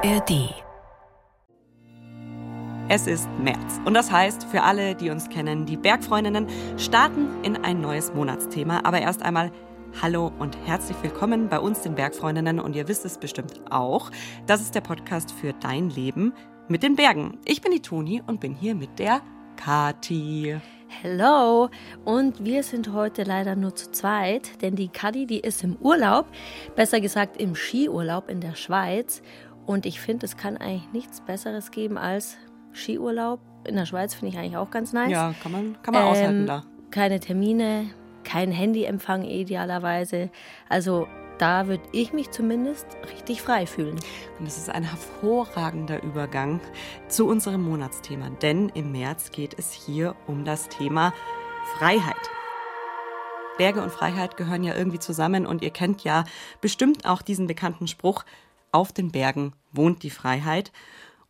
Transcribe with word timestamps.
ARD. 0.00 0.54
Es 2.88 3.08
ist 3.08 3.28
März 3.42 3.80
und 3.84 3.94
das 3.94 4.12
heißt, 4.12 4.44
für 4.44 4.62
alle, 4.62 4.94
die 4.94 5.10
uns 5.10 5.28
kennen, 5.28 5.66
die 5.66 5.76
Bergfreundinnen 5.76 6.46
starten 6.76 7.42
in 7.42 7.56
ein 7.64 7.80
neues 7.80 8.14
Monatsthema. 8.14 8.82
Aber 8.84 9.00
erst 9.00 9.22
einmal 9.22 9.50
Hallo 10.00 10.30
und 10.38 10.56
herzlich 10.66 10.96
willkommen 11.02 11.48
bei 11.48 11.58
uns, 11.58 11.80
den 11.80 11.96
Bergfreundinnen. 11.96 12.60
Und 12.60 12.76
ihr 12.76 12.86
wisst 12.86 13.04
es 13.04 13.18
bestimmt 13.18 13.60
auch, 13.70 14.12
das 14.46 14.60
ist 14.60 14.76
der 14.76 14.82
Podcast 14.82 15.32
für 15.32 15.52
dein 15.52 15.90
Leben 15.90 16.32
mit 16.68 16.84
den 16.84 16.94
Bergen. 16.94 17.38
Ich 17.44 17.60
bin 17.60 17.72
die 17.72 17.82
Toni 17.82 18.22
und 18.24 18.38
bin 18.38 18.54
hier 18.54 18.76
mit 18.76 19.00
der 19.00 19.20
Kati. 19.56 20.60
Hello! 20.90 21.68
Und 22.04 22.44
wir 22.44 22.62
sind 22.62 22.92
heute 22.92 23.22
leider 23.22 23.54
nur 23.54 23.74
zu 23.74 23.92
zweit, 23.92 24.62
denn 24.62 24.74
die 24.74 24.88
Kadi, 24.88 25.26
die 25.26 25.40
ist 25.40 25.62
im 25.62 25.76
Urlaub, 25.76 26.26
besser 26.76 27.00
gesagt 27.00 27.40
im 27.40 27.54
Skiurlaub 27.54 28.30
in 28.30 28.40
der 28.40 28.54
Schweiz. 28.54 29.22
Und 29.68 29.84
ich 29.84 30.00
finde, 30.00 30.24
es 30.24 30.38
kann 30.38 30.56
eigentlich 30.56 30.90
nichts 30.94 31.20
Besseres 31.20 31.70
geben 31.70 31.98
als 31.98 32.38
Skiurlaub. 32.72 33.38
In 33.64 33.76
der 33.76 33.84
Schweiz 33.84 34.14
finde 34.14 34.32
ich 34.32 34.38
eigentlich 34.38 34.56
auch 34.56 34.70
ganz 34.70 34.94
nice. 34.94 35.10
Ja, 35.10 35.34
kann 35.42 35.52
man, 35.52 35.76
kann 35.82 35.92
man 35.92 36.04
ähm, 36.04 36.08
aushalten 36.08 36.46
da. 36.46 36.64
Keine 36.90 37.20
Termine, 37.20 37.90
kein 38.24 38.50
Handyempfang 38.50 39.24
idealerweise. 39.24 40.30
Also 40.70 41.06
da 41.36 41.66
würde 41.66 41.82
ich 41.92 42.14
mich 42.14 42.30
zumindest 42.30 42.86
richtig 43.12 43.42
frei 43.42 43.66
fühlen. 43.66 44.00
Und 44.38 44.46
das 44.46 44.56
ist 44.56 44.70
ein 44.70 44.84
hervorragender 44.84 46.02
Übergang 46.02 46.62
zu 47.08 47.26
unserem 47.26 47.62
Monatsthema, 47.62 48.30
denn 48.40 48.70
im 48.70 48.90
März 48.92 49.32
geht 49.32 49.58
es 49.58 49.70
hier 49.70 50.16
um 50.26 50.46
das 50.46 50.70
Thema 50.70 51.12
Freiheit. 51.76 52.16
Berge 53.58 53.82
und 53.82 53.92
Freiheit 53.92 54.38
gehören 54.38 54.64
ja 54.64 54.74
irgendwie 54.74 54.98
zusammen 54.98 55.44
und 55.44 55.60
ihr 55.60 55.70
kennt 55.70 56.04
ja 56.04 56.24
bestimmt 56.62 57.04
auch 57.04 57.20
diesen 57.20 57.46
bekannten 57.46 57.86
Spruch, 57.86 58.24
auf 58.72 58.92
den 58.92 59.10
Bergen 59.10 59.52
wohnt 59.72 60.02
die 60.02 60.10
Freiheit. 60.10 60.72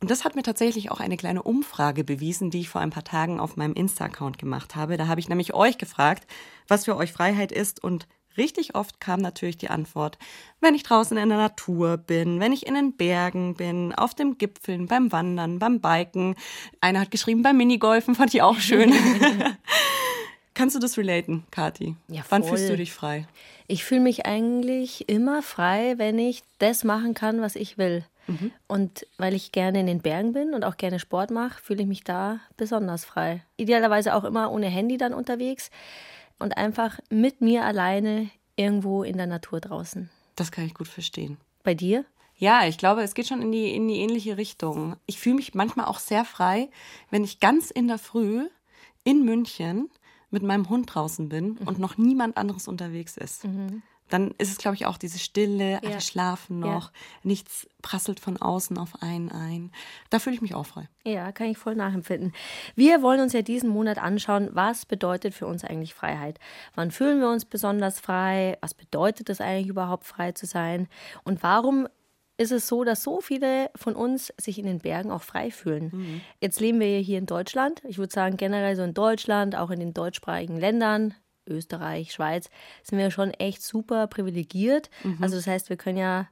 Und 0.00 0.10
das 0.10 0.24
hat 0.24 0.36
mir 0.36 0.42
tatsächlich 0.42 0.90
auch 0.90 1.00
eine 1.00 1.16
kleine 1.16 1.42
Umfrage 1.42 2.04
bewiesen, 2.04 2.50
die 2.50 2.60
ich 2.60 2.68
vor 2.68 2.80
ein 2.80 2.90
paar 2.90 3.04
Tagen 3.04 3.40
auf 3.40 3.56
meinem 3.56 3.74
Insta-Account 3.74 4.38
gemacht 4.38 4.76
habe. 4.76 4.96
Da 4.96 5.08
habe 5.08 5.20
ich 5.20 5.28
nämlich 5.28 5.54
euch 5.54 5.76
gefragt, 5.76 6.26
was 6.68 6.84
für 6.84 6.96
euch 6.96 7.12
Freiheit 7.12 7.50
ist 7.50 7.82
und 7.82 8.06
richtig 8.36 8.76
oft 8.76 9.00
kam 9.00 9.20
natürlich 9.20 9.58
die 9.58 9.70
Antwort, 9.70 10.16
wenn 10.60 10.76
ich 10.76 10.84
draußen 10.84 11.16
in 11.18 11.28
der 11.28 11.38
Natur 11.38 11.96
bin, 11.96 12.38
wenn 12.38 12.52
ich 12.52 12.66
in 12.66 12.74
den 12.74 12.96
Bergen 12.96 13.54
bin, 13.54 13.92
auf 13.92 14.14
dem 14.14 14.38
Gipfeln, 14.38 14.86
beim 14.86 15.10
Wandern, 15.10 15.58
beim 15.58 15.80
Biken. 15.80 16.36
Einer 16.80 17.00
hat 17.00 17.10
geschrieben, 17.10 17.42
beim 17.42 17.56
Minigolfen, 17.56 18.14
fand 18.14 18.32
ich 18.32 18.42
auch 18.42 18.58
schön. 18.60 18.94
Kannst 20.54 20.74
du 20.74 20.80
das 20.80 20.96
relaten, 20.96 21.44
Kati? 21.50 21.96
Ja, 22.08 22.22
voll. 22.22 22.30
Wann 22.30 22.44
fühlst 22.44 22.68
du 22.68 22.76
dich 22.76 22.92
frei? 22.92 23.26
Ich 23.66 23.84
fühle 23.84 24.00
mich 24.00 24.26
eigentlich 24.26 25.08
immer 25.08 25.42
frei, 25.42 25.94
wenn 25.98 26.18
ich 26.18 26.42
das 26.58 26.84
machen 26.84 27.14
kann, 27.14 27.40
was 27.40 27.54
ich 27.54 27.78
will. 27.78 28.04
Mhm. 28.28 28.52
Und 28.66 29.06
weil 29.16 29.34
ich 29.34 29.52
gerne 29.52 29.80
in 29.80 29.86
den 29.86 30.00
Bergen 30.00 30.32
bin 30.32 30.54
und 30.54 30.64
auch 30.64 30.76
gerne 30.76 31.00
Sport 31.00 31.30
mache, 31.30 31.60
fühle 31.60 31.82
ich 31.82 31.88
mich 31.88 32.04
da 32.04 32.40
besonders 32.56 33.04
frei. 33.04 33.42
Idealerweise 33.56 34.14
auch 34.14 34.24
immer 34.24 34.52
ohne 34.52 34.66
Handy 34.66 34.96
dann 34.96 35.14
unterwegs 35.14 35.70
und 36.38 36.56
einfach 36.56 37.00
mit 37.10 37.40
mir 37.40 37.64
alleine 37.64 38.30
irgendwo 38.56 39.02
in 39.02 39.16
der 39.16 39.26
Natur 39.26 39.60
draußen. 39.60 40.10
Das 40.36 40.52
kann 40.52 40.66
ich 40.66 40.74
gut 40.74 40.88
verstehen. 40.88 41.38
Bei 41.64 41.74
dir? 41.74 42.04
Ja, 42.36 42.66
ich 42.66 42.78
glaube, 42.78 43.02
es 43.02 43.14
geht 43.14 43.26
schon 43.26 43.42
in 43.42 43.50
die, 43.50 43.74
in 43.74 43.88
die 43.88 43.98
ähnliche 43.98 44.36
Richtung. 44.36 44.96
Ich 45.06 45.18
fühle 45.18 45.36
mich 45.36 45.54
manchmal 45.54 45.86
auch 45.86 45.98
sehr 45.98 46.24
frei, 46.24 46.68
wenn 47.10 47.24
ich 47.24 47.40
ganz 47.40 47.70
in 47.70 47.88
der 47.88 47.98
Früh 47.98 48.48
in 49.02 49.24
München 49.24 49.90
mit 50.30 50.42
meinem 50.42 50.68
Hund 50.68 50.94
draußen 50.94 51.28
bin 51.28 51.56
mhm. 51.60 51.66
und 51.66 51.78
noch 51.78 51.96
niemand 51.96 52.36
anderes 52.36 52.68
unterwegs 52.68 53.16
ist. 53.16 53.44
Mhm 53.44 53.82
dann 54.08 54.32
ist 54.38 54.50
es, 54.50 54.58
glaube 54.58 54.74
ich, 54.74 54.86
auch 54.86 54.98
diese 54.98 55.18
Stille, 55.18 55.72
ja. 55.72 55.80
alle 55.84 56.00
schlafen 56.00 56.60
noch, 56.60 56.86
ja. 56.86 56.98
nichts 57.22 57.68
prasselt 57.82 58.20
von 58.20 58.36
außen 58.36 58.78
auf 58.78 59.02
einen 59.02 59.30
ein. 59.30 59.72
Da 60.10 60.18
fühle 60.18 60.34
ich 60.36 60.42
mich 60.42 60.54
auch 60.54 60.66
frei. 60.66 60.88
Ja, 61.04 61.32
kann 61.32 61.48
ich 61.48 61.58
voll 61.58 61.74
nachempfinden. 61.74 62.32
Wir 62.74 63.02
wollen 63.02 63.20
uns 63.20 63.32
ja 63.32 63.42
diesen 63.42 63.70
Monat 63.70 63.98
anschauen, 63.98 64.50
was 64.52 64.86
bedeutet 64.86 65.34
für 65.34 65.46
uns 65.46 65.64
eigentlich 65.64 65.94
Freiheit? 65.94 66.38
Wann 66.74 66.90
fühlen 66.90 67.20
wir 67.20 67.28
uns 67.28 67.44
besonders 67.44 68.00
frei? 68.00 68.58
Was 68.60 68.74
bedeutet 68.74 69.30
es 69.30 69.40
eigentlich 69.40 69.68
überhaupt, 69.68 70.04
frei 70.04 70.32
zu 70.32 70.46
sein? 70.46 70.88
Und 71.24 71.42
warum 71.42 71.88
ist 72.38 72.52
es 72.52 72.68
so, 72.68 72.84
dass 72.84 73.02
so 73.02 73.20
viele 73.20 73.70
von 73.74 73.94
uns 73.94 74.32
sich 74.38 74.58
in 74.58 74.64
den 74.64 74.78
Bergen 74.78 75.10
auch 75.10 75.22
frei 75.22 75.50
fühlen. 75.50 75.90
Mhm. 75.92 76.20
Jetzt 76.40 76.60
leben 76.60 76.78
wir 76.78 76.98
hier 77.00 77.18
in 77.18 77.26
Deutschland. 77.26 77.82
Ich 77.84 77.98
würde 77.98 78.14
sagen, 78.14 78.36
generell 78.36 78.76
so 78.76 78.84
in 78.84 78.94
Deutschland, 78.94 79.56
auch 79.56 79.70
in 79.70 79.80
den 79.80 79.92
deutschsprachigen 79.92 80.56
Ländern, 80.56 81.14
Österreich, 81.48 82.12
Schweiz, 82.12 82.50
sind 82.82 82.98
wir 82.98 83.10
schon 83.10 83.30
echt 83.30 83.62
super 83.62 84.06
privilegiert. 84.06 84.90
Mhm. 85.02 85.18
Also 85.20 85.36
das 85.36 85.46
heißt, 85.46 85.68
wir 85.70 85.76
können 85.76 85.98
ja 85.98 86.28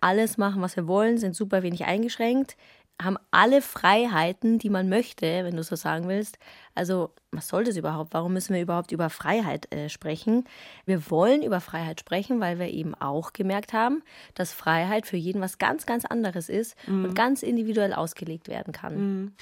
alles 0.00 0.38
machen, 0.38 0.62
was 0.62 0.76
wir 0.76 0.86
wollen, 0.86 1.18
sind 1.18 1.36
super 1.36 1.62
wenig 1.62 1.84
eingeschränkt, 1.84 2.56
haben 3.02 3.16
alle 3.30 3.62
Freiheiten, 3.62 4.58
die 4.58 4.70
man 4.70 4.88
möchte, 4.88 5.44
wenn 5.44 5.56
du 5.56 5.62
so 5.62 5.76
sagen 5.76 6.08
willst. 6.08 6.38
Also, 6.74 7.14
was 7.30 7.48
soll 7.48 7.64
das 7.64 7.76
überhaupt? 7.76 8.12
Warum 8.12 8.32
müssen 8.32 8.54
wir 8.54 8.60
überhaupt 8.60 8.92
über 8.92 9.10
Freiheit 9.10 9.72
äh, 9.72 9.88
sprechen? 9.88 10.44
Wir 10.84 11.10
wollen 11.10 11.42
über 11.42 11.60
Freiheit 11.60 12.00
sprechen, 12.00 12.40
weil 12.40 12.58
wir 12.58 12.68
eben 12.68 12.94
auch 12.94 13.32
gemerkt 13.32 13.72
haben, 13.72 14.02
dass 14.34 14.52
Freiheit 14.52 15.06
für 15.06 15.16
jeden 15.16 15.40
was 15.40 15.58
ganz, 15.58 15.86
ganz 15.86 16.04
anderes 16.04 16.48
ist 16.48 16.76
mhm. 16.86 17.06
und 17.06 17.14
ganz 17.14 17.42
individuell 17.42 17.94
ausgelegt 17.94 18.48
werden 18.48 18.72
kann. 18.72 18.94
Mhm. 18.96 19.32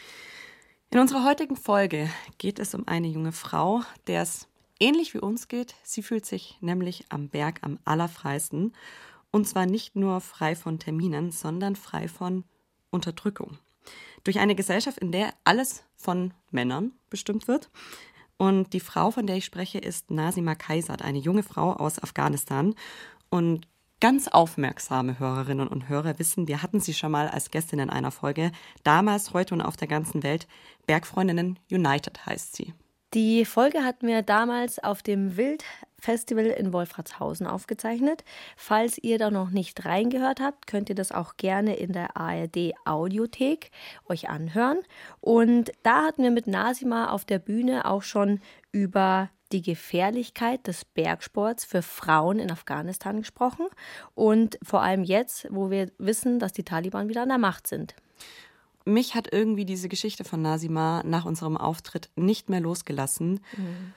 In 0.90 1.00
unserer 1.00 1.24
heutigen 1.24 1.56
Folge 1.56 2.08
geht 2.38 2.58
es 2.58 2.74
um 2.74 2.86
eine 2.86 3.08
junge 3.08 3.32
Frau, 3.32 3.82
der 4.06 4.22
es 4.22 4.48
ähnlich 4.80 5.14
wie 5.14 5.18
uns 5.18 5.48
geht. 5.48 5.74
Sie 5.82 6.02
fühlt 6.02 6.26
sich 6.26 6.58
nämlich 6.60 7.06
am 7.08 7.28
Berg 7.28 7.60
am 7.62 7.78
allerfreisten. 7.84 8.72
Und 9.30 9.46
zwar 9.46 9.66
nicht 9.66 9.96
nur 9.96 10.20
frei 10.20 10.56
von 10.56 10.78
Terminen, 10.78 11.30
sondern 11.30 11.76
frei 11.76 12.08
von 12.08 12.44
Unterdrückung. 12.90 13.58
Durch 14.24 14.38
eine 14.38 14.54
Gesellschaft, 14.54 14.98
in 14.98 15.12
der 15.12 15.32
alles 15.44 15.84
von 15.96 16.32
Männern 16.50 16.92
bestimmt 17.10 17.48
wird. 17.48 17.70
Und 18.36 18.72
die 18.72 18.80
Frau, 18.80 19.10
von 19.10 19.26
der 19.26 19.36
ich 19.36 19.44
spreche, 19.44 19.78
ist 19.78 20.10
Nasima 20.10 20.54
Kaisat, 20.54 21.02
eine 21.02 21.18
junge 21.18 21.42
Frau 21.42 21.72
aus 21.72 22.02
Afghanistan. 22.02 22.74
Und 23.30 23.66
ganz 24.00 24.28
aufmerksame 24.28 25.18
Hörerinnen 25.18 25.68
und 25.68 25.88
Hörer 25.88 26.18
wissen, 26.18 26.46
wir 26.48 26.62
hatten 26.62 26.80
sie 26.80 26.94
schon 26.94 27.12
mal 27.12 27.28
als 27.28 27.50
Gästin 27.50 27.80
in 27.80 27.90
einer 27.90 28.12
Folge. 28.12 28.52
Damals, 28.84 29.34
heute 29.34 29.54
und 29.54 29.60
auf 29.60 29.76
der 29.76 29.88
ganzen 29.88 30.22
Welt. 30.22 30.46
Bergfreundinnen 30.86 31.58
United 31.70 32.24
heißt 32.26 32.56
sie. 32.56 32.72
Die 33.14 33.46
Folge 33.46 33.84
hatten 33.84 34.06
wir 34.06 34.20
damals 34.20 34.78
auf 34.78 35.02
dem 35.02 35.38
Wildfestival 35.38 36.44
in 36.44 36.74
Wolfratshausen 36.74 37.46
aufgezeichnet. 37.46 38.22
Falls 38.54 38.98
ihr 38.98 39.16
da 39.16 39.30
noch 39.30 39.48
nicht 39.48 39.86
reingehört 39.86 40.40
habt, 40.40 40.66
könnt 40.66 40.90
ihr 40.90 40.94
das 40.94 41.10
auch 41.10 41.38
gerne 41.38 41.76
in 41.76 41.92
der 41.92 42.18
ARD 42.18 42.74
Audiothek 42.84 43.70
euch 44.10 44.28
anhören. 44.28 44.80
Und 45.20 45.72
da 45.82 46.04
hatten 46.04 46.22
wir 46.22 46.30
mit 46.30 46.46
Nasima 46.46 47.10
auf 47.10 47.24
der 47.24 47.38
Bühne 47.38 47.86
auch 47.86 48.02
schon 48.02 48.40
über 48.72 49.30
die 49.52 49.62
Gefährlichkeit 49.62 50.66
des 50.66 50.84
Bergsports 50.84 51.64
für 51.64 51.80
Frauen 51.80 52.38
in 52.38 52.50
Afghanistan 52.50 53.16
gesprochen 53.16 53.66
und 54.14 54.58
vor 54.62 54.82
allem 54.82 55.02
jetzt, 55.02 55.46
wo 55.48 55.70
wir 55.70 55.90
wissen, 55.96 56.38
dass 56.38 56.52
die 56.52 56.64
Taliban 56.64 57.08
wieder 57.08 57.22
an 57.22 57.30
der 57.30 57.38
Macht 57.38 57.66
sind 57.66 57.94
mich 58.88 59.14
hat 59.14 59.32
irgendwie 59.32 59.64
diese 59.64 59.88
Geschichte 59.88 60.24
von 60.24 60.42
Nasima 60.42 61.02
nach 61.04 61.24
unserem 61.24 61.56
Auftritt 61.56 62.10
nicht 62.16 62.48
mehr 62.48 62.60
losgelassen. 62.60 63.40
Mhm. 63.56 63.92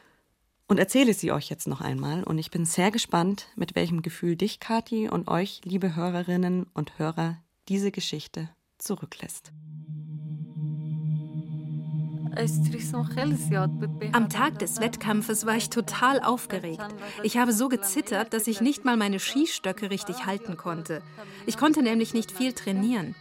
Und 0.68 0.78
erzähle 0.78 1.13
sie 1.13 1.31
euch 1.31 1.50
jetzt 1.50 1.68
noch 1.68 1.81
einmal. 1.81 2.24
Und 2.24 2.38
ich 2.38 2.50
bin 2.52 2.66
sehr 2.66 2.91
gespannt, 2.91 3.47
mit 3.56 3.75
welchem 3.75 4.02
Gefühl 4.02 4.38
dich, 4.38 4.59
Kathi, 4.59 5.09
und 5.09 5.28
euch, 5.28 5.62
liebe 5.66 5.96
Hörerinnen 5.96 6.68
und 6.74 6.97
Hörer, 6.97 7.38
diese 7.68 7.91
Geschichte 7.91 8.50
zurücklässt. 8.78 9.52
Am 14.13 14.29
Tag 14.29 14.59
des 14.59 14.79
Wettkampfes 14.79 15.46
war 15.46 15.58
ich 15.58 15.69
total 15.69 16.22
aufgeregt. 16.22 16.85
Ich 17.23 17.38
habe 17.38 17.52
so 17.52 17.68
gezittert, 17.68 18.34
dass 18.34 18.47
ich 18.47 18.62
nicht 18.62 18.85
mal 18.85 18.96
meine 18.96 19.19
Skistöcke 19.19 19.90
richtig 19.90 20.25
halten 20.25 20.56
konnte. 20.56 21.02
Ich 21.46 21.58
konnte 21.58 21.82
nämlich 21.82 22.14
nicht 22.14 22.32
viel 22.32 22.53
trainieren. 22.53 23.16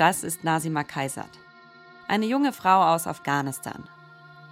Das 0.00 0.24
ist 0.24 0.44
Nasima 0.44 0.82
Kaisat, 0.82 1.28
eine 2.08 2.24
junge 2.24 2.54
Frau 2.54 2.94
aus 2.94 3.06
Afghanistan. 3.06 3.84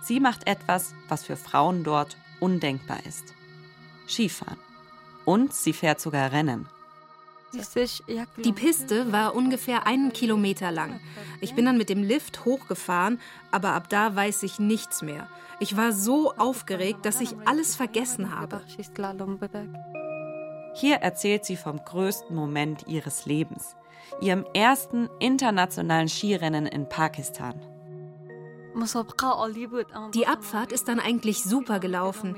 Sie 0.03 0.21
macht 0.21 0.47
etwas, 0.47 0.93
was 1.09 1.25
für 1.25 1.37
Frauen 1.37 1.85
dort 1.85 2.19
undenkbar 2.39 2.99
ist. 3.07 3.33
Skifahren. 4.07 4.59
Und 5.25 5.55
sie 5.55 5.73
fährt 5.73 6.03
sogar 6.03 6.33
Rennen. 6.33 6.69
Die 8.45 8.53
Piste 8.53 9.11
war 9.11 9.35
ungefähr 9.35 9.87
einen 9.87 10.13
Kilometer 10.13 10.71
lang. 10.71 11.01
Ich 11.41 11.55
bin 11.55 11.65
dann 11.65 11.79
mit 11.79 11.89
dem 11.89 12.03
Lift 12.03 12.45
hochgefahren, 12.45 13.19
aber 13.51 13.73
ab 13.73 13.89
da 13.89 14.15
weiß 14.15 14.43
ich 14.43 14.59
nichts 14.59 15.01
mehr. 15.01 15.29
Ich 15.61 15.79
war 15.79 15.95
so 15.95 16.35
aufgeregt, 16.35 17.07
dass 17.07 17.23
ich 17.23 17.35
alles 17.47 17.75
vergessen 17.75 18.39
habe. 18.39 18.61
Hier 20.75 20.97
erzählt 20.97 21.47
sie 21.47 21.57
vom 21.57 21.83
größten 21.83 22.37
Moment 22.37 22.87
ihres 22.87 23.25
Lebens 23.25 23.78
ihrem 24.21 24.45
ersten 24.55 25.09
internationalen 25.19 26.09
Skirennen 26.09 26.67
in 26.67 26.89
Pakistan. 26.89 27.61
Die 30.15 30.27
Abfahrt 30.27 30.73
ist 30.73 30.89
dann 30.89 31.01
eigentlich 31.01 31.43
super 31.43 31.81
gelaufen. 31.81 32.37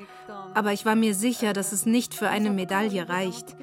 Aber 0.55 0.73
ich 0.73 0.87
war 0.87 0.97
mir 0.97 1.15
sicher, 1.15 1.53
dass 1.53 1.73
es 1.73 1.87
nicht 1.87 2.15
für 2.15 2.29
eine 2.29 2.51
Medaille 2.51 3.09
reicht. 3.09 3.57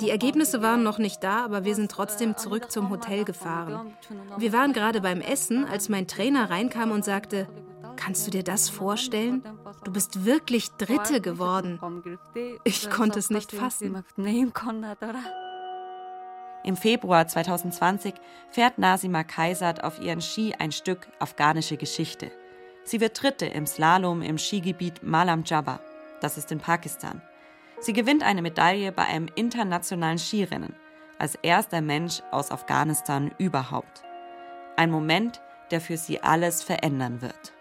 Die 0.00 0.10
Ergebnisse 0.10 0.60
waren 0.60 0.82
noch 0.82 0.98
nicht 0.98 1.24
da, 1.24 1.44
aber 1.44 1.64
wir 1.64 1.74
sind 1.74 1.90
trotzdem 1.90 2.36
zurück 2.36 2.70
zum 2.70 2.90
Hotel 2.90 3.24
gefahren. 3.24 3.94
Wir 4.36 4.52
waren 4.52 4.72
gerade 4.72 5.00
beim 5.00 5.20
Essen, 5.20 5.64
als 5.64 5.88
mein 5.88 6.06
Trainer 6.06 6.50
reinkam 6.50 6.90
und 6.90 7.04
sagte, 7.04 7.48
Kannst 7.98 8.26
du 8.26 8.30
dir 8.30 8.44
das 8.44 8.70
vorstellen? 8.70 9.42
Du 9.82 9.92
bist 9.92 10.24
wirklich 10.24 10.70
Dritte 10.72 11.20
geworden. 11.20 11.80
Ich 12.62 12.88
konnte 12.90 13.18
es 13.18 13.28
nicht 13.28 13.50
fassen. 13.50 14.04
Im 16.68 16.76
Februar 16.76 17.26
2020 17.26 18.12
fährt 18.50 18.76
Nasima 18.76 19.24
Kaisat 19.24 19.82
auf 19.82 20.02
ihren 20.02 20.20
Ski 20.20 20.54
ein 20.58 20.70
Stück 20.70 21.08
afghanische 21.18 21.78
Geschichte. 21.78 22.30
Sie 22.84 23.00
wird 23.00 23.22
Dritte 23.22 23.46
im 23.46 23.66
Slalom 23.66 24.20
im 24.20 24.36
Skigebiet 24.36 25.02
Malam 25.02 25.44
Jabba. 25.46 25.80
Das 26.20 26.36
ist 26.36 26.52
in 26.52 26.58
Pakistan. 26.58 27.22
Sie 27.80 27.94
gewinnt 27.94 28.22
eine 28.22 28.42
Medaille 28.42 28.92
bei 28.92 29.06
einem 29.06 29.28
internationalen 29.34 30.18
Skirennen, 30.18 30.74
als 31.18 31.36
erster 31.36 31.80
Mensch 31.80 32.20
aus 32.32 32.50
Afghanistan 32.50 33.30
überhaupt. 33.38 34.02
Ein 34.76 34.90
Moment, 34.90 35.40
der 35.70 35.80
für 35.80 35.96
sie 35.96 36.22
alles 36.22 36.62
verändern 36.62 37.22
wird. 37.22 37.54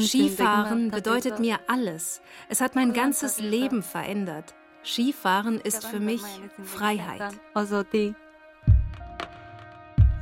Skifahren 0.00 0.90
bedeutet 0.90 1.38
mir 1.38 1.58
alles. 1.68 2.22
Es 2.48 2.62
hat 2.62 2.74
mein 2.74 2.94
ganzes 2.94 3.40
Leben 3.40 3.82
verändert. 3.82 4.54
Skifahren 4.84 5.60
ist 5.60 5.86
für 5.86 6.00
mich 6.00 6.22
Freiheit. 6.62 7.34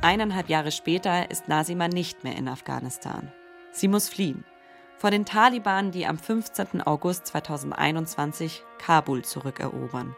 Eineinhalb 0.01 0.49
Jahre 0.49 0.71
später 0.71 1.29
ist 1.29 1.47
Nasima 1.47 1.87
nicht 1.87 2.23
mehr 2.23 2.35
in 2.35 2.47
Afghanistan. 2.47 3.31
Sie 3.71 3.87
muss 3.87 4.09
fliehen. 4.09 4.45
Vor 4.97 5.11
den 5.11 5.25
Taliban, 5.25 5.91
die 5.91 6.05
am 6.05 6.17
15. 6.17 6.81
August 6.81 7.27
2021 7.27 8.63
Kabul 8.77 9.25
zurückerobern. 9.25 10.15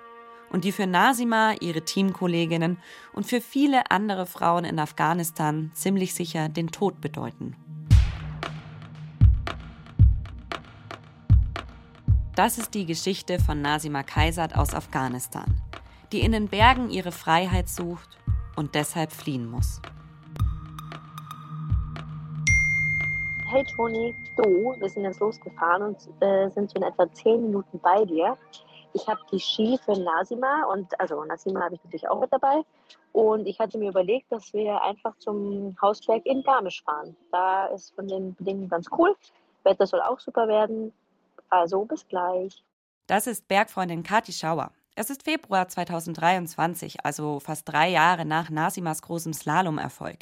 Und 0.51 0.63
die 0.63 0.71
für 0.71 0.85
Nasima, 0.85 1.53
ihre 1.59 1.81
Teamkolleginnen 1.81 2.77
und 3.13 3.25
für 3.25 3.41
viele 3.41 3.89
andere 3.89 4.25
Frauen 4.27 4.63
in 4.63 4.79
Afghanistan 4.79 5.71
ziemlich 5.73 6.13
sicher 6.13 6.49
den 6.49 6.67
Tod 6.67 7.01
bedeuten. 7.01 7.55
Das 12.35 12.57
ist 12.57 12.73
die 12.73 12.85
Geschichte 12.85 13.39
von 13.39 13.61
Nasima 13.61 14.03
Kaisat 14.03 14.57
aus 14.57 14.73
Afghanistan, 14.73 15.45
die 16.11 16.19
in 16.19 16.33
den 16.33 16.49
Bergen 16.49 16.89
ihre 16.89 17.13
Freiheit 17.13 17.69
sucht 17.69 18.17
und 18.57 18.75
deshalb 18.75 19.13
fliehen 19.13 19.49
muss. 19.49 19.81
Hey 23.49 23.63
Toni, 23.63 24.13
du, 24.35 24.75
wir 24.77 24.89
sind 24.89 25.03
jetzt 25.03 25.21
losgefahren 25.21 25.83
und 25.83 25.97
äh, 26.21 26.49
sind 26.49 26.69
so 26.71 26.75
in 26.75 26.83
etwa 26.83 27.09
zehn 27.13 27.41
Minuten 27.41 27.79
bei 27.79 28.03
dir. 28.03 28.37
Ich 28.91 29.07
habe 29.07 29.21
die 29.31 29.39
Ski 29.39 29.79
für 29.85 29.97
Nasima 29.97 30.65
und 30.73 30.99
also 30.99 31.23
Nasima 31.23 31.61
habe 31.61 31.75
ich 31.75 31.83
natürlich 31.85 32.09
auch 32.09 32.19
mit 32.19 32.33
dabei. 32.33 32.63
Und 33.13 33.47
ich 33.47 33.57
hatte 33.59 33.77
mir 33.77 33.91
überlegt, 33.91 34.29
dass 34.29 34.51
wir 34.51 34.81
einfach 34.81 35.17
zum 35.19 35.73
Hausberg 35.81 36.25
in 36.25 36.43
Garmisch 36.43 36.83
fahren. 36.83 37.15
Da 37.31 37.67
ist 37.67 37.95
von 37.95 38.09
den 38.09 38.35
Bedingungen 38.35 38.67
ganz 38.67 38.89
cool. 38.97 39.15
Wetter 39.63 39.87
soll 39.87 40.01
auch 40.01 40.19
super 40.19 40.49
werden. 40.49 40.91
Also 41.49 41.85
bis 41.85 42.07
gleich. 42.07 42.63
Das 43.07 43.27
ist 43.27 43.47
Bergfreundin 43.47 44.03
Kati 44.03 44.31
Schauer. 44.31 44.71
Es 44.95 45.09
ist 45.09 45.23
Februar 45.23 45.67
2023, 45.67 47.03
also 47.03 47.39
fast 47.39 47.67
drei 47.67 47.89
Jahre 47.89 48.25
nach 48.25 48.49
Nasimas 48.49 49.01
großem 49.01 49.33
Slalomerfolg. 49.33 50.19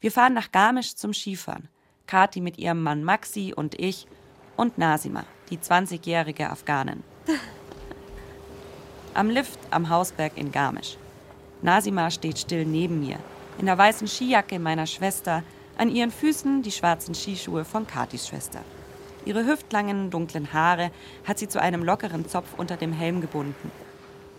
Wir 0.00 0.12
fahren 0.12 0.34
nach 0.34 0.52
Garmisch 0.52 0.94
zum 0.94 1.12
Skifahren. 1.12 1.68
Kati 2.06 2.40
mit 2.40 2.58
ihrem 2.58 2.82
Mann 2.82 3.02
Maxi 3.02 3.54
und 3.56 3.78
ich 3.80 4.06
und 4.56 4.78
Nasima, 4.78 5.24
die 5.48 5.58
20-jährige 5.58 6.50
Afghanin. 6.50 7.02
Am 9.14 9.30
Lift 9.30 9.58
am 9.70 9.88
Hausberg 9.88 10.36
in 10.36 10.52
Garmisch. 10.52 10.96
Nasima 11.62 12.10
steht 12.10 12.38
still 12.38 12.64
neben 12.64 13.00
mir, 13.00 13.18
in 13.58 13.66
der 13.66 13.76
weißen 13.76 14.06
Skijacke 14.06 14.58
meiner 14.58 14.86
Schwester, 14.86 15.42
an 15.76 15.90
ihren 15.90 16.10
Füßen 16.10 16.62
die 16.62 16.72
schwarzen 16.72 17.14
Skischuhe 17.14 17.64
von 17.64 17.86
Katis 17.86 18.28
Schwester. 18.28 18.60
Ihre 19.24 19.46
hüftlangen, 19.46 20.10
dunklen 20.10 20.52
Haare 20.52 20.90
hat 21.24 21.38
sie 21.38 21.48
zu 21.48 21.60
einem 21.60 21.84
lockeren 21.84 22.28
Zopf 22.28 22.54
unter 22.56 22.76
dem 22.76 22.92
Helm 22.92 23.20
gebunden. 23.20 23.70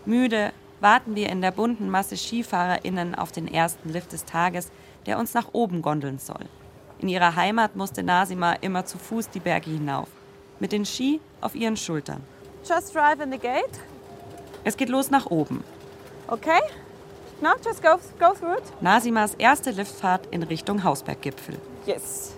Müde 0.05 0.51
warten 0.79 1.15
wir 1.15 1.29
in 1.29 1.41
der 1.41 1.51
bunten 1.51 1.89
Masse 1.89 2.17
SkifahrerInnen 2.17 3.13
auf 3.15 3.31
den 3.31 3.47
ersten 3.47 3.89
Lift 3.89 4.11
des 4.11 4.25
Tages, 4.25 4.71
der 5.05 5.19
uns 5.19 5.33
nach 5.33 5.49
oben 5.53 5.81
gondeln 5.81 6.17
soll. 6.17 6.45
In 6.99 7.09
ihrer 7.09 7.35
Heimat 7.35 7.75
musste 7.75 8.03
Nasima 8.03 8.53
immer 8.53 8.85
zu 8.85 8.97
Fuß 8.97 9.29
die 9.29 9.39
Berge 9.39 9.71
hinauf, 9.71 10.09
mit 10.59 10.71
den 10.71 10.85
Ski 10.85 11.19
auf 11.39 11.55
ihren 11.55 11.77
Schultern. 11.77 12.21
Just 12.67 12.95
drive 12.95 13.21
in 13.23 13.31
the 13.31 13.39
gate. 13.39 13.79
Es 14.63 14.77
geht 14.77 14.89
los 14.89 15.09
nach 15.09 15.25
oben. 15.27 15.63
Okay? 16.27 16.59
No, 17.41 17.49
just 17.65 17.81
go, 17.81 17.97
go 18.19 18.33
through 18.33 18.57
it. 18.57 18.81
Nasimas 18.81 19.33
erste 19.35 19.71
Liftfahrt 19.71 20.27
in 20.27 20.43
Richtung 20.43 20.83
Hausberggipfel. 20.83 21.57
Yes. 21.87 22.35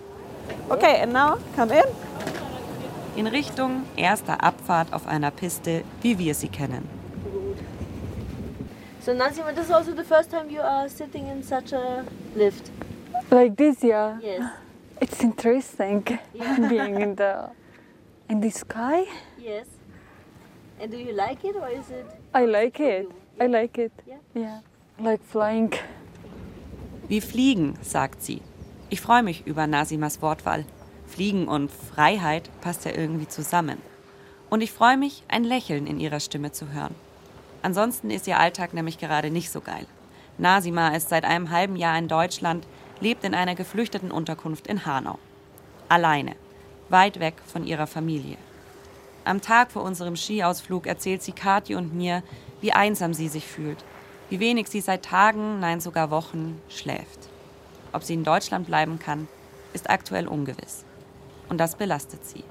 Okay, 0.69 1.01
and 1.01 1.13
now 1.13 1.38
come 1.56 1.72
in 1.72 1.84
in 3.16 3.28
Richtung 3.28 3.86
erster 3.95 4.44
Abfahrt 4.44 4.92
auf 4.92 5.07
einer 5.07 5.31
Piste, 5.31 5.84
wie 6.01 6.18
wir 6.18 6.34
sie 6.34 6.48
kennen. 6.48 6.88
So 9.01 9.13
Nancy, 9.13 9.42
this 9.54 9.66
is 9.66 9.72
also 9.72 9.92
the 9.94 10.04
first 10.04 10.31
time 10.31 10.50
you 10.50 10.62
are 10.62 10.88
sitting 10.88 11.28
in 11.28 11.44
such 11.44 11.74
a 11.74 12.06
lift. 12.36 12.72
Like 13.30 13.57
this, 13.57 13.84
yeah. 13.84 14.18
Yes. 14.22 14.42
It's 15.01 15.22
interesting 15.22 16.06
yeah. 16.34 16.57
being 16.69 17.01
in 17.01 17.16
the 17.16 17.50
in 18.30 18.40
the 18.40 18.50
sky. 18.50 19.06
Yes. 19.38 19.68
And 20.80 20.90
do 20.90 20.98
you 20.98 21.12
like 21.12 21.44
it 21.44 21.56
or 21.56 21.68
is 21.69 21.90
it? 21.90 22.06
I 22.34 22.45
like 22.45 22.80
it. 22.80 23.10
Yeah. 23.38 23.44
I 23.44 23.48
like 23.48 23.78
it. 23.78 23.92
Yeah. 24.07 24.19
yeah. 24.34 24.60
Like 25.00 25.22
flying. 25.24 25.74
Wie 27.10 27.19
fliegen, 27.19 27.75
sagt 27.81 28.24
sie. 28.24 28.42
Ich 28.94 29.01
freue 29.01 29.24
mich 29.24 29.48
über 29.48 29.66
Nasimas 29.66 30.22
Wortwahl. 30.22 30.66
Fliegen 31.07 31.48
und 31.48 31.72
Freiheit 31.72 32.51
passt 32.62 32.86
ja 32.86 32.92
irgendwie 32.92 33.28
zusammen. 33.28 33.80
Und 34.51 34.62
ich 34.62 34.72
freue 34.72 34.98
mich, 34.98 35.24
ein 35.28 35.44
Lächeln 35.44 35.88
in 35.88 36.00
ihrer 36.00 36.19
Stimme 36.19 36.51
zu 36.51 36.72
hören. 36.72 36.94
Ansonsten 37.63 38.12
ist 38.12 38.28
ihr 38.28 38.40
Alltag 38.40 38.75
nämlich 38.75 39.00
gerade 39.00 39.31
nicht 39.31 39.50
so 39.50 39.62
geil. 39.62 39.88
Nasima 40.38 40.90
ist 40.90 41.10
seit 41.10 41.25
einem 41.25 41.50
halben 41.50 41.75
Jahr 41.75 41.98
in 41.98 42.07
Deutschland, 42.07 42.68
lebt 43.00 43.24
in 43.24 43.34
einer 43.34 43.56
geflüchteten 43.56 44.12
Unterkunft 44.12 44.68
in 44.68 44.86
Hanau. 44.86 45.18
Alleine, 45.90 46.36
weit 46.90 47.19
weg 47.19 47.42
von 47.51 47.66
ihrer 47.66 47.88
Familie. 47.88 48.38
Am 49.25 49.42
Tag 49.42 49.72
vor 49.72 49.81
unserem 49.81 50.16
Skiausflug 50.16 50.86
erzählt 50.86 51.24
sie 51.24 51.31
Kathi 51.31 51.74
und 51.74 51.95
mir, 51.95 52.22
wie 52.62 52.74
einsam 52.74 53.16
sie 53.16 53.28
sich 53.28 53.47
fühlt, 53.47 53.83
wie 54.30 54.40
wenig 54.40 54.68
sie 54.68 54.81
seit 54.81 55.04
Tagen, 55.04 55.59
nein 55.59 55.81
sogar 55.81 56.12
Wochen 56.12 56.62
schläft. 56.69 57.32
Ob 57.94 58.04
sie 58.04 58.16
in 58.16 58.23
Deutschland 58.23 58.68
bleiben 58.68 59.00
kann, 59.00 59.28
ist 59.73 59.90
aktuell 59.90 60.28
ungewiss 60.28 60.83
und 61.50 61.59
das 61.59 61.76
belastet 61.76 62.26
sie. 62.26 62.44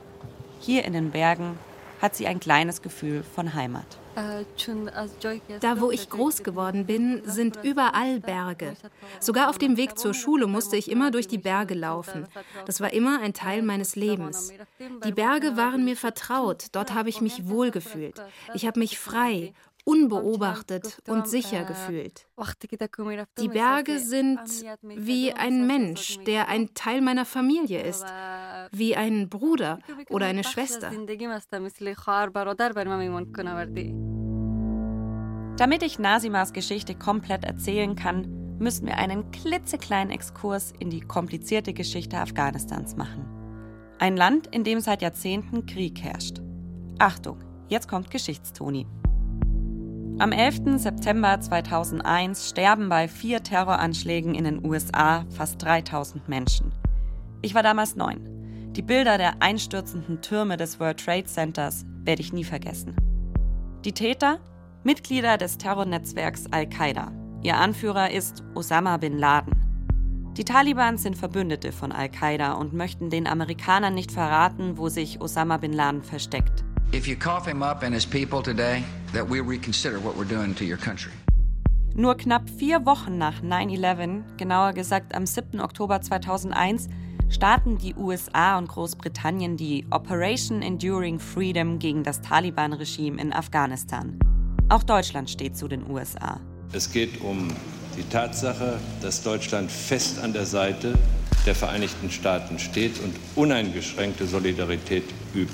Hier 0.60 0.84
in 0.84 0.92
den 0.92 1.10
Bergen 1.10 1.58
hat 2.00 2.14
sie 2.16 2.26
ein 2.26 2.40
kleines 2.40 2.82
Gefühl 2.82 3.22
von 3.22 3.54
Heimat. 3.54 3.98
Da, 5.60 5.80
wo 5.80 5.90
ich 5.90 6.10
groß 6.10 6.42
geworden 6.42 6.84
bin, 6.84 7.22
sind 7.24 7.58
überall 7.62 8.20
Berge. 8.20 8.76
Sogar 9.20 9.48
auf 9.48 9.56
dem 9.56 9.76
Weg 9.76 9.98
zur 9.98 10.12
Schule 10.12 10.46
musste 10.46 10.76
ich 10.76 10.90
immer 10.90 11.10
durch 11.10 11.28
die 11.28 11.38
Berge 11.38 11.74
laufen. 11.74 12.26
Das 12.66 12.80
war 12.80 12.92
immer 12.92 13.20
ein 13.20 13.32
Teil 13.32 13.62
meines 13.62 13.96
Lebens. 13.96 14.52
Die 15.04 15.12
Berge 15.12 15.56
waren 15.56 15.84
mir 15.84 15.96
vertraut, 15.96 16.66
dort 16.72 16.92
habe 16.92 17.08
ich 17.08 17.20
mich 17.20 17.48
wohlgefühlt. 17.48 18.20
Ich 18.52 18.66
habe 18.66 18.80
mich 18.80 18.98
frei, 18.98 19.54
unbeobachtet 19.84 20.98
und 21.08 21.26
sicher 21.28 21.64
gefühlt. 21.64 22.26
Die 23.38 23.48
Berge 23.48 23.98
sind 23.98 24.40
wie 24.82 25.32
ein 25.32 25.66
Mensch, 25.66 26.18
der 26.26 26.48
ein 26.48 26.74
Teil 26.74 27.00
meiner 27.00 27.24
Familie 27.24 27.82
ist, 27.82 28.04
wie 28.70 28.94
ein 28.96 29.28
Bruder 29.28 29.80
oder 30.08 30.26
eine 30.26 30.44
Schwester. 30.44 30.90
Damit 35.56 35.82
ich 35.82 35.98
Nasimas 35.98 36.52
Geschichte 36.52 36.94
komplett 36.94 37.44
erzählen 37.44 37.94
kann, 37.94 38.56
müssen 38.58 38.86
wir 38.86 38.96
einen 38.96 39.30
klitzekleinen 39.32 40.12
Exkurs 40.12 40.72
in 40.78 40.88
die 40.90 41.00
komplizierte 41.00 41.74
Geschichte 41.74 42.16
Afghanistans 42.18 42.96
machen. 42.96 43.26
Ein 43.98 44.16
Land, 44.16 44.46
in 44.48 44.64
dem 44.64 44.80
seit 44.80 45.02
Jahrzehnten 45.02 45.66
Krieg 45.66 46.02
herrscht. 46.02 46.40
Achtung, 46.98 47.38
jetzt 47.68 47.88
kommt 47.88 48.10
Geschichtstoni. 48.10 48.86
Am 50.22 50.30
11. 50.30 50.78
September 50.80 51.40
2001 51.40 52.48
sterben 52.48 52.88
bei 52.88 53.08
vier 53.08 53.42
Terroranschlägen 53.42 54.36
in 54.36 54.44
den 54.44 54.64
USA 54.64 55.26
fast 55.36 55.60
3000 55.60 56.28
Menschen. 56.28 56.70
Ich 57.40 57.56
war 57.56 57.64
damals 57.64 57.96
neun. 57.96 58.20
Die 58.76 58.82
Bilder 58.82 59.18
der 59.18 59.42
einstürzenden 59.42 60.20
Türme 60.20 60.56
des 60.56 60.78
World 60.78 61.04
Trade 61.04 61.24
Centers 61.24 61.84
werde 62.04 62.22
ich 62.22 62.32
nie 62.32 62.44
vergessen. 62.44 62.94
Die 63.84 63.90
Täter? 63.90 64.38
Mitglieder 64.84 65.38
des 65.38 65.58
Terrornetzwerks 65.58 66.46
Al-Qaida. 66.52 67.10
Ihr 67.42 67.56
Anführer 67.56 68.12
ist 68.12 68.44
Osama 68.54 68.98
bin 68.98 69.18
Laden. 69.18 69.56
Die 70.36 70.44
Taliban 70.44 70.98
sind 70.98 71.16
Verbündete 71.16 71.72
von 71.72 71.90
Al-Qaida 71.90 72.52
und 72.52 72.74
möchten 72.74 73.10
den 73.10 73.26
Amerikanern 73.26 73.94
nicht 73.94 74.12
verraten, 74.12 74.78
wo 74.78 74.88
sich 74.88 75.20
Osama 75.20 75.56
bin 75.56 75.72
Laden 75.72 76.04
versteckt. 76.04 76.62
If 76.90 77.06
you 77.06 77.16
cough 77.16 77.46
him 77.46 77.62
up 77.62 77.82
and 77.82 77.94
his 77.94 78.06
people 78.06 78.42
today, 78.42 78.82
that 79.12 79.28
we 79.28 79.40
reconsider 79.40 79.98
what 80.00 80.16
we're 80.16 80.28
doing 80.28 80.54
to 80.56 80.64
your 80.64 80.78
country. 80.78 81.12
Nur 81.94 82.16
knapp 82.16 82.48
vier 82.48 82.86
Wochen 82.86 83.18
nach 83.18 83.42
9-11, 83.42 84.22
genauer 84.38 84.72
gesagt 84.72 85.14
am 85.14 85.26
7. 85.26 85.60
Oktober 85.60 86.00
2001, 86.00 86.88
starten 87.28 87.78
die 87.78 87.94
USA 87.94 88.58
und 88.58 88.68
Großbritannien 88.68 89.56
die 89.56 89.86
Operation 89.90 90.62
Enduring 90.62 91.18
Freedom 91.18 91.78
gegen 91.78 92.02
das 92.02 92.20
Taliban-Regime 92.20 93.20
in 93.20 93.32
Afghanistan. 93.32 94.18
Auch 94.68 94.82
Deutschland 94.82 95.28
steht 95.28 95.56
zu 95.56 95.68
den 95.68 95.88
USA. 95.90 96.40
Es 96.72 96.90
geht 96.90 97.20
um 97.20 97.48
die 97.96 98.08
Tatsache, 98.08 98.78
dass 99.02 99.22
Deutschland 99.22 99.70
fest 99.70 100.18
an 100.18 100.32
der 100.32 100.46
Seite 100.46 100.94
der 101.44 101.54
Vereinigten 101.54 102.10
Staaten 102.10 102.58
steht 102.58 103.00
und 103.00 103.14
uneingeschränkte 103.34 104.26
Solidarität 104.26 105.04
übt. 105.34 105.52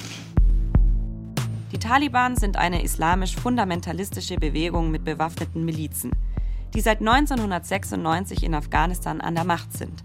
Die 1.73 1.79
Taliban 1.79 2.35
sind 2.35 2.57
eine 2.57 2.83
islamisch-fundamentalistische 2.83 4.37
Bewegung 4.37 4.91
mit 4.91 5.05
bewaffneten 5.05 5.67
Milizen, 5.67 6.13
die 6.73 6.81
seit 6.81 7.01
1996 7.01 8.43
in 8.43 8.55
Afghanistan 8.55 9.21
an 9.21 9.35
der 9.35 9.45
Macht 9.45 9.77
sind. 9.77 10.03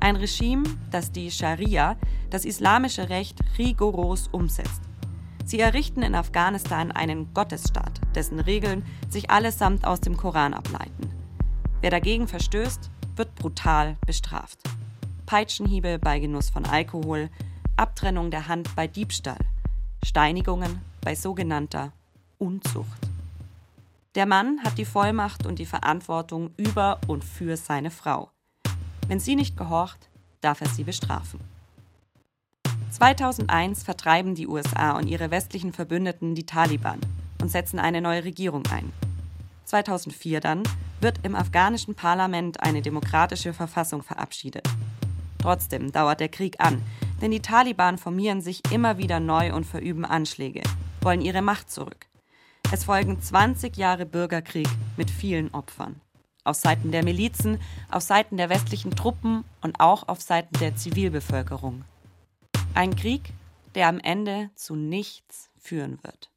Ein 0.00 0.16
Regime, 0.16 0.64
das 0.90 1.12
die 1.12 1.30
Scharia, 1.30 1.96
das 2.30 2.46
islamische 2.46 3.10
Recht, 3.10 3.40
rigoros 3.58 4.28
umsetzt. 4.28 4.80
Sie 5.44 5.60
errichten 5.60 6.02
in 6.02 6.14
Afghanistan 6.14 6.90
einen 6.92 7.32
Gottesstaat, 7.34 8.00
dessen 8.14 8.40
Regeln 8.40 8.82
sich 9.10 9.30
allesamt 9.30 9.86
aus 9.86 10.00
dem 10.00 10.16
Koran 10.16 10.54
ableiten. 10.54 11.10
Wer 11.82 11.90
dagegen 11.90 12.26
verstößt, 12.26 12.90
wird 13.16 13.34
brutal 13.34 13.96
bestraft. 14.06 14.58
Peitschenhiebe 15.26 15.98
bei 15.98 16.20
Genuss 16.20 16.48
von 16.48 16.64
Alkohol, 16.64 17.28
Abtrennung 17.76 18.30
der 18.30 18.48
Hand 18.48 18.74
bei 18.74 18.86
Diebstahl, 18.86 19.38
Steinigungen 20.06 20.80
bei 21.00 21.16
sogenannter 21.16 21.92
Unzucht. 22.38 23.08
Der 24.14 24.24
Mann 24.24 24.62
hat 24.62 24.78
die 24.78 24.84
Vollmacht 24.84 25.44
und 25.44 25.58
die 25.58 25.66
Verantwortung 25.66 26.50
über 26.56 27.00
und 27.08 27.24
für 27.24 27.56
seine 27.56 27.90
Frau. 27.90 28.30
Wenn 29.08 29.18
sie 29.18 29.34
nicht 29.34 29.56
gehorcht, 29.56 30.08
darf 30.40 30.60
er 30.60 30.68
sie 30.68 30.84
bestrafen. 30.84 31.40
2001 32.92 33.82
vertreiben 33.82 34.36
die 34.36 34.46
USA 34.46 34.92
und 34.96 35.08
ihre 35.08 35.32
westlichen 35.32 35.72
Verbündeten 35.72 36.36
die 36.36 36.46
Taliban 36.46 37.00
und 37.42 37.50
setzen 37.50 37.80
eine 37.80 38.00
neue 38.00 38.22
Regierung 38.22 38.62
ein. 38.70 38.92
2004 39.64 40.38
dann 40.38 40.62
wird 41.00 41.18
im 41.24 41.34
afghanischen 41.34 41.96
Parlament 41.96 42.62
eine 42.62 42.80
demokratische 42.80 43.52
Verfassung 43.52 44.04
verabschiedet. 44.04 44.66
Trotzdem 45.38 45.90
dauert 45.90 46.20
der 46.20 46.28
Krieg 46.28 46.60
an, 46.60 46.80
denn 47.20 47.30
die 47.30 47.40
Taliban 47.40 47.98
formieren 47.98 48.40
sich 48.40 48.60
immer 48.70 48.98
wieder 48.98 49.20
neu 49.20 49.54
und 49.54 49.64
verüben 49.64 50.04
Anschläge, 50.04 50.62
wollen 51.00 51.20
ihre 51.20 51.42
Macht 51.42 51.70
zurück. 51.70 52.06
Es 52.72 52.84
folgen 52.84 53.20
20 53.20 53.76
Jahre 53.76 54.06
Bürgerkrieg 54.06 54.68
mit 54.96 55.10
vielen 55.10 55.54
Opfern. 55.54 56.00
Auf 56.44 56.56
Seiten 56.56 56.92
der 56.92 57.04
Milizen, 57.04 57.60
auf 57.90 58.02
Seiten 58.02 58.36
der 58.36 58.50
westlichen 58.50 58.90
Truppen 58.92 59.44
und 59.62 59.80
auch 59.80 60.08
auf 60.08 60.20
Seiten 60.20 60.58
der 60.58 60.76
Zivilbevölkerung. 60.76 61.84
Ein 62.74 62.94
Krieg, 62.96 63.32
der 63.74 63.88
am 63.88 63.98
Ende 64.00 64.50
zu 64.54 64.74
nichts 64.74 65.50
führen 65.58 65.98
wird. 66.02 66.30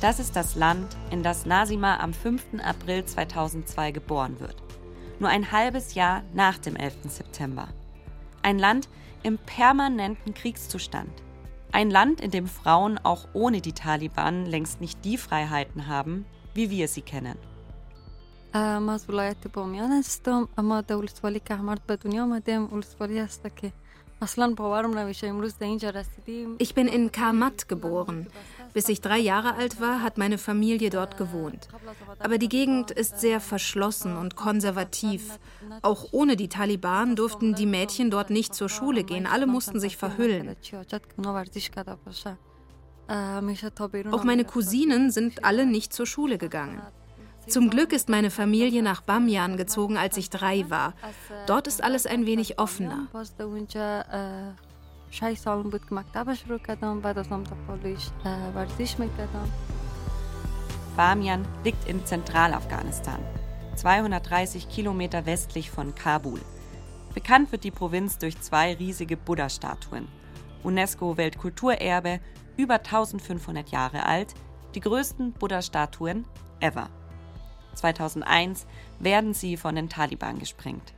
Das 0.00 0.18
ist 0.18 0.36
das 0.36 0.54
Land, 0.54 0.96
in 1.10 1.22
das 1.22 1.46
Nasima 1.46 1.98
am 1.98 2.12
5. 2.12 2.60
April 2.62 3.04
2002 3.04 3.92
geboren 3.92 4.40
wird. 4.40 4.56
Nur 5.18 5.30
ein 5.30 5.52
halbes 5.52 5.94
Jahr 5.94 6.22
nach 6.34 6.58
dem 6.58 6.76
11. 6.76 7.04
September. 7.04 7.68
Ein 8.43 8.59
Land 8.59 8.89
im 9.23 9.37
permanenten 9.37 10.33
Kriegszustand. 10.33 11.11
Ein 11.71 11.91
Land, 11.91 12.21
in 12.21 12.31
dem 12.31 12.47
Frauen 12.47 12.97
auch 12.97 13.27
ohne 13.33 13.61
die 13.61 13.73
Taliban 13.73 14.45
längst 14.45 14.81
nicht 14.81 15.05
die 15.05 15.17
Freiheiten 15.17 15.87
haben, 15.87 16.25
wie 16.53 16.69
wir 16.69 16.87
sie 16.87 17.01
kennen. 17.01 17.37
ما 18.53 18.93
از 18.93 19.09
ولایت 19.09 19.47
بامیان 19.47 19.91
هستم 19.91 20.47
اما 20.57 20.81
در 20.81 20.95
ولسوالی 20.95 21.39
که 21.39 21.57
به 21.87 21.95
دنیا 21.95 22.23
آمدیم 22.23 22.73
ولسوالی 22.73 23.19
هست 23.19 23.55
که 23.55 23.71
ich 24.21 24.35
bin 26.75 26.87
in 26.87 27.11
Karmat 27.11 27.69
geboren. 27.69 28.27
Bis 28.74 28.88
ich 28.88 29.00
drei 29.00 29.18
Jahre 29.18 29.54
alt 29.54 29.80
war, 29.80 30.02
hat 30.02 30.18
meine 30.18 30.36
Familie 30.36 30.90
dort 30.90 31.16
gewohnt. 31.16 31.68
Aber 32.18 32.38
die 32.38 32.48
Gegend 32.48 32.90
ist 32.90 33.20
sehr 33.20 33.40
verschlossen 33.40 34.16
und 34.16 34.34
konservativ. 34.34 35.38
Auch 35.82 36.08
ohne 36.10 36.36
die 36.36 36.48
Taliban 36.48 37.14
durften 37.14 37.54
die 37.54 37.66
Mädchen 37.66 38.10
dort 38.10 38.30
nicht 38.30 38.52
zur 38.52 38.68
Schule 38.68 39.04
gehen. 39.04 39.26
Alle 39.26 39.46
mussten 39.46 39.78
sich 39.78 39.96
verhüllen. 39.96 40.56
Auch 44.10 44.24
meine 44.24 44.44
Cousinen 44.44 45.10
sind 45.12 45.44
alle 45.44 45.66
nicht 45.66 45.92
zur 45.92 46.06
Schule 46.06 46.36
gegangen. 46.36 46.82
Zum 47.46 47.70
Glück 47.70 47.92
ist 47.92 48.08
meine 48.08 48.30
Familie 48.30 48.82
nach 48.82 49.02
Bamyan 49.02 49.56
gezogen, 49.56 49.96
als 49.98 50.16
ich 50.16 50.30
drei 50.30 50.68
war. 50.68 50.94
Dort 51.46 51.68
ist 51.68 51.82
alles 51.82 52.06
ein 52.06 52.26
wenig 52.26 52.58
offener. 52.58 53.06
Bamian 60.96 61.46
liegt 61.62 61.88
in 61.88 62.04
Zentralafghanistan, 62.04 63.20
230 63.76 64.68
Kilometer 64.68 65.24
westlich 65.24 65.70
von 65.70 65.94
Kabul. 65.94 66.40
Bekannt 67.14 67.52
wird 67.52 67.62
die 67.62 67.70
Provinz 67.70 68.18
durch 68.18 68.40
zwei 68.40 68.74
riesige 68.74 69.16
Buddha-Statuen. 69.16 70.08
UNESCO-Weltkulturerbe, 70.64 72.18
über 72.56 72.74
1500 72.74 73.68
Jahre 73.68 74.06
alt, 74.06 74.34
die 74.74 74.80
größten 74.80 75.32
Buddha-Statuen 75.34 76.24
ever. 76.58 76.90
2001 77.74 78.66
werden 78.98 79.32
sie 79.32 79.56
von 79.56 79.76
den 79.76 79.88
Taliban 79.88 80.40
gesprengt. 80.40 80.92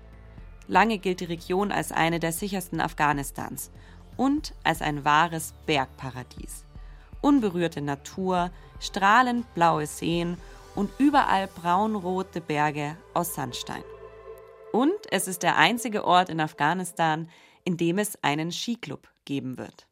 Lange 0.69 0.99
gilt 0.99 1.21
die 1.21 1.27
Region 1.27 1.71
als 1.71 1.93
eine 1.93 2.19
der 2.19 2.33
sichersten 2.33 2.81
Afghanistans 2.81 3.71
und 4.17 4.55
als 4.65 4.83
ein 4.83 5.05
wahres 5.05 5.55
Bergparadies. 5.67 6.65
Unberührte 7.21 7.81
Natur, 7.81 8.51
strahlend 8.81 9.53
blaue 9.55 9.87
Seen 9.87 10.37
und 10.75 10.91
überall 10.99 11.49
braunrote 11.49 12.41
Berge 12.41 12.97
aus 13.15 13.35
Sandstein. 13.35 13.83
Und 14.73 14.93
es 15.11 15.27
ist 15.27 15.43
der 15.43 15.57
einzige 15.57 16.05
Ort 16.05 16.29
in 16.29 16.41
Afghanistan, 16.41 17.29
in 17.65 17.77
dem 17.77 17.99
es 17.99 18.23
einen 18.23 18.53
Skiclub 18.53 19.09
geben 19.25 19.59
wird. 19.59 19.87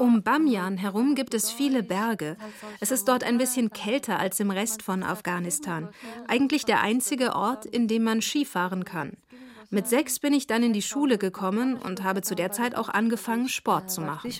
Um 0.00 0.22
Bamyan 0.24 0.76
herum 0.78 1.14
gibt 1.14 1.32
es 1.34 1.52
viele 1.52 1.84
Berge. 1.84 2.36
Es 2.80 2.90
ist 2.90 3.06
dort 3.06 3.22
ein 3.22 3.38
bisschen 3.38 3.70
kälter 3.70 4.18
als 4.18 4.40
im 4.40 4.50
Rest 4.50 4.82
von 4.82 5.04
Afghanistan. 5.04 5.90
Eigentlich 6.26 6.64
der 6.64 6.80
einzige 6.80 7.36
Ort, 7.36 7.64
in 7.64 7.86
dem 7.86 8.02
man 8.02 8.20
Skifahren 8.20 8.84
kann. 8.84 9.16
Mit 9.72 9.88
sechs 9.88 10.18
bin 10.18 10.34
ich 10.34 10.46
dann 10.46 10.62
in 10.62 10.74
die 10.74 10.82
Schule 10.82 11.16
gekommen 11.16 11.76
und 11.76 12.02
habe 12.02 12.20
zu 12.20 12.34
der 12.34 12.52
Zeit 12.52 12.74
auch 12.74 12.90
angefangen, 12.90 13.48
Sport 13.48 13.90
zu 13.90 14.02
machen. 14.02 14.30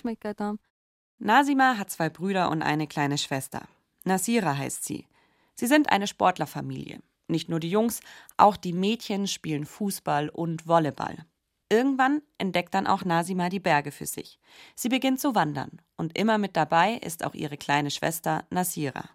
Nasima 1.17 1.79
hat 1.79 1.89
zwei 1.89 2.07
Brüder 2.09 2.51
und 2.51 2.61
eine 2.61 2.85
kleine 2.85 3.17
Schwester. 3.17 3.63
Nasira 4.03 4.55
heißt 4.55 4.85
sie. 4.85 5.07
Sie 5.55 5.65
sind 5.65 5.91
eine 5.91 6.05
Sportlerfamilie. 6.05 7.01
Nicht 7.27 7.49
nur 7.49 7.59
die 7.59 7.71
Jungs, 7.71 8.01
auch 8.37 8.55
die 8.55 8.73
Mädchen 8.73 9.25
spielen 9.25 9.65
Fußball 9.65 10.29
und 10.29 10.67
Volleyball. 10.67 11.25
Irgendwann 11.67 12.21
entdeckt 12.37 12.75
dann 12.75 12.85
auch 12.85 13.03
Nasima 13.03 13.49
die 13.49 13.59
Berge 13.59 13.89
für 13.91 14.05
sich. 14.05 14.39
Sie 14.75 14.89
beginnt 14.89 15.19
zu 15.19 15.33
wandern 15.33 15.81
und 15.97 16.15
immer 16.15 16.37
mit 16.37 16.55
dabei 16.55 16.93
ist 16.97 17.25
auch 17.25 17.33
ihre 17.33 17.57
kleine 17.57 17.89
Schwester 17.89 18.45
Nasira. 18.51 19.09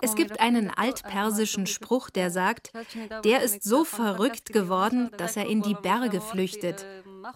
Es 0.00 0.14
gibt 0.14 0.40
einen 0.40 0.70
altpersischen 0.70 1.66
Spruch, 1.66 2.10
der 2.10 2.30
sagt, 2.30 2.72
der 3.24 3.42
ist 3.42 3.62
so 3.62 3.84
verrückt 3.84 4.52
geworden, 4.52 5.10
dass 5.16 5.36
er 5.36 5.46
in 5.46 5.62
die 5.62 5.74
Berge 5.74 6.20
flüchtet. 6.20 6.84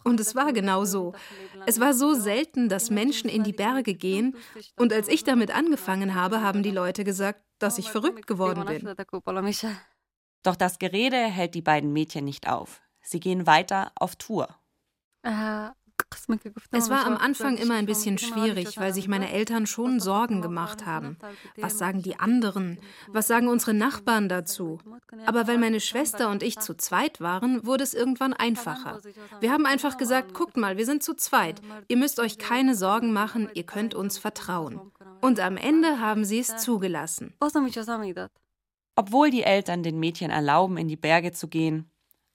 Und 0.05 0.21
es 0.21 0.35
war 0.35 0.53
genau 0.53 0.85
so. 0.85 1.15
Es 1.67 1.81
war 1.81 1.95
so 1.95 2.15
selten, 2.15 2.69
dass 2.69 2.91
Menschen 2.91 3.31
in 3.31 3.45
die 3.45 3.53
Berge 3.53 3.95
gehen. 3.95 4.37
Und 4.77 4.93
als 4.93 5.09
ich 5.09 5.25
damit 5.25 5.55
angefangen 5.55 6.15
habe, 6.15 6.43
haben 6.43 6.63
die 6.63 6.71
Leute 6.71 7.05
gesagt, 7.05 7.41
dass 7.59 7.79
ich 7.79 7.91
verrückt 7.91 8.27
geworden 8.27 8.65
bin. 8.67 8.95
Doch 10.43 10.57
das 10.57 10.79
Gerede 10.79 11.17
hält 11.17 11.55
die 11.55 11.63
beiden 11.63 11.93
Mädchen 11.93 12.25
nicht 12.25 12.49
auf. 12.49 12.83
Sie 13.01 13.21
gehen 13.21 13.47
weiter 13.47 13.93
auf 13.97 14.17
Tour. 14.17 14.49
Es 16.71 16.89
war 16.89 17.05
am 17.07 17.17
Anfang 17.17 17.57
immer 17.57 17.75
ein 17.75 17.87
bisschen 17.87 18.17
schwierig, 18.19 18.79
weil 18.79 18.95
sich 18.95 19.09
meine 19.09 19.33
Eltern 19.33 19.67
schon 19.67 19.99
Sorgen 19.99 20.41
gemacht 20.41 20.87
haben. 20.87 21.19
Was 21.57 21.79
sagen 21.79 22.03
die 22.03 22.19
anderen? 22.19 22.79
Was 23.09 23.27
sagen 23.27 23.49
unsere 23.49 23.75
Nachbarn 23.75 24.29
dazu? 24.29 24.79
Aber 25.25 25.49
weil 25.49 25.59
meine 25.59 25.81
Schwester 25.81 26.31
und 26.31 26.43
ich 26.43 26.59
zu 26.59 26.77
zweit 26.77 27.21
waren, 27.21 27.67
wurde 27.67 27.83
es 27.83 27.93
irgendwann 27.93 28.33
einfacher. 28.33 29.01
Wir 29.41 29.53
haben 29.53 29.67
einfach 29.67 29.97
gesagt, 29.97 30.33
guckt 30.33 30.57
mal, 30.57 30.77
wir 30.77 30.87
sind 30.87 31.03
zu 31.03 31.15
zweit. 31.15 31.61
Ihr 31.89 31.97
müsst 31.97 32.21
euch 32.21 32.39
keine 32.39 32.75
Sorgen 32.75 33.13
machen, 33.13 33.49
ihr 33.55 33.65
könnt 33.65 33.95
uns 33.95 34.19
vertrauen. 34.19 34.93
Und 35.21 35.41
am 35.41 35.57
Ende 35.57 36.01
haben 36.01 36.25
sie 36.25 36.39
es 36.39 36.57
zugelassen. 36.59 37.35
Obwohl 38.99 39.31
die 39.31 39.43
Eltern 39.43 39.83
den 39.83 39.99
Mädchen 39.99 40.31
erlauben, 40.31 40.79
in 40.79 40.89
die 40.89 40.97
Berge 40.97 41.33
zu 41.33 41.49
gehen, 41.49 41.91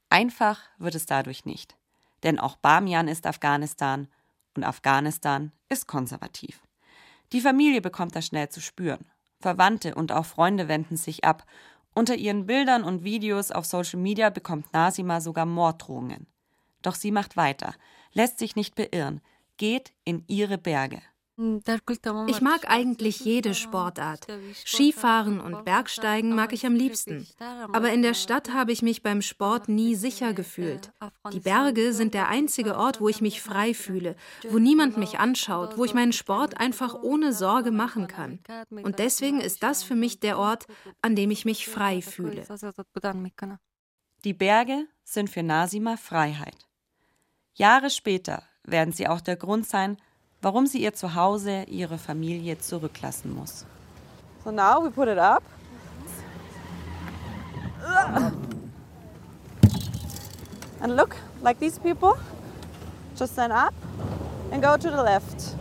einfach 0.10 0.60
wird 0.78 0.96
es 0.96 1.06
dadurch 1.06 1.46
nicht. 1.46 1.76
Denn 2.24 2.40
auch 2.40 2.56
Bamian 2.56 3.08
ist 3.08 3.26
Afghanistan 3.26 4.08
und 4.56 4.64
Afghanistan 4.64 5.52
ist 5.70 5.88
konservativ. 5.88 6.62
Die 7.32 7.42
Familie 7.42 7.82
bekommt 7.82 8.16
das 8.16 8.26
schnell 8.26 8.50
zu 8.50 8.62
spüren. 8.62 9.06
Verwandte 9.40 9.96
und 9.96 10.12
auch 10.12 10.26
Freunde 10.26 10.68
wenden 10.68 10.98
sich 10.98 11.24
ab. 11.24 11.46
Unter 11.94 12.16
ihren 12.16 12.46
Bildern 12.46 12.84
und 12.84 13.04
Videos 13.04 13.52
auf 13.52 13.66
Social 13.66 14.00
Media 14.00 14.30
bekommt 14.30 14.72
Nasima 14.74 15.22
sogar 15.22 15.46
Morddrohungen. 15.46 16.28
Doch 16.82 16.96
sie 16.96 17.12
macht 17.12 17.38
weiter, 17.38 17.74
lässt 18.14 18.40
sich 18.40 18.56
nicht 18.56 18.76
beirren, 18.76 19.22
geht 19.58 19.94
in 20.04 20.24
ihre 20.28 20.58
Berge. 20.58 21.02
Ich 22.28 22.42
mag 22.42 22.70
eigentlich 22.70 23.22
jede 23.22 23.56
Sportart. 23.56 24.28
Skifahren 24.66 25.40
und 25.40 25.66
Bergsteigen 25.66 26.36
mag 26.36 26.54
ich 26.54 26.66
am 26.66 26.76
liebsten. 26.76 27.26
Aber 27.72 27.92
in 27.92 28.02
der 28.02 28.14
Stadt 28.14 28.54
habe 28.54 28.72
ich 28.72 28.82
mich 28.82 29.02
beim 29.02 29.22
Sport 29.22 29.68
nie 29.68 29.96
sicher 29.96 30.34
gefühlt. 30.34 30.92
Die 31.34 31.40
Berge 31.40 31.94
sind 31.94 32.14
der 32.14 32.28
einzige 32.28 32.78
Ort, 32.78 33.02
wo 33.02 33.10
ich 33.10 33.22
mich 33.22 33.42
frei 33.42 33.74
fühle, 33.74 34.16
wo 34.50 34.60
niemand 34.60 34.98
mich 34.98 35.20
anschaut, 35.20 35.78
wo 35.78 35.86
ich 35.86 35.94
meinen 35.94 36.14
Sport 36.14 36.60
einfach 36.60 37.02
ohne 37.02 37.34
Sorge 37.34 37.72
machen 37.72 38.08
kann. 38.08 38.40
Und 38.70 39.00
deswegen 39.00 39.40
ist 39.40 39.64
das 39.64 39.84
für 39.84 39.96
mich 39.96 40.20
der 40.20 40.38
Ort, 40.38 40.66
an 41.02 41.16
dem 41.16 41.32
ich 41.32 41.46
mich 41.46 41.68
frei 41.68 42.02
fühle. 42.02 42.46
Die 44.24 44.34
Berge 44.34 44.86
sind 45.04 45.30
für 45.30 45.44
Nasima 45.44 45.98
Freiheit. 45.98 46.68
Jahre 47.54 47.90
später 47.90 48.44
werden 48.64 48.94
sie 48.94 49.08
auch 49.08 49.22
der 49.22 49.36
Grund 49.36 49.66
sein, 49.66 49.98
warum 50.42 50.66
sie 50.68 50.82
ihr 50.82 50.94
Zuhause, 50.94 51.64
ihre 51.64 51.98
Familie 51.98 52.58
zurücklassen 52.58 53.34
muss. 53.34 53.66
So 54.44 54.52
now 54.52 54.84
we 54.84 54.90
put 54.90 55.08
it 55.08 55.18
up. 55.18 55.44
And 60.82 60.96
look, 60.96 61.16
like 61.42 61.60
these 61.60 61.80
people, 61.80 62.18
just 63.16 63.34
stand 63.34 63.54
up 63.54 63.74
and 64.52 64.64
go 64.64 64.78
to 64.78 64.90
the 64.90 65.04
left. 65.04 65.56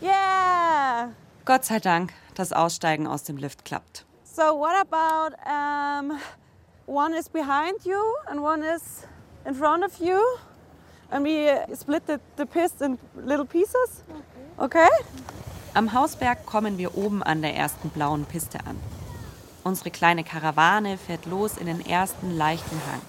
Yeah! 0.00 1.10
Gott 1.44 1.64
sei 1.64 1.78
Dank, 1.78 2.12
das 2.34 2.52
Aussteigen 2.52 3.06
aus 3.06 3.22
dem 3.22 3.36
Lift 3.36 3.64
klappt. 3.64 4.04
So 4.24 4.58
what 4.58 4.74
about 4.80 5.36
um, 5.46 6.18
one 6.86 7.14
is 7.14 7.28
behind 7.28 7.84
you 7.84 8.02
and 8.26 8.42
one 8.42 8.62
is 8.62 9.06
in 9.46 9.54
front 9.54 9.84
of 9.84 9.98
you? 10.00 10.20
And 11.14 11.24
we 11.24 11.48
split 11.76 12.06
the, 12.06 12.18
the 12.36 12.44
pist 12.44 12.82
in 12.82 12.98
little 13.14 13.46
pieces. 13.46 14.02
Okay? 14.58 14.88
Am 15.72 15.92
Hausberg 15.92 16.44
kommen 16.44 16.76
wir 16.76 16.96
oben 16.96 17.22
an 17.22 17.40
der 17.40 17.54
ersten 17.54 17.88
blauen 17.90 18.24
Piste 18.24 18.58
an. 18.66 18.78
Unsere 19.62 19.90
kleine 19.90 20.24
Karawane 20.24 20.98
fährt 20.98 21.26
los 21.26 21.56
in 21.56 21.66
den 21.66 21.86
ersten 21.86 22.36
leichten 22.36 22.80
Hang. 22.90 23.00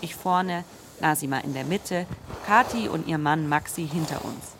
Ich 0.00 0.14
vorne, 0.14 0.64
Nasima 1.00 1.38
in 1.38 1.54
der 1.54 1.64
Mitte, 1.64 2.06
Kati 2.46 2.88
und 2.88 3.06
ihr 3.06 3.18
Mann 3.18 3.48
Maxi 3.48 3.86
hinter 3.86 4.24
uns. 4.24 4.54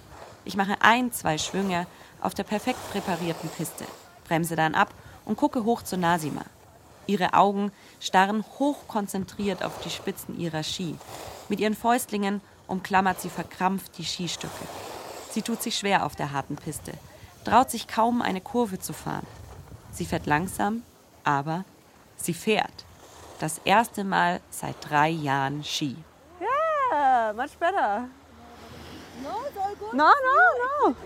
Ich 0.45 0.57
mache 0.57 0.77
ein, 0.81 1.13
zwei 1.13 1.39
Schwünge 1.39 1.87
auf 2.21 2.35
der 2.35 2.45
perfekt 2.45 2.79
präparierten 2.91 3.51
Piste, 3.51 3.85
bremse 4.27 4.55
dann 4.55 4.75
ab 4.75 4.95
und 5.25 5.37
gucke 5.37 5.65
hoch 5.65 5.83
zu 5.83 5.97
Nasima. 5.97 6.43
Ihre 7.07 7.35
Augen 7.35 7.73
starren 8.01 8.45
hochkonzentriert 8.59 9.63
auf 9.65 9.81
die 9.85 9.91
Spitzen 9.91 10.39
ihrer 10.39 10.63
Ski. 10.63 10.97
Mit 11.49 11.61
ihren 11.61 11.75
Fäustlingen 11.75 12.41
umklammert 12.67 13.21
sie 13.21 13.31
verkrampft 13.31 13.99
die 13.99 14.05
Skistücke. 14.05 14.67
Sie 15.31 15.43
tut 15.43 15.63
sich 15.63 15.77
schwer 15.79 16.05
auf 16.05 16.17
der 16.17 16.33
harten 16.33 16.57
Piste, 16.57 16.93
traut 17.45 17.71
sich 17.71 17.89
kaum 17.89 18.23
eine 18.23 18.41
Kurve 18.41 18.79
zu 18.79 18.93
fahren. 18.93 19.27
Sie 19.93 20.05
fährt 20.05 20.27
langsam, 20.27 20.83
aber 21.25 21.65
sie 22.17 22.35
fährt. 22.35 22.85
Das 23.39 23.61
erste 23.65 24.05
Mal 24.05 24.41
seit 24.51 24.77
drei 24.89 25.11
Jahren 25.11 25.63
Ski. 25.63 25.97
Yeah, 26.41 27.33
much 27.35 27.59
better. 27.59 28.09
No, 29.23 29.31
it's 29.47 29.57
all 29.59 29.75
good. 29.77 29.95
No, 29.95 30.05
no, 30.05 30.93
no. 30.93 30.97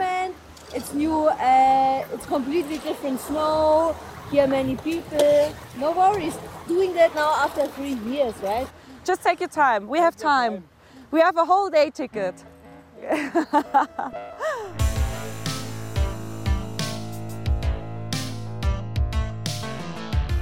It's 0.72 0.92
new. 0.94 1.26
Uh, 1.26 2.04
it's 2.14 2.26
completely 2.26 2.78
different 2.78 3.20
snow. 3.20 3.96
Here 4.30 4.46
many 4.46 4.76
people. 4.76 5.52
No 5.78 5.90
worries. 5.90 6.36
Doing 6.68 6.94
that 6.94 7.14
now 7.14 7.34
after 7.44 7.66
three 7.66 7.94
years, 8.08 8.34
right? 8.42 8.68
Just 9.04 9.24
take 9.24 9.40
your 9.40 9.48
time. 9.48 9.88
We 9.88 9.98
have 9.98 10.16
time. 10.16 10.62
We 11.12 11.20
have 11.22 11.36
a 11.36 11.44
whole 11.44 11.70
day 11.70 11.90
ticket. 11.90 12.34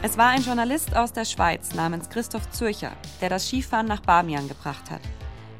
Es 0.02 0.18
war 0.18 0.28
ein 0.28 0.42
Journalist 0.42 0.94
aus 0.94 1.12
der 1.12 1.24
Schweiz 1.24 1.74
namens 1.74 2.11
Christoph 2.11 2.50
Zürcher, 2.50 2.92
der 3.22 3.31
das 3.31 3.48
Skifahren 3.48 3.87
nach 3.87 4.00
Bamian 4.00 4.46
gebracht 4.46 4.90
hat. 4.90 5.00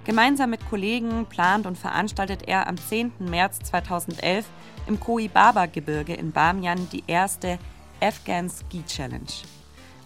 Gemeinsam 0.05 0.51
mit 0.51 0.69
Kollegen 0.69 1.25
plant 1.25 1.67
und 1.67 1.79
veranstaltet 1.79 2.47
er 2.47 2.67
am 2.67 2.77
10. 2.77 3.13
März 3.19 3.61
2011 3.61 4.45
im 4.87 5.01
Koibaba-Gebirge 5.01 6.15
in 6.15 6.33
Bamian 6.33 6.87
die 6.91 7.05
erste 7.07 7.59
Afghan 8.03 8.51
Ski 8.51 8.85
Challenge. 8.87 9.33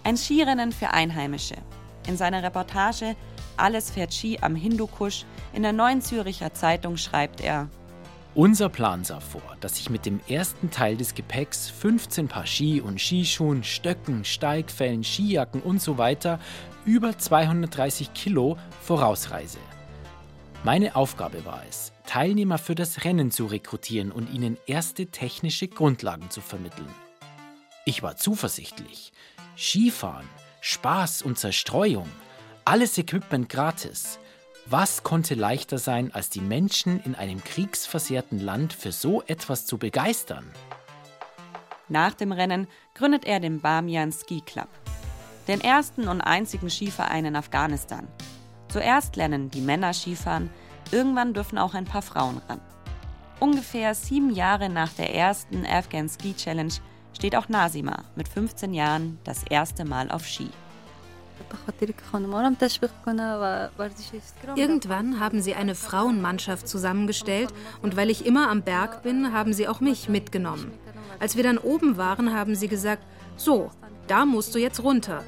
Ein 0.04 0.16
Skirennen 0.16 0.70
für 0.70 0.90
Einheimische. 0.90 1.56
In 2.06 2.16
seiner 2.16 2.42
Reportage 2.42 3.16
alles 3.56 3.90
fährt 3.90 4.12
Ski 4.12 4.38
am 4.40 4.54
Hindukusch. 4.54 5.24
In 5.52 5.62
der 5.62 5.72
Neuen 5.72 6.00
Züricher 6.02 6.54
Zeitung 6.54 6.96
schreibt 6.96 7.40
er: 7.40 7.68
Unser 8.34 8.68
Plan 8.68 9.04
sah 9.04 9.20
vor, 9.20 9.56
dass 9.60 9.78
ich 9.78 9.90
mit 9.90 10.06
dem 10.06 10.20
ersten 10.28 10.70
Teil 10.70 10.96
des 10.96 11.14
Gepäcks 11.14 11.68
15 11.68 12.28
Paar 12.28 12.46
Ski 12.46 12.80
und 12.80 13.00
Skischuhen, 13.00 13.62
Stöcken, 13.62 14.24
Steigfällen, 14.24 15.04
Skijacken 15.04 15.60
und 15.60 15.82
so 15.82 15.98
weiter 15.98 16.38
über 16.86 17.18
230 17.18 18.14
Kilo 18.14 18.56
vorausreise. 18.80 19.58
Meine 20.64 20.96
Aufgabe 20.96 21.44
war 21.44 21.62
es, 21.68 21.92
Teilnehmer 22.06 22.56
für 22.56 22.74
das 22.74 23.04
Rennen 23.04 23.30
zu 23.30 23.46
rekrutieren 23.46 24.12
und 24.12 24.32
ihnen 24.32 24.56
erste 24.66 25.06
technische 25.06 25.68
Grundlagen 25.68 26.30
zu 26.30 26.40
vermitteln. 26.40 26.88
Ich 27.84 28.02
war 28.02 28.16
zuversichtlich. 28.16 29.12
Skifahren, 29.56 30.28
Spaß 30.60 31.22
und 31.22 31.38
Zerstreuung– 31.38 32.08
alles 32.64 32.96
Equipment 32.98 33.48
gratis. 33.48 34.18
Was 34.66 35.03
konnte 35.03 35.35
leichter 35.35 35.79
sein, 35.79 36.14
als 36.14 36.31
die 36.31 36.40
Menschen 36.40 37.03
in 37.03 37.14
einem 37.14 37.42
kriegsversehrten 37.42 38.38
Land 38.38 38.72
für 38.72 38.92
so 38.92 39.22
etwas 39.22 39.66
zu 39.66 39.79
begeistern? 39.79 40.48
Nach 41.88 42.14
dem 42.14 42.31
Rennen 42.31 42.68
gründet 42.94 43.25
er 43.25 43.40
den 43.40 43.61
Bamian 43.61 44.12
Ski 44.12 44.40
Club, 44.40 44.68
den 45.48 45.61
ersten 45.61 46.07
und 46.07 46.20
einzigen 46.20 46.70
Skiverein 46.70 47.25
in 47.25 47.37
Afghanistan. 47.37 48.07
Zuerst 48.68 49.16
lernen 49.16 49.51
die 49.51 49.61
Männer 49.61 49.92
Skifahren, 49.92 50.48
irgendwann 50.92 51.35
dürfen 51.35 51.59
auch 51.59 51.75
ein 51.75 51.85
paar 51.85 52.03
Frauen 52.03 52.40
ran. 52.48 52.61
Ungefähr 53.40 53.94
sieben 53.94 54.31
Jahre 54.31 54.68
nach 54.68 54.92
der 54.92 55.12
ersten 55.12 55.66
Afghan 55.66 56.09
Ski 56.09 56.35
Challenge 56.35 56.75
steht 57.12 57.35
auch 57.35 57.48
Nasima 57.48 58.05
mit 58.14 58.29
15 58.29 58.72
Jahren 58.72 59.18
das 59.25 59.42
erste 59.42 59.85
Mal 59.85 60.11
auf 60.12 60.25
Ski. 60.25 60.48
Irgendwann 64.57 65.20
haben 65.20 65.42
sie 65.42 65.55
eine 65.55 65.74
Frauenmannschaft 65.74 66.68
zusammengestellt 66.68 67.52
und 67.83 67.96
weil 67.96 68.11
ich 68.11 68.26
immer 68.26 68.48
am 68.50 68.62
Berg 68.62 69.02
bin, 69.02 69.33
haben 69.33 69.52
sie 69.52 69.68
auch 69.68 69.81
mich 69.81 70.09
mitgenommen. 70.09 70.72
Als 71.18 71.37
wir 71.37 71.42
dann 71.42 71.59
oben 71.59 71.96
waren, 71.96 72.35
haben 72.35 72.55
sie 72.55 72.68
gesagt, 72.68 73.02
so, 73.37 73.70
da 74.09 74.24
musst 74.24 74.55
du 74.55 74.59
jetzt 74.59 74.83
runter. 74.83 75.22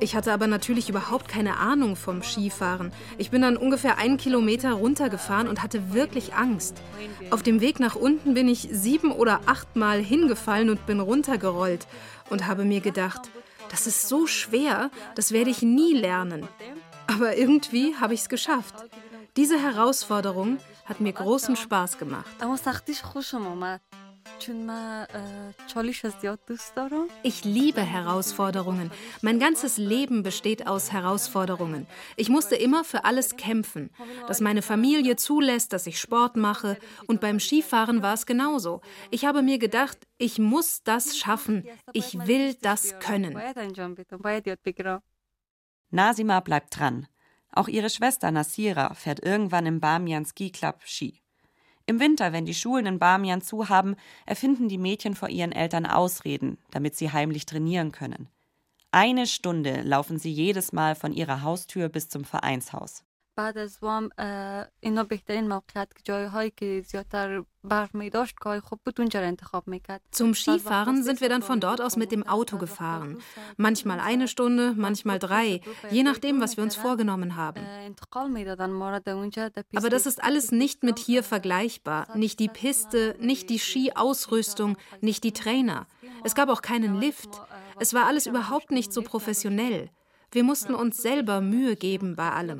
Ich 0.00 0.14
hatte 0.14 0.32
aber 0.32 0.46
natürlich 0.46 0.88
überhaupt 0.88 1.28
keine 1.28 1.56
Ahnung 1.56 1.96
vom 1.96 2.22
Skifahren. 2.22 2.92
Ich 3.16 3.30
bin 3.30 3.42
dann 3.42 3.56
ungefähr 3.56 3.98
einen 3.98 4.16
Kilometer 4.16 4.72
runtergefahren 4.72 5.48
und 5.48 5.62
hatte 5.62 5.92
wirklich 5.92 6.34
Angst. 6.34 6.80
Auf 7.30 7.42
dem 7.42 7.60
Weg 7.60 7.80
nach 7.80 7.96
unten 7.96 8.34
bin 8.34 8.48
ich 8.48 8.68
sieben 8.70 9.10
oder 9.10 9.40
achtmal 9.46 10.00
hingefallen 10.00 10.70
und 10.70 10.86
bin 10.86 11.00
runtergerollt 11.00 11.88
und 12.30 12.46
habe 12.46 12.64
mir 12.64 12.80
gedacht, 12.80 13.28
das 13.70 13.86
ist 13.86 14.08
so 14.08 14.26
schwer, 14.26 14.90
das 15.14 15.32
werde 15.32 15.50
ich 15.50 15.62
nie 15.62 15.94
lernen. 15.94 16.48
Aber 17.06 17.36
irgendwie 17.36 17.96
habe 17.96 18.14
ich 18.14 18.20
es 18.20 18.28
geschafft. 18.28 18.74
Diese 19.36 19.60
Herausforderung 19.60 20.58
hat 20.84 21.00
mir 21.00 21.12
großen 21.12 21.56
Spaß 21.56 21.98
gemacht. 21.98 22.26
Ich 27.22 27.44
liebe 27.44 27.80
Herausforderungen. 27.82 28.90
Mein 29.22 29.38
ganzes 29.38 29.78
Leben 29.78 30.22
besteht 30.22 30.66
aus 30.66 30.92
Herausforderungen. 30.92 31.86
Ich 32.16 32.28
musste 32.28 32.56
immer 32.56 32.84
für 32.84 33.04
alles 33.04 33.36
kämpfen, 33.36 33.90
dass 34.26 34.40
meine 34.40 34.62
Familie 34.62 35.16
zulässt, 35.16 35.72
dass 35.72 35.86
ich 35.86 36.00
Sport 36.00 36.36
mache. 36.36 36.78
Und 37.06 37.20
beim 37.20 37.40
Skifahren 37.40 38.02
war 38.02 38.14
es 38.14 38.26
genauso. 38.26 38.80
Ich 39.10 39.24
habe 39.24 39.42
mir 39.42 39.58
gedacht, 39.58 39.98
ich 40.18 40.38
muss 40.38 40.82
das 40.82 41.16
schaffen. 41.16 41.66
Ich 41.92 42.26
will 42.26 42.54
das 42.54 42.98
können. 43.00 43.40
Nasima 45.90 46.40
bleibt 46.40 46.78
dran. 46.78 47.06
Auch 47.52 47.68
ihre 47.68 47.90
Schwester 47.90 48.30
Nasira 48.30 48.94
fährt 48.94 49.24
irgendwann 49.24 49.66
im 49.66 49.80
Bamian 49.80 50.26
Ski 50.26 50.50
Club 50.50 50.82
Ski. 50.84 51.22
Im 51.88 52.00
Winter, 52.00 52.34
wenn 52.34 52.44
die 52.44 52.52
Schulen 52.52 52.84
in 52.84 52.98
Bamian 52.98 53.40
zu 53.40 53.70
haben, 53.70 53.96
erfinden 54.26 54.68
die 54.68 54.76
Mädchen 54.76 55.14
vor 55.14 55.30
ihren 55.30 55.52
Eltern 55.52 55.86
Ausreden, 55.86 56.58
damit 56.70 56.94
sie 56.94 57.12
heimlich 57.12 57.46
trainieren 57.46 57.92
können. 57.92 58.28
Eine 58.90 59.26
Stunde 59.26 59.80
laufen 59.80 60.18
sie 60.18 60.30
jedes 60.30 60.72
Mal 60.72 60.94
von 60.94 61.14
ihrer 61.14 61.40
Haustür 61.40 61.88
bis 61.88 62.10
zum 62.10 62.24
Vereinshaus. 62.24 63.04
بعد 63.37 63.57
از 63.57 63.77
وام 63.81 64.09
اینا 64.79 65.03
بهترین 65.03 65.47
موقعیت 65.47 65.91
جایهایی 66.03 66.51
که 66.57 66.83
زیادتر 66.87 67.43
برف 67.63 67.95
می 67.95 68.09
داشت 68.09 68.35
که 68.43 68.59
خوب 68.59 68.79
بود 68.85 68.99
اونجا 68.99 69.19
انتخاب 69.19 69.67
میکرد 69.67 70.01
Zum 70.11 70.33
Skifahren 70.33 71.03
sind 71.03 71.21
wir 71.21 71.29
dann 71.29 71.41
von 71.41 71.59
dort 71.59 71.81
aus 71.81 71.95
mit 71.97 72.11
dem 72.11 72.23
Auto 72.27 72.57
gefahren. 72.57 73.17
Manchmal 73.57 73.99
eine 73.99 74.27
Stunde, 74.27 74.73
manchmal 74.75 75.19
drei, 75.19 75.61
je 75.89 76.03
nachdem, 76.03 76.41
was 76.41 76.57
wir 76.57 76.63
uns 76.63 76.75
vorgenommen 76.75 77.35
haben. 77.35 77.63
Aber 79.75 79.89
das 79.89 80.05
ist 80.05 80.23
alles 80.23 80.51
nicht 80.51 80.83
mit 80.83 80.99
hier 80.99 81.23
vergleichbar. 81.23 82.15
Nicht 82.15 82.39
die 82.39 82.49
Piste, 82.49 83.15
nicht 83.19 83.49
die 83.49 83.59
Skiausrüstung, 83.59 84.77
nicht 85.01 85.23
die 85.23 85.33
Trainer. 85.33 85.87
Es 86.23 86.35
gab 86.35 86.49
auch 86.49 86.61
keinen 86.61 86.99
Lift. 86.99 87.31
Es 87.79 87.93
war 87.93 88.05
alles 88.05 88.27
überhaupt 88.27 88.69
nicht 88.71 88.93
so 88.93 89.01
professionell. 89.01 89.89
Wir 90.33 90.43
mussten 90.43 90.73
uns 90.73 90.97
selber 90.97 91.41
Mühe 91.41 91.75
geben 91.75 92.15
bei 92.15 92.31
allem. 92.31 92.59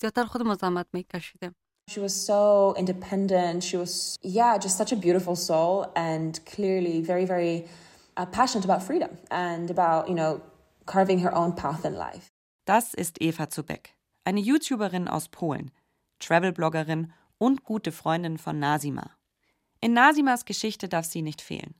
زیادتر 0.00 0.24
خودمون 0.24 0.54
زحمت 0.54 0.86
میکشیدیم 0.92 1.54
She 1.88 2.00
was 2.00 2.14
so 2.32 2.74
independent. 2.76 3.62
She 3.62 3.76
was, 3.76 4.16
yeah, 4.20 4.58
just 4.58 4.76
such 4.76 4.92
a 4.92 4.96
beautiful 4.96 5.36
soul 5.36 5.86
and 5.94 6.44
clearly 6.44 7.00
very, 7.00 7.24
very 7.24 7.64
uh, 8.16 8.26
passionate 8.26 8.64
about 8.64 8.82
freedom 8.82 9.12
and 9.30 9.70
about, 9.70 10.08
you 10.08 10.16
know, 10.16 10.40
carving 10.86 11.20
her 11.20 11.32
own 11.32 11.54
path 11.54 11.84
in 11.84 11.94
life. 11.94 12.26
Das 12.64 12.92
ist 12.92 13.22
Eva 13.22 13.48
Zubeck, 13.48 13.94
eine 14.24 14.40
YouTuberin 14.40 15.06
aus 15.06 15.28
Polen, 15.28 15.70
Travel-Bloggerin 16.18 17.12
und 17.38 17.62
gute 17.62 17.92
Freundin 17.92 18.36
von 18.38 18.58
Nasima. 18.58 19.10
In 19.80 19.92
Nasimas 19.92 20.44
Geschichte 20.44 20.88
darf 20.88 21.04
sie 21.06 21.22
nicht 21.22 21.40
fehlen. 21.40 21.74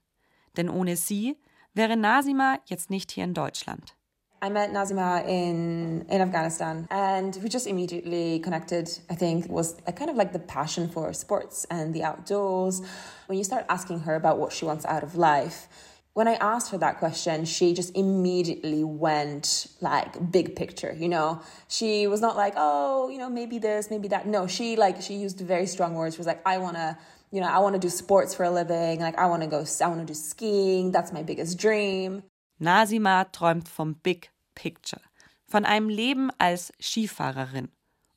Denn 0.57 0.71
ohne 0.71 0.97
sie 0.97 1.37
wäre 1.75 1.97
Nasima 1.97 2.61
jetzt 2.67 2.91
nicht 2.91 3.11
hier 3.11 3.25
in 3.25 3.35
Deutschland. 3.35 3.97
I 4.44 4.50
met 4.50 4.72
Nazima 4.72 5.24
in 5.28 6.06
in 6.10 6.20
Afghanistan, 6.20 6.88
and 6.90 7.38
we 7.44 7.48
just 7.48 7.68
immediately 7.68 8.40
connected. 8.40 8.90
I 9.08 9.16
think 9.16 9.48
was 9.48 9.76
kind 9.96 10.10
of 10.10 10.16
like 10.16 10.34
the 10.34 10.40
passion 10.40 10.90
for 10.90 11.14
sports 11.14 11.68
and 11.70 11.94
the 11.94 12.04
outdoors. 12.04 12.82
When 13.28 13.38
you 13.38 13.44
start 13.44 13.66
asking 13.70 14.00
her 14.02 14.16
about 14.16 14.40
what 14.40 14.52
she 14.52 14.66
wants 14.66 14.84
out 14.86 15.04
of 15.04 15.16
life, 15.16 15.68
when 16.14 16.28
I 16.28 16.34
asked 16.42 16.72
her 16.72 16.80
that 16.80 16.98
question, 16.98 17.46
she 17.46 17.74
just 17.74 17.96
immediately 17.96 18.84
went 18.84 19.68
like 19.80 20.32
big 20.32 20.56
picture, 20.56 20.94
you 20.98 21.08
know. 21.08 21.42
She 21.68 22.08
was 22.08 22.20
not 22.20 22.36
like, 22.36 22.54
oh, 22.58 23.10
you 23.10 23.20
know, 23.20 23.30
maybe 23.30 23.60
this, 23.60 23.92
maybe 23.92 24.08
that. 24.08 24.26
No, 24.26 24.48
she 24.48 24.76
like 24.76 25.04
she 25.04 25.14
used 25.14 25.40
very 25.40 25.68
strong 25.68 25.94
words. 25.94 26.16
She 26.16 26.20
was 26.20 26.28
like, 26.28 26.42
I 26.48 26.58
wanna, 26.58 26.98
you 27.32 27.42
know, 27.42 27.48
I 27.48 27.60
wanna 27.60 27.80
do 27.80 27.90
sports 27.90 28.34
for 28.34 28.44
a 28.44 28.52
living. 28.52 29.00
Like 29.02 29.20
I 29.20 29.28
wanna 29.28 29.48
go, 29.48 29.64
I 29.84 29.88
wanna 29.88 30.06
do 30.06 30.16
skiing. 30.16 30.92
That's 30.92 31.14
my 31.14 31.22
biggest 31.22 31.60
dream. 31.60 32.24
Nasima 32.62 33.24
träumt 33.32 33.68
vom 33.68 33.96
Big 34.04 34.31
Picture, 34.56 35.02
von 35.48 35.66
einem 35.66 35.90
Leben 35.90 36.32
als 36.38 36.72
Skifahrerin 36.80 37.70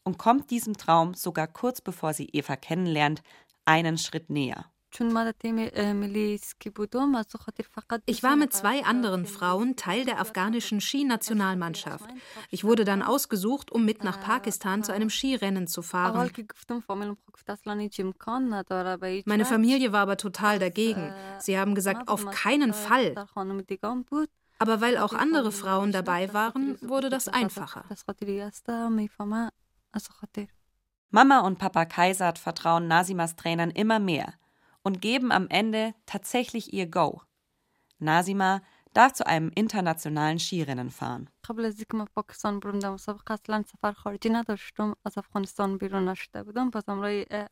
und 0.05 0.19
kommt 0.19 0.51
diesem 0.51 0.77
Traum 0.77 1.15
sogar 1.15 1.49
kurz 1.49 1.81
bevor 1.81 2.15
sie 2.15 2.29
Eva 2.33 2.57
kennenlernt, 2.57 3.23
einen 3.65 3.99
Schritt 3.99 4.31
näher. 4.31 4.67
Ich 8.07 8.23
war 8.23 8.37
mit 8.37 8.53
zwei 8.53 8.85
anderen 8.85 9.27
Frauen 9.27 9.75
Teil 9.75 10.05
der 10.05 10.21
afghanischen 10.21 10.81
Skinationalmannschaft. 10.81 12.09
Ich 12.51 12.63
wurde 12.63 12.85
dann 12.85 13.03
ausgesucht, 13.03 13.73
um 13.73 13.85
mit 13.85 14.05
nach 14.05 14.21
Pakistan 14.21 14.85
zu 14.85 14.93
einem 14.93 15.11
Skirennen 15.11 15.67
zu 15.67 15.83
fahren. 15.83 16.31
Meine 19.25 19.45
Familie 19.45 19.93
war 19.93 20.01
aber 20.03 20.17
total 20.17 20.59
dagegen. 20.61 21.13
Sie 21.41 21.59
haben 21.59 21.75
gesagt, 21.75 22.07
auf 22.07 22.31
keinen 22.31 22.73
Fall. 22.73 23.17
Aber 24.65 24.81
weil 24.81 24.97
auch 24.97 25.13
andere 25.13 25.53
Frauen 25.53 25.93
dabei 25.93 26.33
waren, 26.33 26.79
wurde 26.81 27.11
das 27.11 27.29
einfacher. 27.29 27.85
Mama 31.11 31.41
und 31.41 31.59
Papa 31.59 31.85
Kaisat 31.85 32.39
vertrauen 32.39 32.89
Nasimas 32.89 33.37
Trainern 33.37 33.71
immer 33.71 33.99
mehr 33.99 34.33
und 34.83 35.03
geben 35.03 35.33
am 35.33 35.49
Ende 35.49 35.93
tatsächlich 36.07 36.73
ihr 36.73 36.87
Go. 36.87 37.21
Nasima 37.99 38.63
darf 38.95 39.13
zu 39.13 39.27
einem 39.27 39.51
internationalen 39.55 40.39
Skirennen 40.39 40.91
fahren. 40.91 41.29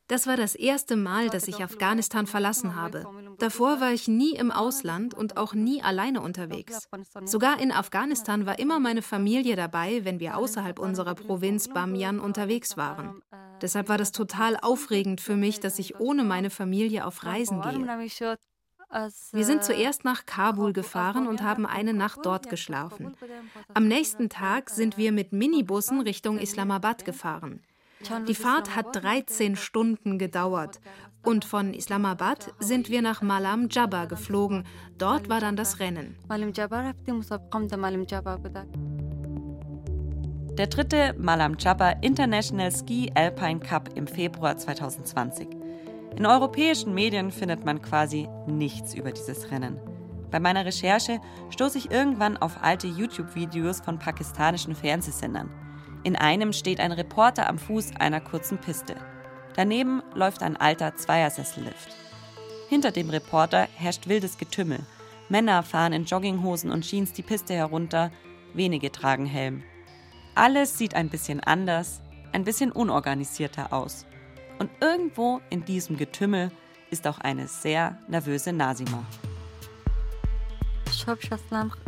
Das 0.08 0.26
war 0.26 0.36
das 0.36 0.54
erste 0.54 0.96
Mal, 0.96 1.28
dass 1.28 1.48
ich 1.48 1.62
Afghanistan 1.62 2.26
verlassen 2.26 2.74
habe. 2.74 3.04
Davor 3.38 3.80
war 3.80 3.92
ich 3.92 4.08
nie 4.08 4.34
im 4.34 4.50
Ausland 4.50 5.12
und 5.12 5.36
auch 5.36 5.52
nie 5.52 5.82
alleine 5.82 6.22
unterwegs. 6.22 6.88
Sogar 7.24 7.60
in 7.60 7.70
Afghanistan 7.70 8.46
war 8.46 8.58
immer 8.58 8.78
meine 8.80 9.02
Familie 9.02 9.56
dabei, 9.56 10.04
wenn 10.04 10.20
wir 10.20 10.38
außerhalb 10.38 10.78
unserer 10.78 11.14
Provinz 11.14 11.68
Bamiyan 11.68 12.18
unterwegs 12.20 12.76
waren. 12.78 13.20
Deshalb 13.60 13.88
war 13.88 13.98
das 13.98 14.12
total 14.12 14.56
aufregend 14.60 15.20
für 15.20 15.36
mich, 15.36 15.60
dass 15.60 15.78
ich 15.78 16.00
ohne 16.00 16.24
meine 16.24 16.50
Familie 16.50 17.06
auf 17.06 17.24
Reisen 17.24 17.60
gehe. 17.60 17.72
Wir 19.32 19.44
sind 19.44 19.64
zuerst 19.64 20.04
nach 20.04 20.26
Kabul 20.26 20.72
gefahren 20.72 21.26
und 21.26 21.42
haben 21.42 21.64
eine 21.64 21.94
Nacht 21.94 22.20
dort 22.24 22.50
geschlafen. 22.50 23.16
Am 23.72 23.88
nächsten 23.88 24.28
Tag 24.28 24.68
sind 24.68 24.98
wir 24.98 25.12
mit 25.12 25.32
Minibussen 25.32 26.00
Richtung 26.00 26.38
Islamabad 26.38 27.04
gefahren. 27.04 27.60
Die 28.28 28.34
Fahrt 28.34 28.76
hat 28.76 28.96
13 28.96 29.56
Stunden 29.56 30.18
gedauert 30.18 30.80
und 31.22 31.44
von 31.44 31.72
Islamabad 31.72 32.52
sind 32.58 32.90
wir 32.90 33.00
nach 33.00 33.22
Malam 33.22 33.68
Jabba 33.70 34.06
geflogen. 34.06 34.64
Dort 34.98 35.28
war 35.28 35.40
dann 35.40 35.56
das 35.56 35.78
Rennen. 35.78 36.16
Der 40.58 40.66
dritte 40.66 41.14
Malam 41.16 41.56
Jabba 41.58 41.90
International 42.02 42.70
Ski 42.70 43.10
Alpine 43.14 43.60
Cup 43.60 43.90
im 43.94 44.06
Februar 44.06 44.56
2020. 44.56 45.61
In 46.16 46.26
europäischen 46.26 46.94
Medien 46.94 47.30
findet 47.30 47.64
man 47.64 47.80
quasi 47.80 48.28
nichts 48.46 48.94
über 48.94 49.12
dieses 49.12 49.50
Rennen. 49.50 49.80
Bei 50.30 50.40
meiner 50.40 50.64
Recherche 50.64 51.20
stoße 51.50 51.78
ich 51.78 51.90
irgendwann 51.90 52.36
auf 52.36 52.62
alte 52.62 52.86
YouTube-Videos 52.86 53.80
von 53.80 53.98
pakistanischen 53.98 54.74
Fernsehsendern. 54.74 55.50
In 56.04 56.16
einem 56.16 56.52
steht 56.52 56.80
ein 56.80 56.92
Reporter 56.92 57.48
am 57.48 57.58
Fuß 57.58 57.96
einer 57.98 58.20
kurzen 58.20 58.58
Piste. 58.58 58.96
Daneben 59.56 60.02
läuft 60.14 60.42
ein 60.42 60.56
alter 60.56 60.96
Zweiersessellift. 60.96 61.94
Hinter 62.68 62.90
dem 62.90 63.10
Reporter 63.10 63.68
herrscht 63.76 64.08
wildes 64.08 64.38
Getümmel. 64.38 64.80
Männer 65.28 65.62
fahren 65.62 65.92
in 65.92 66.04
Jogginghosen 66.04 66.70
und 66.70 66.82
Jeans 66.82 67.12
die 67.12 67.22
Piste 67.22 67.54
herunter, 67.54 68.10
wenige 68.54 68.90
tragen 68.90 69.26
Helm. 69.26 69.62
Alles 70.34 70.76
sieht 70.76 70.94
ein 70.94 71.10
bisschen 71.10 71.40
anders, 71.40 72.00
ein 72.32 72.44
bisschen 72.44 72.72
unorganisierter 72.72 73.72
aus. 73.72 74.06
Und 74.62 74.70
irgendwo 74.80 75.40
in 75.50 75.64
diesem 75.64 75.96
Getümmel 75.96 76.52
ist 76.92 77.08
auch 77.08 77.18
eine 77.18 77.48
sehr 77.48 77.98
nervöse 78.06 78.52
Nasima. 78.52 79.04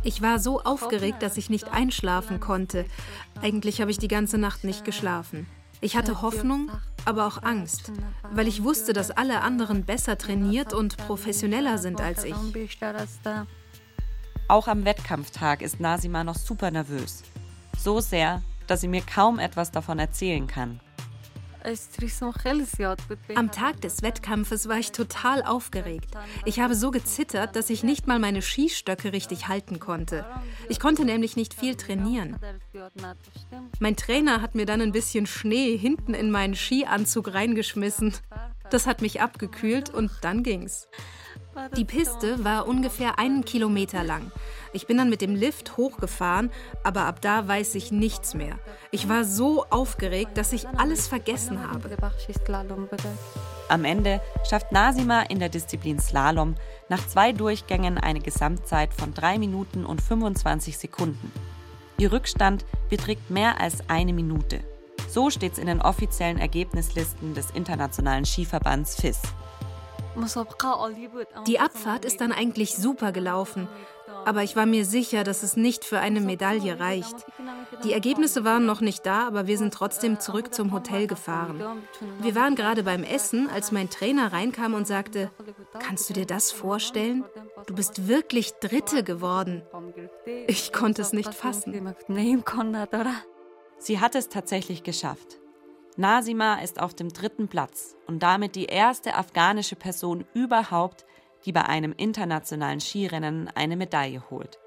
Ich 0.03 0.23
war 0.23 0.41
so 0.41 0.61
aufgeregt, 0.61 1.23
dass 1.23 1.37
ich 1.37 1.51
nicht 1.51 1.69
einschlafen 1.69 2.41
konnte. 2.41 2.87
Eigentlich 3.41 3.81
habe 3.81 3.93
ich 3.93 3.99
die 3.99 4.09
ganze 4.09 4.39
Nacht 4.39 4.65
nicht 4.65 4.85
geschlafen. 4.85 5.47
Ich 5.81 5.97
hatte 5.97 6.21
Hoffnung, 6.21 6.69
aber 7.05 7.29
auch 7.29 7.45
Angst, 7.45 7.93
weil 8.33 8.49
ich 8.49 8.65
wusste, 8.65 8.93
dass 8.93 9.13
alle 9.13 9.43
anderen 9.43 9.85
besser 9.85 10.19
trainiert 10.19 10.73
und 10.73 10.97
professioneller 10.97 11.79
sind 11.79 12.01
als 12.01 12.25
ich. 12.25 12.35
Auch 14.49 14.67
am 14.67 14.85
Wettkampftag 14.85 15.63
ist 15.63 15.79
Nasima 15.79 16.25
noch 16.25 16.35
super 16.35 16.73
nervös. 16.73 17.23
So 17.79 18.01
sehr, 18.01 18.43
dass 18.67 18.81
sie 18.81 18.89
mir 18.89 19.03
kaum 19.03 19.39
etwas 19.39 19.71
davon 19.71 20.01
erzählen 20.01 20.49
kann. 20.49 20.81
Am 23.35 23.51
Tag 23.51 23.81
des 23.81 24.03
Wettkampfes 24.03 24.69
war 24.69 24.79
ich 24.79 24.93
total 24.93 25.43
aufgeregt. 25.43 26.11
Ich 26.45 26.61
habe 26.61 26.75
so 26.75 26.91
gezittert, 26.91 27.57
dass 27.57 27.71
ich 27.71 27.83
nicht 27.83 28.07
mal 28.07 28.19
meine 28.19 28.43
Skistöcke 28.43 29.13
richtig 29.13 29.49
halten 29.49 29.81
konnte. 29.81 30.27
Ich 30.69 30.79
konnte 30.79 31.05
nämlich 31.05 31.37
nicht 31.37 31.55
viel 31.55 31.75
trainieren. 31.75 32.37
Mein 33.79 33.97
Trainer 33.97 34.43
hat 34.43 34.55
mir 34.55 34.67
dann 34.67 34.81
ein 34.81 34.93
bisschen 34.93 35.27
Schnee 35.27 35.77
hinten 35.77 36.15
in 36.15 36.31
meinen 36.31 36.55
Skianzug 36.55 37.33
reingeschmissen. 37.33 38.15
Das 38.71 38.87
hat 38.87 39.01
mich 39.01 39.21
abgekühlt 39.21 39.91
und 39.91 40.11
dann 40.21 40.43
ging's. 40.43 40.89
Die 41.77 41.85
Piste 41.85 42.45
war 42.45 42.67
ungefähr 42.67 43.19
einen 43.19 43.45
Kilometer 43.45 44.03
lang. 44.03 44.33
Ich 44.73 44.87
bin 44.87 44.97
dann 44.99 45.11
mit 45.11 45.21
dem 45.21 45.35
Lift 45.35 45.77
hochgefahren, 45.77 46.51
aber 46.83 47.07
ab 47.07 47.21
da 47.21 47.47
weiß 47.47 47.77
ich 47.77 47.93
nichts 47.93 48.35
mehr. 48.35 48.59
Ich 48.91 49.09
war 49.09 49.25
so 49.25 49.65
aufgeregt, 49.71 50.37
dass 50.37 50.53
ich 50.53 50.69
alles 50.69 51.07
vergessen 51.07 51.61
habe. 51.61 51.97
Am 53.69 53.85
Ende 53.85 54.21
schafft 54.49 54.73
Nasima 54.73 55.23
in 55.23 55.39
der 55.39 55.49
Disziplin 55.49 55.99
Slalom 55.99 56.55
nach 56.89 57.07
zwei 57.07 57.33
Durchgängen 57.33 57.99
eine 57.99 58.21
Gesamtzeit 58.21 58.93
von 58.93 59.15
3 59.15 59.39
Minuten 59.39 59.87
und 59.87 60.03
25 60.03 60.77
Sekunden. 60.77 61.33
Ihr 61.99 62.13
Rückstand 62.13 62.65
beträgt 62.91 63.31
mehr 63.31 63.61
als 63.61 63.89
eine 63.89 64.13
Minute. 64.13 64.61
So 65.09 65.31
steht 65.31 65.53
es 65.53 65.59
in 65.59 65.67
den 65.67 65.81
offiziellen 65.81 66.39
Ergebnislisten 66.39 67.35
des 67.35 67.53
Internationalen 67.53 68.25
Skiverbands 68.25 68.97
FIS. 68.97 69.21
Die 71.47 71.61
Abfahrt 71.61 72.05
ist 72.05 72.21
dann 72.21 72.33
eigentlich 72.33 72.77
super 72.77 73.13
gelaufen, 73.13 73.69
aber 74.25 74.43
ich 74.43 74.57
war 74.57 74.67
mir 74.67 74.85
sicher, 74.85 75.25
dass 75.25 75.43
es 75.43 75.57
nicht 75.57 75.85
für 75.85 75.99
eine 75.99 76.21
Medaille 76.21 76.79
reicht. 76.79 77.27
Die 77.83 77.93
Ergebnisse 77.93 78.45
waren 78.45 78.65
noch 78.65 78.81
nicht 78.81 79.05
da, 79.07 79.27
aber 79.27 79.47
wir 79.47 79.59
sind 79.59 79.75
trotzdem 79.75 80.21
zurück 80.21 80.55
zum 80.55 80.73
Hotel 80.73 81.07
gefahren. 81.07 81.63
Wir 82.21 82.35
waren 82.35 82.55
gerade 82.55 82.83
beim 82.83 83.03
Essen, 83.03 83.49
als 83.51 83.73
mein 83.73 83.91
Trainer 83.91 84.33
reinkam 84.33 84.75
und 84.75 84.87
sagte, 84.87 85.31
kannst 85.79 86.09
du 86.09 86.15
dir 86.15 86.27
das 86.27 86.53
vorstellen? 86.53 87.25
Du 87.67 87.75
bist 87.75 88.09
wirklich 88.09 88.53
Dritte 88.55 89.05
geworden. 89.05 89.63
Ich 90.47 90.73
konnte 90.73 91.03
es 91.03 91.13
nicht 91.13 91.35
fassen. 91.35 91.95
Sie 93.79 94.01
hat 94.01 94.15
es 94.15 94.29
tatsächlich 94.29 94.83
geschafft. 94.83 95.39
Nasima 95.97 96.57
ist 96.57 96.81
auf 96.81 96.95
dem 96.95 97.11
dritten 97.11 97.49
Platz 97.49 97.97
und 98.07 98.23
damit 98.23 98.57
die 98.57 98.65
erste 98.65 99.15
afghanische 99.15 99.77
Person 99.77 100.25
überhaupt, 100.35 101.05
die 101.45 101.53
bei 101.53 101.63
einem 101.63 101.95
internationalen 101.97 102.81
Skirennen 102.81 103.49
eine 103.55 103.77
Medaille 103.77 104.23
holt. 104.31 104.59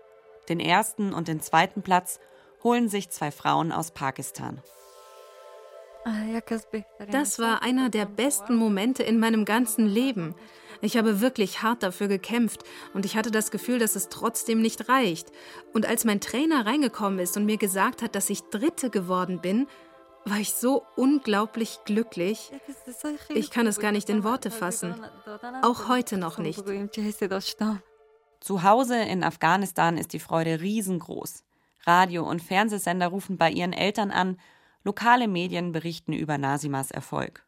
Den 0.47 0.59
ersten 0.59 1.13
und 1.13 1.27
den 1.27 1.41
zweiten 1.41 1.81
Platz 1.81 2.19
holen 2.63 2.87
sich 2.87 3.09
zwei 3.09 3.31
Frauen 3.31 3.71
aus 3.73 3.91
Pakistan. 3.91 4.61
Das 7.11 7.37
war 7.37 7.61
einer 7.61 7.89
der 7.89 8.05
besten 8.05 8.55
Momente 8.55 9.03
in 9.03 9.19
meinem 9.19 9.43
ganzen 9.43 9.85
Leben. 9.85 10.35
Ich 10.79 10.95
habe 10.95 11.19
wirklich 11.19 11.61
hart 11.63 11.83
dafür 11.83 12.07
gekämpft 12.07 12.63
und 12.93 13.05
ich 13.05 13.17
hatte 13.17 13.31
das 13.31 13.51
Gefühl, 13.51 13.79
dass 13.79 13.97
es 13.97 14.07
trotzdem 14.07 14.61
nicht 14.61 14.87
reicht. 14.87 15.31
Und 15.73 15.85
als 15.85 16.05
mein 16.05 16.21
Trainer 16.21 16.65
reingekommen 16.65 17.19
ist 17.19 17.35
und 17.35 17.45
mir 17.45 17.57
gesagt 17.57 18.01
hat, 18.01 18.15
dass 18.15 18.29
ich 18.29 18.43
Dritte 18.43 18.89
geworden 18.89 19.41
bin, 19.41 19.67
war 20.29 20.39
ich 20.39 20.53
so 20.53 20.83
unglaublich 20.95 21.79
glücklich. 21.85 22.51
Ich 23.29 23.51
kann 23.51 23.67
es 23.67 23.79
gar 23.79 23.91
nicht 23.91 24.09
in 24.09 24.23
Worte 24.23 24.51
fassen. 24.51 24.95
Auch 25.61 25.87
heute 25.87 26.17
noch 26.17 26.37
nicht. 26.37 26.63
Zu 28.39 28.63
Hause 28.63 29.01
in 29.01 29.23
Afghanistan 29.23 29.97
ist 29.97 30.13
die 30.13 30.19
Freude 30.19 30.61
riesengroß. 30.61 31.43
Radio- 31.85 32.29
und 32.29 32.41
Fernsehsender 32.41 33.07
rufen 33.07 33.37
bei 33.37 33.49
ihren 33.49 33.73
Eltern 33.73 34.11
an, 34.11 34.37
lokale 34.83 35.27
Medien 35.27 35.71
berichten 35.71 36.13
über 36.13 36.37
Nasimas 36.37 36.91
Erfolg. 36.91 37.45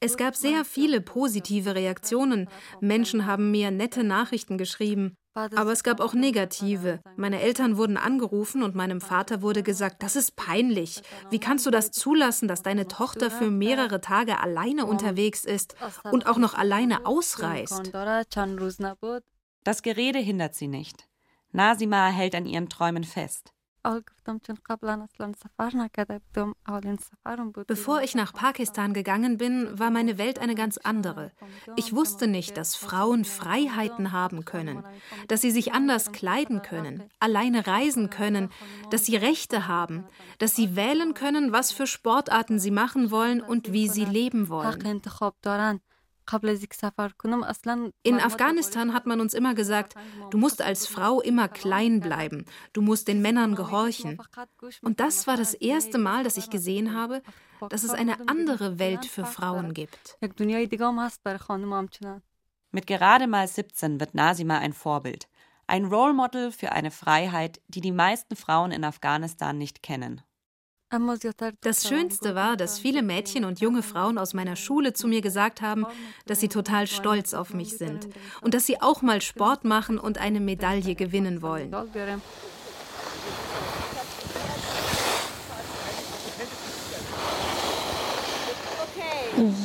Es 0.00 0.16
gab 0.16 0.36
sehr 0.36 0.64
viele 0.64 1.00
positive 1.02 1.74
Reaktionen. 1.74 2.48
Menschen 2.80 3.26
haben 3.26 3.50
mir 3.50 3.70
nette 3.70 4.04
Nachrichten 4.04 4.56
geschrieben. 4.56 5.16
Aber 5.34 5.72
es 5.72 5.84
gab 5.84 6.00
auch 6.00 6.14
negative. 6.14 7.00
Meine 7.16 7.40
Eltern 7.40 7.76
wurden 7.76 7.96
angerufen 7.96 8.62
und 8.62 8.74
meinem 8.74 9.00
Vater 9.00 9.42
wurde 9.42 9.62
gesagt, 9.62 10.02
das 10.02 10.16
ist 10.16 10.36
peinlich. 10.36 11.02
Wie 11.30 11.38
kannst 11.38 11.66
du 11.66 11.70
das 11.70 11.90
zulassen, 11.92 12.48
dass 12.48 12.62
deine 12.62 12.88
Tochter 12.88 13.30
für 13.30 13.50
mehrere 13.50 14.00
Tage 14.00 14.40
alleine 14.40 14.86
unterwegs 14.86 15.44
ist 15.44 15.76
und 16.10 16.26
auch 16.26 16.38
noch 16.38 16.54
alleine 16.54 17.06
ausreist? 17.06 17.92
Das 19.62 19.82
Gerede 19.82 20.18
hindert 20.18 20.54
sie 20.54 20.68
nicht. 20.68 21.06
Nasima 21.52 22.08
hält 22.08 22.34
an 22.34 22.46
ihren 22.46 22.68
Träumen 22.68 23.04
fest. 23.04 23.52
Bevor 27.66 28.02
ich 28.02 28.14
nach 28.14 28.32
Pakistan 28.32 28.92
gegangen 28.92 29.38
bin, 29.38 29.78
war 29.78 29.90
meine 29.90 30.18
Welt 30.18 30.38
eine 30.38 30.54
ganz 30.54 30.76
andere. 30.78 31.32
Ich 31.76 31.94
wusste 31.94 32.26
nicht, 32.26 32.56
dass 32.56 32.76
Frauen 32.76 33.24
Freiheiten 33.24 34.12
haben 34.12 34.44
können, 34.44 34.84
dass 35.28 35.40
sie 35.40 35.50
sich 35.50 35.72
anders 35.72 36.12
kleiden 36.12 36.62
können, 36.62 37.04
alleine 37.20 37.66
reisen 37.66 38.10
können, 38.10 38.50
dass 38.90 39.06
sie 39.06 39.16
Rechte 39.16 39.66
haben, 39.66 40.04
dass 40.38 40.54
sie 40.54 40.76
wählen 40.76 41.14
können, 41.14 41.52
was 41.52 41.72
für 41.72 41.86
Sportarten 41.86 42.58
sie 42.58 42.70
machen 42.70 43.10
wollen 43.10 43.40
und 43.40 43.72
wie 43.72 43.88
sie 43.88 44.04
leben 44.04 44.48
wollen. 44.50 44.68
In 48.02 48.20
Afghanistan 48.20 48.94
hat 48.94 49.06
man 49.06 49.20
uns 49.20 49.34
immer 49.34 49.54
gesagt, 49.54 49.94
du 50.30 50.38
musst 50.38 50.62
als 50.62 50.86
Frau 50.86 51.20
immer 51.20 51.48
klein 51.48 52.00
bleiben, 52.00 52.44
du 52.72 52.82
musst 52.82 53.08
den 53.08 53.22
Männern 53.22 53.54
gehorchen. 53.54 54.20
Und 54.82 55.00
das 55.00 55.26
war 55.26 55.36
das 55.36 55.54
erste 55.54 55.98
Mal, 55.98 56.24
dass 56.24 56.36
ich 56.36 56.50
gesehen 56.50 56.94
habe, 56.94 57.22
dass 57.68 57.82
es 57.82 57.90
eine 57.90 58.28
andere 58.28 58.78
Welt 58.78 59.06
für 59.06 59.24
Frauen 59.24 59.74
gibt. 59.74 60.16
Mit 62.72 62.86
gerade 62.86 63.26
mal 63.26 63.48
17 63.48 63.98
wird 63.98 64.14
Nasima 64.14 64.58
ein 64.58 64.72
Vorbild, 64.72 65.28
ein 65.66 65.86
Role 65.86 66.14
Model 66.14 66.52
für 66.52 66.72
eine 66.72 66.90
Freiheit, 66.90 67.60
die 67.68 67.80
die 67.80 67.92
meisten 67.92 68.36
Frauen 68.36 68.70
in 68.70 68.84
Afghanistan 68.84 69.58
nicht 69.58 69.82
kennen. 69.82 70.22
Das 71.60 71.88
Schönste 71.88 72.34
war, 72.34 72.56
dass 72.56 72.80
viele 72.80 73.02
Mädchen 73.02 73.44
und 73.44 73.60
junge 73.60 73.82
Frauen 73.82 74.18
aus 74.18 74.34
meiner 74.34 74.56
Schule 74.56 74.92
zu 74.92 75.06
mir 75.06 75.20
gesagt 75.20 75.62
haben, 75.62 75.86
dass 76.26 76.40
sie 76.40 76.48
total 76.48 76.88
stolz 76.88 77.32
auf 77.32 77.54
mich 77.54 77.78
sind 77.78 78.08
und 78.40 78.54
dass 78.54 78.66
sie 78.66 78.82
auch 78.82 79.00
mal 79.00 79.22
Sport 79.22 79.64
machen 79.64 79.98
und 79.98 80.18
eine 80.18 80.40
Medaille 80.40 80.96
gewinnen 80.96 81.42
wollen. 81.42 81.72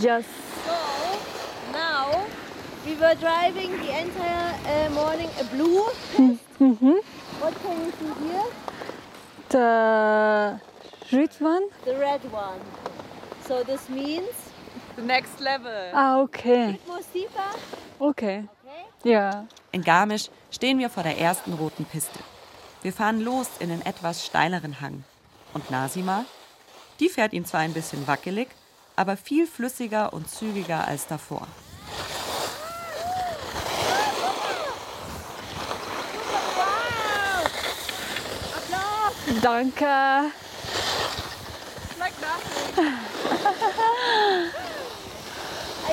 Yes. 0.02 0.26
So 0.66 0.72
now 1.74 2.24
we 2.86 2.96
were 2.98 3.16
driving 3.16 3.72
the 3.82 3.90
entire 3.90 4.54
uh, 4.66 4.90
morning 4.94 5.30
a 5.40 5.44
blue. 5.52 5.82
Mm 6.18 6.78
-hmm. 6.80 6.98
What 7.42 7.54
can 7.62 7.76
you 7.84 7.92
see 8.00 8.14
here? 8.24 8.48
The 9.50 10.75
red 11.12 11.32
one? 11.39 11.63
The 11.86 11.98
red 11.98 12.22
one. 12.32 12.60
So 13.48 13.63
this 13.63 13.89
means 13.89 14.52
the 14.96 15.02
next 15.02 15.39
level. 15.39 15.91
Ah, 15.94 16.22
okay. 16.22 16.80
More 16.88 17.02
steeper. 17.04 17.50
Okay. 18.00 18.44
okay. 18.63 19.12
Ja. 19.12 19.48
In 19.72 19.84
Garmisch 19.84 20.30
stehen 20.52 20.80
wir 20.80 20.89
vor 20.89 21.04
der 21.04 21.18
ersten 21.18 21.54
roten 21.54 21.86
Piste. 21.86 22.20
Wir 22.82 22.94
fahren 22.94 23.20
los 23.22 23.50
in 23.60 23.70
den 23.70 23.86
etwas 23.86 24.26
steileren 24.26 24.82
Hang. 24.82 25.04
Und 25.54 25.70
Nasima? 25.72 26.26
Die 27.00 27.10
fährt 27.10 27.34
ihn 27.34 27.46
zwar 27.46 27.62
ein 27.62 27.74
bisschen 27.74 28.08
wackelig, 28.08 28.48
aber 28.96 29.18
viel 29.18 29.48
flüssiger 29.48 30.13
und 30.13 30.30
zügiger 30.30 30.88
als 30.88 31.08
davor. 31.08 31.48
Danke. 39.41 40.32
Are 42.78 42.84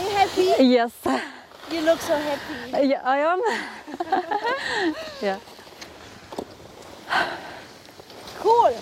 you 0.01 0.11
happy? 0.11 0.53
Yes. 0.65 0.93
You 1.71 1.81
look 1.83 2.01
so 2.01 2.17
happy. 2.17 2.89
Yeah, 2.89 3.01
I 3.05 3.19
am. 3.19 3.41
yeah. 5.23 5.39
Cool. 8.43 8.73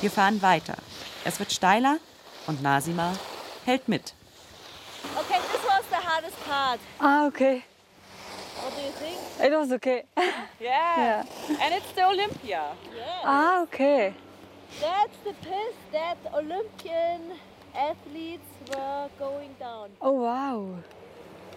Wir 0.00 0.10
fahren 0.10 0.42
weiter. 0.42 0.74
Es 1.24 1.38
wird 1.38 1.52
steiler 1.52 1.98
und 2.46 2.62
Nasima 2.62 3.12
hält 3.64 3.88
mit. 3.88 4.12
Okay, 5.16 5.38
this 5.52 5.62
was 5.64 5.82
the 5.90 5.96
hardest 5.96 6.36
part. 6.44 6.80
Ah, 6.98 7.26
okay. 7.26 7.62
What 8.62 8.74
do 8.74 8.80
you 8.82 8.92
think? 8.92 9.18
It 9.40 9.52
was 9.52 9.72
okay. 9.72 10.04
yeah. 10.16 10.46
yeah. 10.60 11.24
And 11.60 11.74
it's 11.74 11.92
the 11.92 12.04
Olympia. 12.06 12.74
Yeah. 12.94 13.22
Ah, 13.24 13.62
okay. 13.62 14.14
That's 14.78 15.16
the 15.24 15.34
piss 15.42 15.74
that 15.92 16.18
Olympian 16.32 17.38
athletes 17.74 18.46
were 18.68 19.08
going 19.18 19.54
down. 19.58 19.90
Oh 20.00 20.12
wow! 20.22 20.76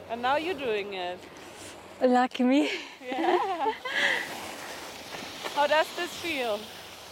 And 0.09 0.21
now 0.21 0.37
you're 0.37 0.57
doing 0.57 0.93
it. 0.93 1.19
Lucky 2.01 2.43
me. 2.43 2.69
Yeah. 3.05 3.37
How 5.55 5.67
does 5.67 5.87
this 5.95 6.09
feel? 6.09 6.59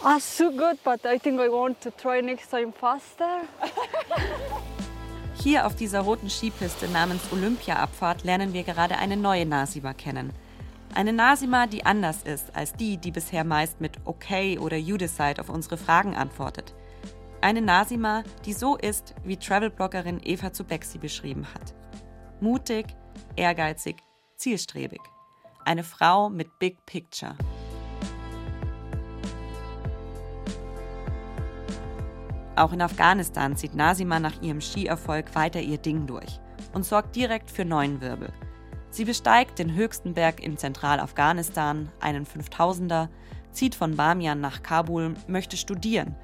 Ah, 0.02 0.18
so 0.18 0.50
good, 0.50 0.78
but 0.82 1.06
I 1.06 1.18
think 1.18 1.40
I 1.40 1.48
want 1.48 1.80
to 1.82 1.90
try 1.92 2.20
next 2.20 2.50
time 2.50 2.72
faster. 2.72 3.42
Hier 5.42 5.66
auf 5.66 5.76
dieser 5.76 6.00
roten 6.00 6.28
Skipiste 6.28 6.88
namens 6.88 7.22
Olympia-Abfahrt 7.32 8.24
lernen 8.24 8.52
wir 8.52 8.64
gerade 8.64 8.96
eine 8.98 9.16
neue 9.16 9.46
Nasima 9.46 9.92
kennen. 9.92 10.32
Eine 10.94 11.14
Nasima, 11.14 11.66
die 11.66 11.86
anders 11.86 12.22
ist 12.22 12.54
als 12.54 12.74
die, 12.74 12.98
die 12.98 13.12
bisher 13.12 13.44
meist 13.44 13.80
mit 13.80 13.96
Okay 14.04 14.58
oder 14.58 14.76
You 14.76 14.98
Decide 14.98 15.40
auf 15.40 15.48
unsere 15.48 15.78
Fragen 15.78 16.14
antwortet. 16.14 16.74
Eine 17.40 17.62
Nasima, 17.62 18.24
die 18.44 18.52
so 18.52 18.76
ist, 18.76 19.14
wie 19.24 19.38
Travelbloggerin 19.38 20.20
Eva 20.22 20.52
Zubeck 20.52 20.84
sie 20.84 20.98
beschrieben 20.98 21.46
hat. 21.54 21.74
Mutig, 22.40 22.94
ehrgeizig, 23.36 23.96
zielstrebig. 24.36 25.00
Eine 25.64 25.82
Frau 25.82 26.28
mit 26.28 26.58
Big 26.58 26.84
Picture. 26.84 27.36
Auch 32.54 32.74
in 32.74 32.82
Afghanistan 32.82 33.56
zieht 33.56 33.74
Nasima 33.74 34.20
nach 34.20 34.42
ihrem 34.42 34.60
Skierfolg 34.60 35.34
weiter 35.34 35.60
ihr 35.60 35.78
Ding 35.78 36.06
durch 36.06 36.38
und 36.74 36.84
sorgt 36.84 37.16
direkt 37.16 37.50
für 37.50 37.64
neuen 37.64 38.02
Wirbel– 38.02 38.30
Sie 38.92 39.06
besteigt 39.06 39.58
den 39.58 39.74
höchsten 39.74 40.12
Berg 40.12 40.38
in 40.38 40.58
Zentralafghanistan, 40.58 41.90
einen 41.98 42.26
5000er, 42.26 43.08
zieht 43.50 43.74
von 43.74 43.96
Bamian 43.96 44.38
nach 44.38 44.62
Kabul, 44.62 45.14
möchte 45.26 45.56
studieren. 45.56 46.14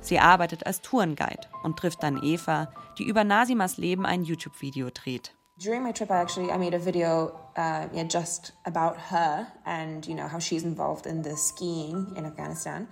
Sie 0.00 0.18
arbeitet 0.18 0.66
als 0.66 0.80
Tourenguide 0.80 1.46
und 1.62 1.78
trifft 1.78 2.02
dann 2.02 2.22
Eva, 2.22 2.72
die 2.98 3.04
über 3.04 3.24
Nasimas 3.24 3.76
Leben 3.76 4.06
ein 4.06 4.22
YouTube-Video 4.22 4.88
dreht. 4.88 5.34
During 5.62 5.82
my 5.82 5.92
trip, 5.92 6.10
I 6.10 6.14
actually 6.14 6.50
I 6.50 6.56
made 6.56 6.74
a 6.74 6.84
video 6.84 7.26
uh, 7.56 7.86
yeah, 7.94 8.04
just 8.10 8.54
about 8.64 8.96
her 9.10 9.46
and 9.64 10.06
you 10.06 10.14
know 10.14 10.26
how 10.26 10.40
she's 10.40 10.64
involved 10.64 11.04
in 11.06 11.22
the 11.22 11.36
skiing 11.36 12.06
in 12.16 12.24
Afghanistan. 12.24 12.88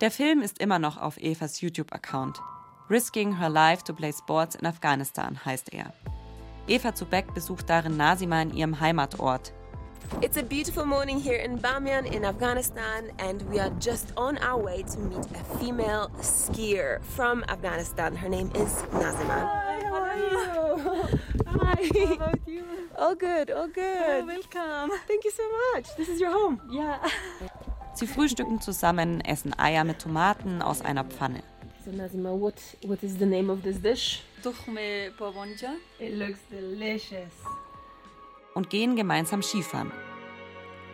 Der 0.00 0.10
Film 0.10 0.40
ist 0.40 0.58
immer 0.58 0.78
noch 0.78 0.96
auf 0.96 1.18
Evas 1.18 1.60
YouTube-Account. 1.60 2.40
Risking 2.88 3.38
Her 3.38 3.50
Life 3.50 3.84
to 3.84 3.92
Play 3.92 4.14
Sports 4.14 4.54
in 4.54 4.66
Afghanistan 4.66 5.44
heißt 5.44 5.74
er. 5.74 5.92
Eva 6.70 6.94
Zubek 6.94 7.34
besucht 7.34 7.68
darin 7.68 7.96
Nasima 7.96 8.42
in 8.42 8.54
ihrem 8.54 8.78
Heimatort. 8.78 9.52
It's 10.20 10.36
a 10.36 10.42
beautiful 10.42 10.84
morning 10.84 11.18
here 11.18 11.38
in 11.38 11.58
Bamiyan 11.58 12.04
in 12.04 12.24
Afghanistan, 12.24 13.10
and 13.18 13.42
we 13.50 13.58
are 13.58 13.70
just 13.80 14.12
on 14.16 14.38
our 14.38 14.62
way 14.62 14.84
to 14.84 14.98
meet 15.00 15.26
a 15.34 15.58
female 15.58 16.10
skier 16.20 17.00
from 17.16 17.42
Afghanistan. 17.48 18.14
Her 18.14 18.28
name 18.28 18.50
is 18.54 18.84
Nazima. 18.92 19.50
Hi, 19.50 19.80
how 19.82 19.94
are 19.94 20.16
you? 20.16 21.18
Hi. 21.46 21.90
How 22.06 22.14
about 22.14 22.40
you? 22.46 22.64
All 22.98 23.14
good, 23.16 23.50
all 23.50 23.66
good. 23.68 24.22
Oh, 24.22 24.26
welcome. 24.26 24.90
Thank 25.08 25.24
you 25.24 25.30
so 25.30 25.42
much. 25.72 25.86
This 25.96 26.08
is 26.08 26.20
your 26.20 26.30
home. 26.30 26.60
Yeah. 26.70 26.98
Sie 27.94 28.06
frühstücken 28.06 28.60
zusammen, 28.60 29.20
essen 29.22 29.58
Eier 29.58 29.84
mit 29.84 30.00
Tomaten 30.00 30.60
aus 30.60 30.82
einer 30.82 31.04
Pfanne. 31.04 31.42
So 31.82 31.90
Nazima, 31.92 32.38
what 32.38 32.60
what 32.84 33.02
is 33.02 33.16
the 33.16 33.24
name 33.24 33.48
of 33.48 33.62
this 33.62 33.78
dish? 33.78 34.22
Tukhme 34.42 35.12
pavonja. 35.18 35.76
It 35.98 36.12
looks 36.12 36.40
delicious. 36.50 37.32
Und 38.54 38.68
gehen 38.68 38.96
gemeinsam 38.96 39.42
Skifahren. 39.42 39.90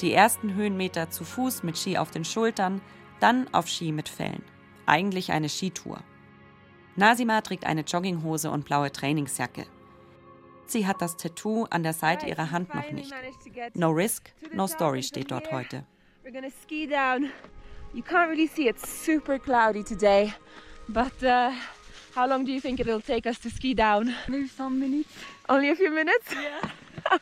Die 0.01 0.13
ersten 0.13 0.55
Höhenmeter 0.55 1.11
zu 1.11 1.25
Fuß 1.25 1.65
mit 1.65 1.77
Ski 1.77 1.99
auf 1.99 2.13
den 2.13 2.25
Schultern, 2.25 2.81
dann 3.19 3.53
auf 3.53 3.67
Ski 3.67 3.91
mit 3.91 4.09
Fellen. 4.09 4.45
Eigentlich 4.85 5.33
eine 5.33 5.49
Skitour. 5.49 5.99
Nasima 6.95 7.41
trägt 7.41 7.67
eine 7.67 7.81
Jogginghose 7.81 8.51
und 8.51 8.65
blaue 8.65 8.93
Trainingsjacke. 8.93 9.67
Sie 10.67 10.87
hat 10.87 11.03
das 11.03 11.17
Tattoo 11.17 11.65
an 11.71 11.83
der 11.83 11.95
Seite 11.95 12.27
ihrer 12.27 12.53
Hand 12.53 12.73
noch 12.75 12.91
nicht. 12.93 13.13
No 13.75 13.91
risk, 13.91 14.31
no 14.53 14.69
story 14.69 15.03
steht 15.03 15.33
dort 15.33 15.51
heute. 15.51 15.85
We're 16.25 16.33
gonna 16.33 16.51
ski 16.63 16.87
down. 16.87 17.31
You 17.93 18.03
can't 18.03 18.29
really 18.29 18.47
see 18.47 18.69
it's 18.69 19.05
super 19.05 19.39
cloudy 19.39 19.83
today, 19.83 20.33
but 20.89 21.23
uh, 21.23 21.53
how 22.15 22.27
long 22.27 22.45
do 22.45 22.53
you 22.53 22.61
think 22.61 22.81
it'll 22.81 23.01
take 23.01 23.27
us 23.27 23.39
to 23.41 23.51
ski 23.51 23.75
down? 23.75 24.15
Maybe 24.29 24.49
some 24.49 24.81
minutes. 24.81 25.11
Only 25.49 25.71
a 25.71 25.77
few 25.77 25.91
minutes. 25.91 26.33
Yeah. 26.33 26.71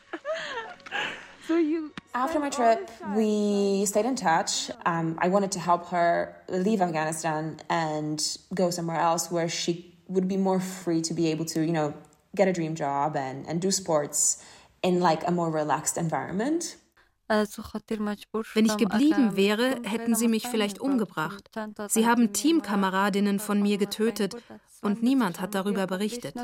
so 1.46 1.56
you. 1.56 1.92
After 2.14 2.38
my 2.38 2.48
trip, 2.48 2.90
we 3.14 3.84
stayed 3.86 4.06
in 4.06 4.14
touch. 4.14 4.70
Um, 4.86 5.18
I 5.20 5.28
wanted 5.28 5.50
to 5.52 5.58
help 5.58 5.88
her 5.88 6.36
leave 6.48 6.80
Afghanistan 6.80 7.58
and 7.68 8.20
go 8.54 8.70
somewhere 8.70 9.00
else 9.00 9.30
where 9.30 9.48
she 9.48 9.96
would 10.06 10.28
be 10.28 10.36
more 10.36 10.60
free 10.60 11.02
to 11.02 11.14
be 11.14 11.28
able 11.28 11.44
to, 11.46 11.60
you 11.60 11.72
know, 11.72 11.94
get 12.36 12.46
a 12.48 12.52
dream 12.52 12.74
job 12.74 13.16
and, 13.16 13.46
and 13.48 13.60
do 13.60 13.70
sports 13.70 14.44
in 14.82 15.00
like 15.00 15.26
a 15.26 15.30
more 15.30 15.50
relaxed 15.50 15.96
environment. 15.96 16.76
Wenn 17.28 18.66
ich 18.66 18.76
geblieben 18.76 19.36
wäre, 19.36 19.80
hätten 19.84 20.14
sie 20.14 20.28
mich 20.28 20.46
vielleicht 20.46 20.78
umgebracht. 20.78 21.50
Sie 21.88 22.06
haben 22.06 22.32
Teamkameradinnen 22.32 23.38
von 23.38 23.62
mir 23.62 23.78
getötet 23.78 24.36
und 24.82 25.02
niemand 25.02 25.40
hat 25.40 25.54
darüber 25.54 25.86
berichtet. 25.86 26.34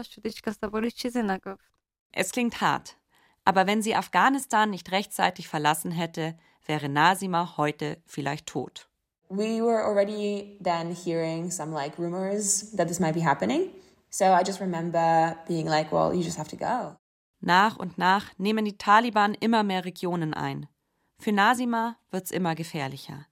Es 2.13 2.33
klingt 2.33 2.61
hart, 2.61 2.97
aber 3.45 3.67
wenn 3.67 3.83
sie 3.83 3.95
Afghanistan 3.95 4.71
nicht 4.71 4.91
rechtzeitig 4.91 5.49
verlassen 5.49 5.91
hätte, 5.91 6.37
wäre 6.67 6.89
Nasima 6.89 7.57
heute 7.57 7.99
vielleicht 8.07 8.47
tot. 8.47 8.89
We 9.29 9.63
were 9.63 9.85
already 9.85 10.59
then 10.61 10.93
hearing 10.93 11.53
some 11.53 11.73
like 11.73 11.97
rumors 11.99 12.73
that 12.77 12.89
this 12.89 12.99
might 12.99 13.15
be 13.15 13.25
happening. 13.25 13.71
So 14.11 14.25
I 14.25 14.43
just 14.45 14.61
remember 14.61 15.37
being 15.47 15.69
like, 15.69 15.93
well, 15.93 16.13
you 16.13 16.25
just 16.25 16.37
have 16.37 16.49
to 16.49 16.57
go. 16.57 16.97
Nach 17.41 17.77
und 17.77 17.99
nach 17.99 18.27
nehmen 18.39 18.65
die 18.65 18.77
Taliban 18.77 19.35
immer 19.35 19.63
mehr 19.63 19.85
Regionen 19.85 20.35
ein. 20.35 20.67
Für 21.19 21.33
Nasima 21.33 21.97
wird's 22.11 22.31
immer 22.31 22.55
gefährlicher. 22.55 23.27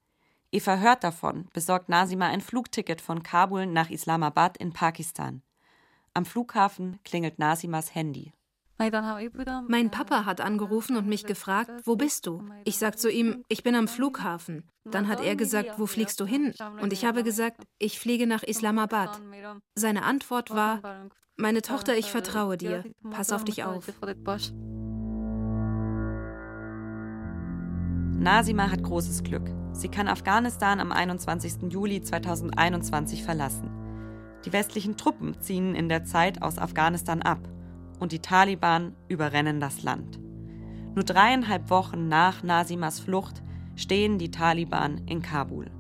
Eva 0.51 0.77
hört 0.77 1.05
davon, 1.05 1.49
besorgt 1.53 1.91
Nasima 1.91 2.27
ein 2.27 2.41
Flugticket 2.41 3.01
von 3.01 3.23
Kabul 3.23 3.67
nach 3.67 3.91
Islamabad 3.91 4.57
in 4.57 4.73
Pakistan. 4.73 5.43
Am 6.15 6.25
Flughafen 6.25 6.99
klingelt 7.05 7.39
Nasimas 7.39 7.95
Handy. 7.95 8.33
Mein 8.79 9.91
Papa 9.91 10.25
hat 10.25 10.41
angerufen 10.41 10.97
und 10.97 11.07
mich 11.07 11.27
gefragt, 11.27 11.71
wo 11.85 11.97
bist 11.97 12.27
du? 12.27 12.43
Ich 12.65 12.79
sag 12.79 12.99
zu 12.99 13.11
ihm, 13.11 13.45
ich 13.49 13.65
bin 13.65 13.75
am 13.75 13.89
Flughafen. 13.89 14.71
Dann 14.85 15.09
hat 15.09 15.21
er 15.21 15.35
gesagt, 15.35 15.79
wo 15.79 15.87
fliegst 15.87 16.21
du 16.21 16.27
hin? 16.27 16.55
Und 16.81 16.93
ich 16.93 17.05
habe 17.05 17.25
gesagt, 17.25 17.67
ich 17.79 17.99
fliege 17.99 18.27
nach 18.27 18.45
Islamabad. 18.45 19.21
Seine 19.75 20.05
Antwort 20.05 20.51
war, 20.51 21.09
meine 21.39 21.63
Tochter, 21.63 21.97
ich 21.97 22.11
vertraue 22.11 22.57
dir. 22.57 22.85
Pass 23.11 23.33
auf 23.33 23.45
dich 23.45 23.65
auf. 23.65 23.85
Nasima 28.19 28.71
hat 28.71 28.83
großes 28.83 29.23
Glück. 29.23 29.49
Sie 29.73 29.89
kann 29.89 30.09
Afghanistan 30.09 30.81
am 30.81 30.91
21. 30.91 31.73
Juli 31.73 32.03
2021 32.03 33.23
verlassen. 33.23 33.71
Die 34.45 34.53
westlichen 34.53 34.97
Truppen 34.97 35.41
ziehen 35.41 35.75
in 35.77 35.89
der 35.89 36.05
Zeit 36.05 36.43
aus 36.43 36.59
Afghanistan 36.59 37.23
ab 37.23 37.39
und 38.01 38.11
die 38.13 38.21
Taliban 38.21 38.97
überrennen 39.07 39.61
das 39.61 39.83
Land. 39.83 40.19
Nur 40.95 41.05
dreieinhalb 41.05 41.71
Wochen 41.71 42.09
nach 42.09 42.43
Nasimas 42.43 42.99
Flucht 42.99 43.43
stehen 43.77 44.19
die 44.19 44.33
Taliban 44.33 45.03
in 45.07 45.23
Kabul 45.23 45.71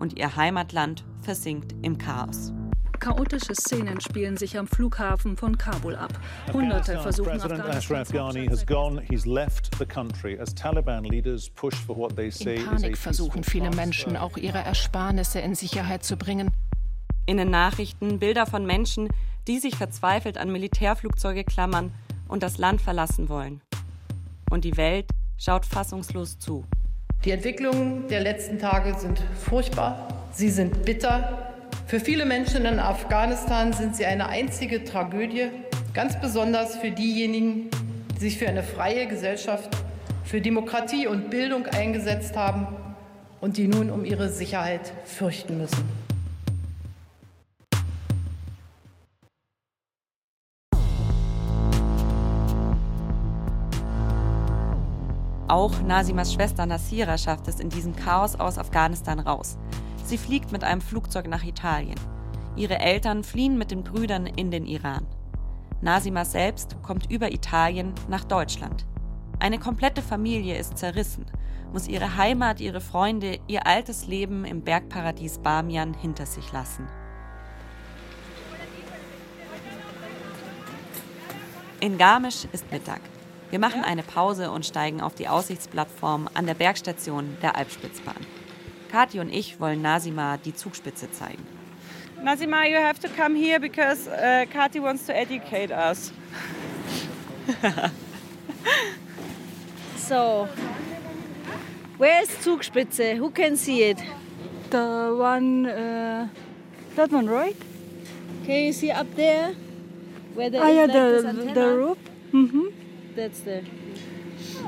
und 0.00 0.18
ihr 0.18 0.34
Heimatland 0.34 1.04
versinkt 1.20 1.76
im 1.82 1.98
Chaos. 1.98 2.52
Chaotische 3.00 3.54
Szenen 3.54 4.00
spielen 4.00 4.36
sich 4.36 4.58
am 4.58 4.66
Flughafen 4.66 5.36
von 5.36 5.56
Kabul 5.56 5.94
ab. 5.94 6.12
Hunderte 6.52 6.98
versuchen 6.98 7.30
President 7.30 7.64
Ashraf 7.64 8.10
Ghani 8.10 8.46
has 8.46 8.66
gone. 8.66 9.00
He's 9.08 9.24
left 9.24 9.76
the 9.78 9.86
country 9.86 10.38
as 10.38 10.54
Taliban 10.54 11.04
leaders 11.04 11.48
push 11.50 11.74
for 11.74 11.96
what 11.96 12.16
they 12.16 12.30
say 12.30 12.56
In 12.56 12.64
Panik 12.64 12.98
versuchen 12.98 13.44
viele 13.44 13.70
Menschen, 13.70 14.16
auch 14.16 14.36
ihre 14.36 14.58
Ersparnisse 14.58 15.40
in 15.40 15.54
Sicherheit 15.54 16.04
zu 16.04 16.16
bringen. 16.16 16.50
In 17.26 17.36
den 17.36 17.50
Nachrichten 17.50 18.18
Bilder 18.18 18.46
von 18.46 18.66
Menschen, 18.66 19.08
die 19.46 19.58
sich 19.58 19.76
verzweifelt 19.76 20.38
an 20.38 20.50
Militärflugzeuge 20.50 21.44
klammern 21.44 21.92
und 22.26 22.42
das 22.42 22.58
Land 22.58 22.80
verlassen 22.80 23.28
wollen. 23.28 23.60
Und 24.50 24.64
die 24.64 24.76
Welt 24.76 25.06
schaut 25.36 25.64
fassungslos 25.64 26.38
zu. 26.38 26.64
Die 27.24 27.30
Entwicklungen 27.30 28.08
der 28.08 28.20
letzten 28.20 28.58
Tage 28.58 28.94
sind 28.98 29.22
furchtbar. 29.44 30.08
Sie 30.32 30.50
sind 30.50 30.84
bitter. 30.84 31.47
Für 31.88 32.00
viele 32.00 32.26
Menschen 32.26 32.66
in 32.66 32.80
Afghanistan 32.80 33.72
sind 33.72 33.96
sie 33.96 34.04
eine 34.04 34.28
einzige 34.28 34.84
Tragödie, 34.84 35.48
ganz 35.94 36.20
besonders 36.20 36.76
für 36.76 36.90
diejenigen, 36.90 37.70
die 38.14 38.20
sich 38.20 38.36
für 38.36 38.46
eine 38.46 38.62
freie 38.62 39.06
Gesellschaft, 39.06 39.70
für 40.22 40.42
Demokratie 40.42 41.06
und 41.06 41.30
Bildung 41.30 41.64
eingesetzt 41.64 42.36
haben 42.36 42.66
und 43.40 43.56
die 43.56 43.68
nun 43.68 43.88
um 43.88 44.04
ihre 44.04 44.28
Sicherheit 44.28 44.92
fürchten 45.06 45.56
müssen. 45.56 45.82
Auch 55.48 55.80
Nasimas 55.86 56.34
Schwester 56.34 56.66
Nasira 56.66 57.16
schafft 57.16 57.48
es 57.48 57.60
in 57.60 57.70
diesem 57.70 57.96
Chaos 57.96 58.38
aus 58.38 58.58
Afghanistan 58.58 59.20
raus. 59.20 59.56
Sie 60.08 60.16
fliegt 60.16 60.52
mit 60.52 60.64
einem 60.64 60.80
Flugzeug 60.80 61.28
nach 61.28 61.44
Italien. 61.44 62.00
Ihre 62.56 62.78
Eltern 62.78 63.22
fliehen 63.22 63.58
mit 63.58 63.70
den 63.70 63.84
Brüdern 63.84 64.24
in 64.24 64.50
den 64.50 64.64
Iran. 64.64 65.06
Nasima 65.82 66.24
selbst 66.24 66.78
kommt 66.82 67.10
über 67.10 67.30
Italien 67.30 67.92
nach 68.08 68.24
Deutschland. 68.24 68.86
Eine 69.38 69.58
komplette 69.58 70.00
Familie 70.00 70.56
ist 70.56 70.78
zerrissen, 70.78 71.26
muss 71.74 71.88
ihre 71.88 72.16
Heimat, 72.16 72.58
ihre 72.58 72.80
Freunde, 72.80 73.38
ihr 73.48 73.66
altes 73.66 74.06
Leben 74.06 74.46
im 74.46 74.62
Bergparadies 74.62 75.40
Bamian 75.40 75.92
hinter 75.92 76.24
sich 76.24 76.50
lassen. 76.52 76.86
In 81.80 81.98
Garmisch 81.98 82.46
ist 82.50 82.72
Mittag. 82.72 83.02
Wir 83.50 83.58
machen 83.58 83.84
eine 83.84 84.02
Pause 84.02 84.52
und 84.52 84.64
steigen 84.64 85.02
auf 85.02 85.14
die 85.14 85.28
Aussichtsplattform 85.28 86.30
an 86.32 86.46
der 86.46 86.54
Bergstation 86.54 87.36
der 87.42 87.56
Alpspitzbahn. 87.56 88.37
Kathi 88.90 89.20
und 89.20 89.30
ich 89.32 89.60
wollen 89.60 89.82
Nasima 89.82 90.36
die 90.36 90.54
Zugspitze 90.54 91.10
zeigen. 91.10 91.44
Nazima, 92.22 92.64
you 92.64 92.76
have 92.76 92.98
to 93.00 93.08
come 93.08 93.36
here 93.36 93.60
because 93.60 94.08
uh, 94.08 94.44
Kati 94.52 94.80
wants 94.80 95.06
to 95.06 95.14
educate 95.14 95.70
us. 95.70 96.12
So, 99.96 100.48
where's 101.98 102.28
Zugspitze? 102.28 103.16
Who 103.16 103.30
can 103.30 103.56
see 103.56 103.82
it? 103.82 103.98
The 104.70 105.14
one, 105.14 105.66
uh, 105.66 106.28
that 106.96 107.12
one, 107.12 107.28
right? 107.28 107.56
Can 108.46 108.64
you 108.64 108.72
see 108.72 108.90
up 108.90 109.14
there? 109.16 109.54
Where 110.34 110.48
there 110.48 110.62
ah, 110.62 110.68
is 110.68 110.76
yeah, 110.76 110.86
like 110.86 111.54
the, 111.54 111.60
the 111.60 111.76
rope. 111.76 111.98
Mm-hmm. 112.32 112.66
That's 113.14 113.40
the 113.40 113.62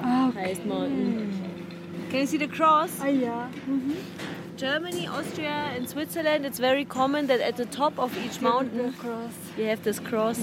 Ah, 0.02 0.30
highest 0.34 0.64
mountain. 0.64 1.39
Can 2.10 2.20
you 2.20 2.26
see 2.26 2.38
the 2.38 2.48
cross? 2.48 2.90
Ah, 3.00 3.06
ja. 3.08 3.48
Mhm. 3.66 3.94
Germany, 4.56 5.08
Austria, 5.08 5.70
and 5.76 5.88
Switzerland, 5.88 6.44
it's 6.44 6.58
very 6.58 6.84
common 6.84 7.26
that 7.28 7.40
at 7.40 7.56
the 7.56 7.64
top 7.64 7.98
of 7.98 8.10
each 8.24 8.40
mountain 8.42 8.92
you 9.56 9.64
have 9.66 9.82
this 9.84 10.02
cross. 10.02 10.38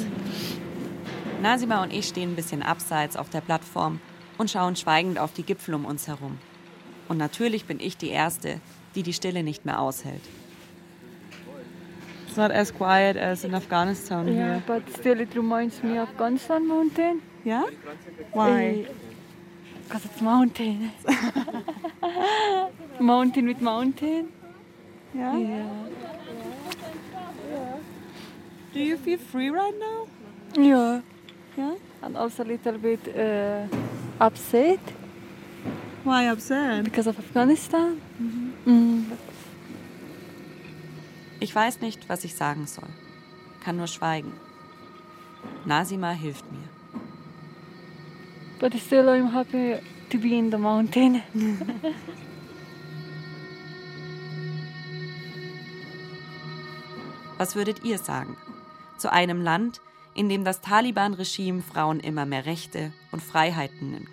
Nasima 1.41 1.83
und 1.83 1.93
ich 1.93 2.07
stehen 2.07 2.31
ein 2.31 2.35
bisschen 2.35 2.63
abseits 2.63 3.15
auf 3.15 3.29
der 3.29 3.41
Plattform 3.41 3.99
und 4.39 4.49
schauen 4.49 4.75
schweigend 4.75 5.19
auf 5.19 5.33
die 5.33 5.43
Gipfel 5.43 5.75
um 5.75 5.85
uns 5.85 6.07
herum. 6.07 6.39
Und 7.09 7.17
natürlich 7.17 7.65
bin 7.65 7.79
ich 7.79 7.95
die 7.97 8.09
Erste, 8.09 8.59
die 8.95 9.03
die 9.03 9.13
Stille 9.13 9.43
nicht 9.43 9.65
mehr 9.65 9.79
aushält. 9.79 10.21
It's 12.27 12.37
not 12.37 12.51
as 12.51 12.73
quiet 12.73 13.17
as 13.17 13.43
in 13.43 13.53
Afghanistan 13.53 14.27
Yeah, 14.27 14.33
here. 14.33 14.63
but 14.65 14.81
still 14.97 15.19
it 15.19 15.35
reminds 15.35 15.83
me 15.83 16.01
of 16.01 16.09
Afghanistan 16.09 16.65
mountain. 16.65 17.21
Yeah? 17.45 17.63
Why? 18.33 18.87
Because 19.87 20.03
it's 20.03 20.21
mountain. 20.21 20.91
mountain 22.99 23.47
with 23.47 23.61
mountain. 23.61 24.33
Yeah? 25.13 25.37
Yeah. 25.37 25.87
Do 28.73 28.79
you 28.81 28.97
feel 28.97 29.17
free 29.17 29.49
right 29.49 29.73
now? 29.79 30.07
Yeah. 30.61 31.01
Yeah? 31.55 31.75
And 32.01 32.17
also 32.17 32.43
a 32.43 32.45
little 32.45 32.77
bit 32.77 32.99
uh, 33.15 33.65
upset. 34.19 34.79
Why 36.03 36.25
upset? 36.25 36.83
Because 36.83 37.07
of 37.07 37.17
Afghanistan. 37.17 38.01
Mm. 38.65 39.05
Ich 41.39 41.55
weiß 41.55 41.79
nicht, 41.79 42.09
was 42.09 42.25
ich 42.25 42.35
sagen 42.35 42.67
soll. 42.67 42.89
Kann 43.63 43.77
nur 43.77 43.87
schweigen. 43.87 44.33
Nasima 45.65 46.11
hilft 46.11 46.51
mir 46.51 46.76
but 48.59 48.73
still 48.73 49.09
I'm 49.09 49.31
happy 49.31 49.79
to 50.09 50.17
be 50.17 50.37
in 50.37 50.51
the 50.51 50.57
mountain. 50.57 51.21
Was 57.37 57.55
würdet 57.55 57.83
ihr 57.83 57.99
sagen? 57.99 58.35
Zu 58.97 59.11
einem 59.11 59.41
Land, 59.41 59.81
in 60.15 60.27
dem 60.27 60.43
das 60.43 60.61
Taliban-Regime 60.61 61.61
Frauen 61.61 61.99
immer 61.99 62.25
mehr 62.25 62.47
Rechte 62.47 62.91
und 63.11 63.21
Freiheiten 63.21 63.91
nimmt. 63.91 64.09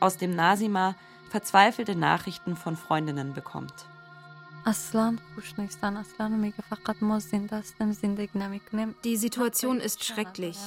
Aus 0.00 0.16
dem 0.16 0.34
Nasima 0.34 0.94
verzweifelte 1.28 1.94
Nachrichten 1.96 2.56
von 2.56 2.76
Freundinnen 2.76 3.34
bekommt. 3.34 3.74
Die 9.04 9.16
Situation 9.16 9.80
ist 9.80 10.04
schrecklich. 10.04 10.58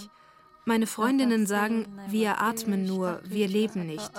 Meine 0.65 0.87
Freundinnen 0.87 1.47
sagen, 1.47 1.87
wir 2.07 2.41
atmen 2.41 2.85
nur, 2.85 3.21
wir 3.23 3.47
leben 3.47 3.85
nicht. 3.85 4.11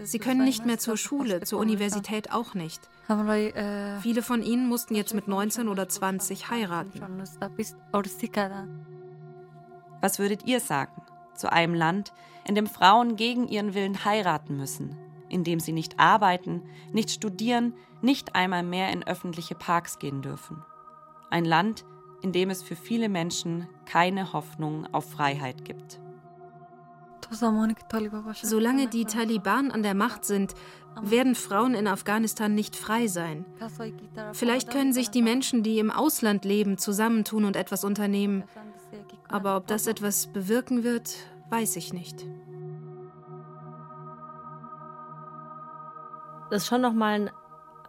Sie 0.00 0.18
können 0.18 0.44
nicht 0.44 0.64
mehr 0.64 0.78
zur 0.78 0.96
Schule, 0.96 1.40
zur 1.40 1.58
Universität 1.58 2.32
auch 2.32 2.54
nicht. 2.54 2.88
Viele 4.02 4.22
von 4.22 4.42
ihnen 4.42 4.68
mussten 4.68 4.94
jetzt 4.94 5.14
mit 5.14 5.28
19 5.28 5.68
oder 5.68 5.88
20 5.88 6.50
heiraten. 6.50 7.00
Was 10.00 10.18
würdet 10.18 10.46
ihr 10.46 10.60
sagen 10.60 11.02
zu 11.34 11.52
einem 11.52 11.74
Land, 11.74 12.12
in 12.46 12.54
dem 12.54 12.66
Frauen 12.66 13.16
gegen 13.16 13.48
ihren 13.48 13.74
Willen 13.74 14.04
heiraten 14.04 14.56
müssen, 14.56 14.96
in 15.28 15.44
dem 15.44 15.60
sie 15.60 15.72
nicht 15.72 15.98
arbeiten, 15.98 16.62
nicht 16.92 17.10
studieren, 17.10 17.74
nicht 18.02 18.34
einmal 18.34 18.62
mehr 18.62 18.90
in 18.90 19.06
öffentliche 19.06 19.54
Parks 19.54 19.98
gehen 19.98 20.22
dürfen? 20.22 20.64
Ein 21.30 21.44
Land, 21.44 21.84
in 21.84 21.97
dem 22.22 22.50
es 22.50 22.62
für 22.62 22.76
viele 22.76 23.08
Menschen 23.08 23.68
keine 23.86 24.32
Hoffnung 24.32 24.86
auf 24.92 25.10
Freiheit 25.10 25.64
gibt. 25.64 26.00
Solange 28.42 28.86
die 28.88 29.04
Taliban 29.04 29.70
an 29.70 29.82
der 29.82 29.94
Macht 29.94 30.24
sind, 30.24 30.54
werden 31.02 31.34
Frauen 31.34 31.74
in 31.74 31.86
Afghanistan 31.86 32.54
nicht 32.54 32.74
frei 32.74 33.06
sein. 33.06 33.44
Vielleicht 34.32 34.70
können 34.70 34.92
sich 34.92 35.10
die 35.10 35.22
Menschen, 35.22 35.62
die 35.62 35.78
im 35.78 35.90
Ausland 35.90 36.44
leben, 36.44 36.78
zusammentun 36.78 37.44
und 37.44 37.56
etwas 37.56 37.84
unternehmen. 37.84 38.44
Aber 39.28 39.56
ob 39.56 39.66
das 39.66 39.86
etwas 39.86 40.28
bewirken 40.28 40.84
wird, 40.84 41.16
weiß 41.50 41.76
ich 41.76 41.92
nicht. 41.92 42.26
Das 46.50 46.62
ist 46.62 46.68
schon 46.68 46.80
nochmal 46.80 47.20
ein 47.20 47.30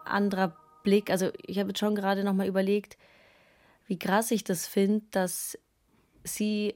anderer 0.04 0.54
Blick. 0.84 1.10
Also 1.10 1.30
ich 1.46 1.60
habe 1.60 1.70
jetzt 1.70 1.80
schon 1.80 1.96
gerade 1.96 2.24
nochmal 2.24 2.48
überlegt, 2.48 2.98
wie 3.90 3.98
krass 4.00 4.30
ich 4.30 4.44
das 4.44 4.68
finde, 4.68 5.02
dass 5.10 5.58
sie 6.24 6.76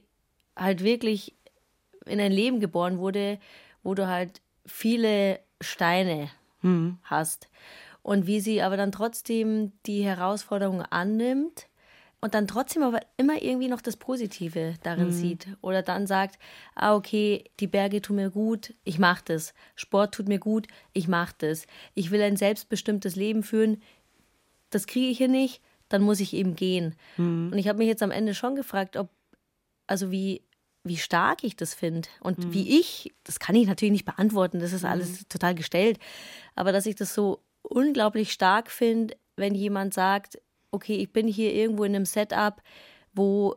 halt 0.56 0.82
wirklich 0.82 1.34
in 2.06 2.20
ein 2.20 2.32
Leben 2.32 2.58
geboren 2.58 2.98
wurde, 2.98 3.38
wo 3.84 3.94
du 3.94 4.08
halt 4.08 4.42
viele 4.66 5.38
Steine 5.60 6.28
Mhm. 6.60 6.98
hast. 7.04 7.48
Und 8.02 8.26
wie 8.26 8.40
sie 8.40 8.62
aber 8.62 8.76
dann 8.76 8.90
trotzdem 8.90 9.72
die 9.86 10.02
Herausforderung 10.04 10.82
annimmt 10.82 11.68
und 12.20 12.34
dann 12.34 12.48
trotzdem 12.48 12.82
aber 12.82 13.00
immer 13.16 13.40
irgendwie 13.40 13.68
noch 13.68 13.80
das 13.80 13.96
Positive 13.96 14.74
darin 14.82 15.06
Mhm. 15.06 15.12
sieht. 15.12 15.46
Oder 15.60 15.82
dann 15.82 16.06
sagt, 16.08 16.38
ah, 16.74 16.96
okay, 16.96 17.44
die 17.60 17.68
Berge 17.68 18.02
tun 18.02 18.16
mir 18.16 18.30
gut, 18.30 18.74
ich 18.82 18.98
mach 18.98 19.20
das. 19.20 19.54
Sport 19.76 20.14
tut 20.14 20.26
mir 20.26 20.40
gut, 20.40 20.66
ich 20.92 21.06
mach 21.06 21.32
das. 21.32 21.66
Ich 21.94 22.10
will 22.10 22.22
ein 22.22 22.36
selbstbestimmtes 22.36 23.14
Leben 23.14 23.44
führen, 23.44 23.80
das 24.70 24.88
kriege 24.88 25.06
ich 25.06 25.18
hier 25.18 25.28
nicht, 25.28 25.62
dann 25.94 26.02
muss 26.02 26.20
ich 26.20 26.34
eben 26.34 26.54
gehen. 26.56 26.94
Mhm. 27.16 27.50
Und 27.52 27.58
ich 27.58 27.68
habe 27.68 27.78
mich 27.78 27.88
jetzt 27.88 28.02
am 28.02 28.10
Ende 28.10 28.34
schon 28.34 28.54
gefragt, 28.56 28.96
ob, 28.96 29.08
also 29.86 30.10
wie, 30.10 30.42
wie 30.82 30.96
stark 30.98 31.44
ich 31.44 31.56
das 31.56 31.72
finde 31.74 32.08
und 32.20 32.38
Mhm. 32.38 32.52
wie 32.52 32.78
ich, 32.80 33.14
das 33.24 33.38
kann 33.38 33.54
ich 33.56 33.66
natürlich 33.66 33.92
nicht 33.92 34.04
beantworten, 34.04 34.58
das 34.58 34.72
ist 34.72 34.84
alles 34.84 35.20
Mhm. 35.20 35.28
total 35.28 35.54
gestellt, 35.54 35.98
aber 36.54 36.72
dass 36.72 36.86
ich 36.86 36.94
das 36.96 37.14
so 37.14 37.40
unglaublich 37.62 38.32
stark 38.32 38.70
finde, 38.70 39.16
wenn 39.36 39.54
jemand 39.54 39.94
sagt, 39.94 40.38
okay, 40.70 40.96
ich 40.96 41.12
bin 41.12 41.26
hier 41.28 41.54
irgendwo 41.54 41.84
in 41.84 41.94
einem 41.94 42.04
Setup, 42.04 42.60
wo 43.14 43.56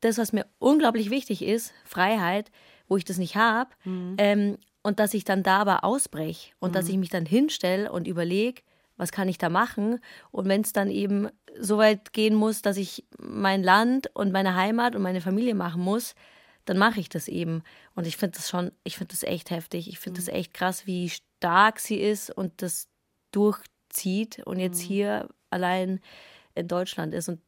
das, 0.00 0.18
was 0.18 0.32
mir 0.32 0.46
unglaublich 0.58 1.10
wichtig 1.10 1.42
ist, 1.42 1.72
Freiheit, 1.84 2.50
wo 2.86 2.96
ich 2.96 3.04
das 3.04 3.18
nicht 3.18 3.34
habe, 3.36 3.70
Mhm. 3.84 4.14
ähm, 4.18 4.58
und 4.84 5.00
dass 5.00 5.12
ich 5.14 5.24
dann 5.24 5.42
da 5.42 5.58
aber 5.58 5.82
ausbreche 5.84 6.52
und 6.60 6.74
dass 6.74 6.84
Mhm. 6.86 6.90
ich 6.92 6.96
mich 6.98 7.10
dann 7.10 7.26
hinstelle 7.26 7.90
und 7.90 8.06
überlege, 8.06 8.62
was 8.96 9.10
kann 9.12 9.28
ich 9.28 9.38
da 9.38 9.48
machen? 9.48 9.98
Und 10.30 10.48
wenn 10.48 10.60
es 10.62 10.72
dann 10.72 10.88
eben 10.90 11.28
so 11.60 11.78
weit 11.78 12.12
gehen 12.12 12.34
muss, 12.34 12.62
dass 12.62 12.76
ich 12.76 13.04
mein 13.18 13.62
Land 13.62 14.10
und 14.14 14.32
meine 14.32 14.54
Heimat 14.54 14.94
und 14.96 15.02
meine 15.02 15.20
Familie 15.20 15.54
machen 15.54 15.82
muss, 15.82 16.14
dann 16.64 16.78
mache 16.78 17.00
ich 17.00 17.08
das 17.08 17.28
eben. 17.28 17.62
Und 17.94 18.06
ich 18.06 18.16
finde 18.16 18.36
das 18.36 18.48
schon, 18.48 18.72
ich 18.84 18.96
finde 18.96 19.12
das 19.12 19.22
echt 19.22 19.50
heftig. 19.50 19.88
Ich 19.88 19.98
finde 19.98 20.20
das 20.20 20.28
echt 20.28 20.52
krass, 20.54 20.86
wie 20.86 21.08
stark 21.10 21.80
sie 21.80 21.96
ist 22.00 22.30
und 22.30 22.60
das 22.62 22.88
durchzieht 23.32 24.40
und 24.46 24.58
jetzt 24.58 24.80
hier 24.80 25.28
allein 25.50 26.00
in 26.54 26.68
Deutschland 26.68 27.14
ist. 27.14 27.28
Und 27.28 27.40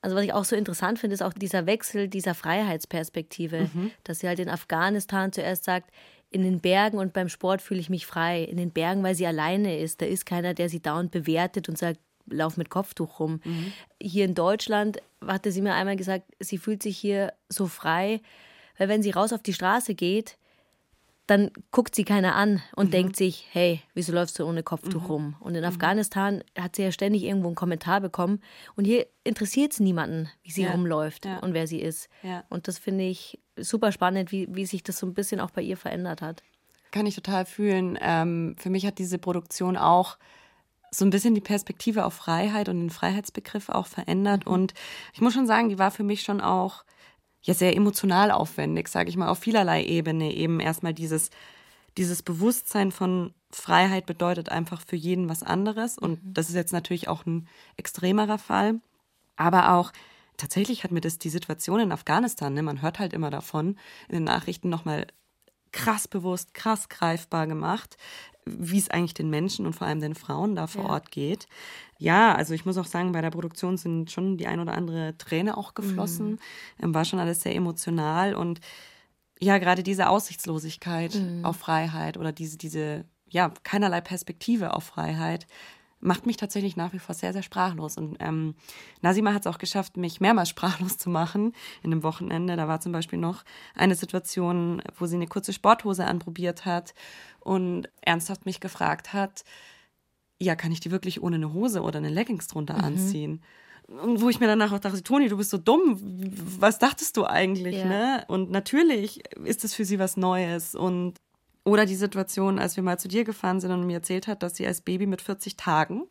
also 0.00 0.14
was 0.14 0.22
ich 0.24 0.32
auch 0.32 0.44
so 0.44 0.54
interessant 0.54 0.98
finde, 1.00 1.14
ist 1.14 1.22
auch 1.22 1.32
dieser 1.32 1.66
Wechsel 1.66 2.08
dieser 2.08 2.34
Freiheitsperspektive, 2.34 3.68
Mhm. 3.72 3.90
dass 4.04 4.20
sie 4.20 4.28
halt 4.28 4.38
in 4.38 4.48
Afghanistan 4.48 5.32
zuerst 5.32 5.64
sagt, 5.64 5.90
in 6.30 6.42
den 6.42 6.60
Bergen 6.60 6.98
und 6.98 7.12
beim 7.14 7.28
Sport 7.28 7.62
fühle 7.62 7.80
ich 7.80 7.88
mich 7.90 8.06
frei. 8.06 8.44
In 8.44 8.58
den 8.58 8.70
Bergen, 8.70 9.02
weil 9.02 9.14
sie 9.14 9.26
alleine 9.26 9.78
ist. 9.78 10.02
Da 10.02 10.06
ist 10.06 10.26
keiner, 10.26 10.52
der 10.54 10.68
sie 10.68 10.80
dauernd 10.80 11.10
bewertet 11.10 11.68
und 11.68 11.78
sagt, 11.78 11.98
lauf 12.30 12.56
mit 12.56 12.70
Kopftuch 12.70 13.20
rum. 13.20 13.40
Mhm. 13.44 13.72
Hier 14.00 14.24
in 14.24 14.34
Deutschland 14.34 14.98
hatte 15.26 15.52
sie 15.52 15.62
mir 15.62 15.74
einmal 15.74 15.96
gesagt, 15.96 16.24
sie 16.40 16.58
fühlt 16.58 16.82
sich 16.82 16.98
hier 16.98 17.32
so 17.48 17.66
frei, 17.66 18.20
weil 18.78 18.88
wenn 18.88 19.02
sie 19.02 19.10
raus 19.10 19.32
auf 19.32 19.42
die 19.42 19.54
Straße 19.54 19.94
geht, 19.94 20.38
dann 21.26 21.50
guckt 21.72 21.94
sie 21.94 22.04
keiner 22.04 22.34
an 22.36 22.62
und 22.74 22.94
denkt 22.94 23.14
sich, 23.14 23.46
hey, 23.52 23.82
wieso 23.92 24.14
läufst 24.14 24.38
du 24.38 24.46
ohne 24.46 24.62
Kopftuch 24.62 25.10
rum? 25.10 25.36
Und 25.40 25.54
in 25.56 25.64
Afghanistan 25.64 26.42
hat 26.58 26.74
sie 26.74 26.82
ja 26.84 26.90
ständig 26.90 27.22
irgendwo 27.22 27.48
einen 27.48 27.54
Kommentar 27.54 28.00
bekommen. 28.00 28.40
Und 28.76 28.86
hier 28.86 29.06
interessiert 29.24 29.72
es 29.72 29.80
niemanden, 29.80 30.30
wie 30.42 30.52
sie 30.52 30.62
Ja, 30.62 30.70
rumläuft 30.70 31.26
ja. 31.26 31.38
und 31.40 31.52
wer 31.52 31.66
sie 31.66 31.80
ist. 31.82 32.08
Ja. 32.22 32.44
Und 32.48 32.66
das 32.66 32.78
finde 32.78 33.04
ich 33.04 33.38
super 33.58 33.92
spannend, 33.92 34.32
wie, 34.32 34.48
wie 34.50 34.64
sich 34.64 34.82
das 34.82 34.98
so 34.98 35.06
ein 35.06 35.12
bisschen 35.12 35.38
auch 35.38 35.50
bei 35.50 35.60
ihr 35.60 35.76
verändert 35.76 36.22
hat. 36.22 36.42
Kann 36.92 37.04
ich 37.04 37.14
total 37.14 37.44
fühlen. 37.44 37.98
Ähm, 38.00 38.56
für 38.58 38.70
mich 38.70 38.86
hat 38.86 38.98
diese 38.98 39.18
Produktion 39.18 39.76
auch 39.76 40.16
so 40.90 41.04
ein 41.04 41.10
bisschen 41.10 41.34
die 41.34 41.40
Perspektive 41.40 42.04
auf 42.04 42.14
Freiheit 42.14 42.68
und 42.68 42.80
den 42.80 42.90
Freiheitsbegriff 42.90 43.68
auch 43.68 43.86
verändert. 43.86 44.46
Und 44.46 44.74
ich 45.12 45.20
muss 45.20 45.34
schon 45.34 45.46
sagen, 45.46 45.68
die 45.68 45.78
war 45.78 45.90
für 45.90 46.04
mich 46.04 46.22
schon 46.22 46.40
auch 46.40 46.84
ja 47.42 47.54
sehr 47.54 47.76
emotional 47.76 48.30
aufwendig, 48.30 48.88
sage 48.88 49.08
ich 49.10 49.16
mal, 49.16 49.28
auf 49.28 49.38
vielerlei 49.38 49.84
Ebene. 49.84 50.32
Eben 50.32 50.60
erstmal 50.60 50.94
dieses, 50.94 51.30
dieses 51.96 52.22
Bewusstsein 52.22 52.92
von 52.92 53.34
Freiheit 53.50 54.06
bedeutet 54.06 54.50
einfach 54.50 54.80
für 54.80 54.96
jeden 54.96 55.28
was 55.28 55.42
anderes. 55.42 55.98
Und 55.98 56.20
das 56.22 56.48
ist 56.48 56.54
jetzt 56.54 56.72
natürlich 56.72 57.08
auch 57.08 57.26
ein 57.26 57.48
extremerer 57.76 58.38
Fall. 58.38 58.80
Aber 59.36 59.74
auch 59.74 59.92
tatsächlich 60.36 60.84
hat 60.84 60.90
mir 60.90 61.00
das 61.00 61.18
die 61.18 61.30
Situation 61.30 61.80
in 61.80 61.92
Afghanistan, 61.92 62.54
ne, 62.54 62.62
man 62.62 62.82
hört 62.82 62.98
halt 62.98 63.12
immer 63.12 63.30
davon, 63.30 63.76
in 64.08 64.14
den 64.14 64.24
Nachrichten 64.24 64.68
nochmal 64.68 65.06
krass 65.72 66.08
bewusst, 66.08 66.54
krass 66.54 66.88
greifbar 66.88 67.46
gemacht, 67.46 67.96
wie 68.46 68.78
es 68.78 68.88
eigentlich 68.90 69.14
den 69.14 69.30
Menschen 69.30 69.66
und 69.66 69.74
vor 69.74 69.86
allem 69.86 70.00
den 70.00 70.14
Frauen 70.14 70.56
da 70.56 70.66
vor 70.66 70.84
Ja. 70.84 70.90
Ort 70.90 71.10
geht. 71.10 71.46
Ja, 71.98 72.34
also 72.34 72.54
ich 72.54 72.64
muss 72.64 72.78
auch 72.78 72.86
sagen, 72.86 73.12
bei 73.12 73.20
der 73.20 73.30
Produktion 73.30 73.76
sind 73.76 74.10
schon 74.10 74.38
die 74.38 74.46
ein 74.46 74.60
oder 74.60 74.72
andere 74.74 75.16
Träne 75.18 75.56
auch 75.56 75.74
geflossen. 75.74 76.30
Mhm. 76.32 76.38
Ähm, 76.82 76.94
War 76.94 77.04
schon 77.04 77.18
alles 77.18 77.42
sehr 77.42 77.54
emotional 77.54 78.34
und 78.34 78.60
ja, 79.40 79.58
gerade 79.58 79.82
diese 79.82 80.08
Aussichtslosigkeit 80.08 81.14
Mhm. 81.14 81.44
auf 81.44 81.56
Freiheit 81.58 82.16
oder 82.16 82.32
diese, 82.32 82.56
diese 82.58 83.04
ja, 83.30 83.52
keinerlei 83.62 84.00
Perspektive 84.00 84.74
auf 84.74 84.84
Freiheit, 84.84 85.46
macht 86.00 86.26
mich 86.26 86.36
tatsächlich 86.36 86.76
nach 86.76 86.92
wie 86.92 86.98
vor 86.98 87.14
sehr, 87.14 87.32
sehr 87.32 87.42
sprachlos. 87.42 87.96
Und 87.96 88.16
ähm, 88.20 88.54
Nasima 89.02 89.32
hat 89.32 89.42
es 89.42 89.46
auch 89.46 89.58
geschafft, 89.58 89.96
mich 89.96 90.20
mehrmals 90.20 90.48
sprachlos 90.50 90.98
zu 90.98 91.10
machen 91.10 91.52
in 91.82 91.90
dem 91.90 92.02
Wochenende. 92.02 92.56
Da 92.56 92.68
war 92.68 92.80
zum 92.80 92.92
Beispiel 92.92 93.18
noch 93.18 93.44
eine 93.74 93.94
Situation, 93.94 94.82
wo 94.96 95.06
sie 95.06 95.16
eine 95.16 95.26
kurze 95.26 95.52
Sporthose 95.52 96.04
anprobiert 96.04 96.64
hat 96.64 96.94
und 97.40 97.88
ernsthaft 98.00 98.46
mich 98.46 98.60
gefragt 98.60 99.12
hat, 99.12 99.44
ja, 100.40 100.54
kann 100.54 100.70
ich 100.70 100.80
die 100.80 100.92
wirklich 100.92 101.20
ohne 101.22 101.36
eine 101.36 101.52
Hose 101.52 101.82
oder 101.82 101.98
eine 101.98 102.10
Leggings 102.10 102.46
drunter 102.46 102.78
mhm. 102.78 102.84
anziehen? 102.84 103.42
Und 103.88 104.20
wo 104.20 104.28
ich 104.28 104.38
mir 104.38 104.46
danach 104.46 104.70
auch 104.72 104.78
dachte, 104.78 105.02
Toni, 105.02 105.28
du 105.28 105.38
bist 105.38 105.50
so 105.50 105.56
dumm. 105.56 105.98
Was 106.60 106.78
dachtest 106.78 107.16
du 107.16 107.24
eigentlich, 107.24 107.76
ja. 107.78 107.86
ne? 107.86 108.24
Und 108.28 108.50
natürlich 108.50 109.22
ist 109.44 109.64
es 109.64 109.74
für 109.74 109.86
sie 109.86 109.98
was 109.98 110.18
Neues 110.18 110.74
und 110.74 111.14
oder 111.68 111.86
die 111.86 111.96
Situation, 111.96 112.58
als 112.58 112.76
wir 112.76 112.82
mal 112.82 112.98
zu 112.98 113.08
dir 113.08 113.24
gefahren 113.24 113.60
sind 113.60 113.70
und 113.72 113.86
mir 113.86 113.98
erzählt 113.98 114.26
hat, 114.26 114.42
dass 114.42 114.56
sie 114.56 114.66
als 114.66 114.80
Baby 114.80 115.06
mit 115.06 115.22
40 115.22 115.56
Tagen 115.56 116.04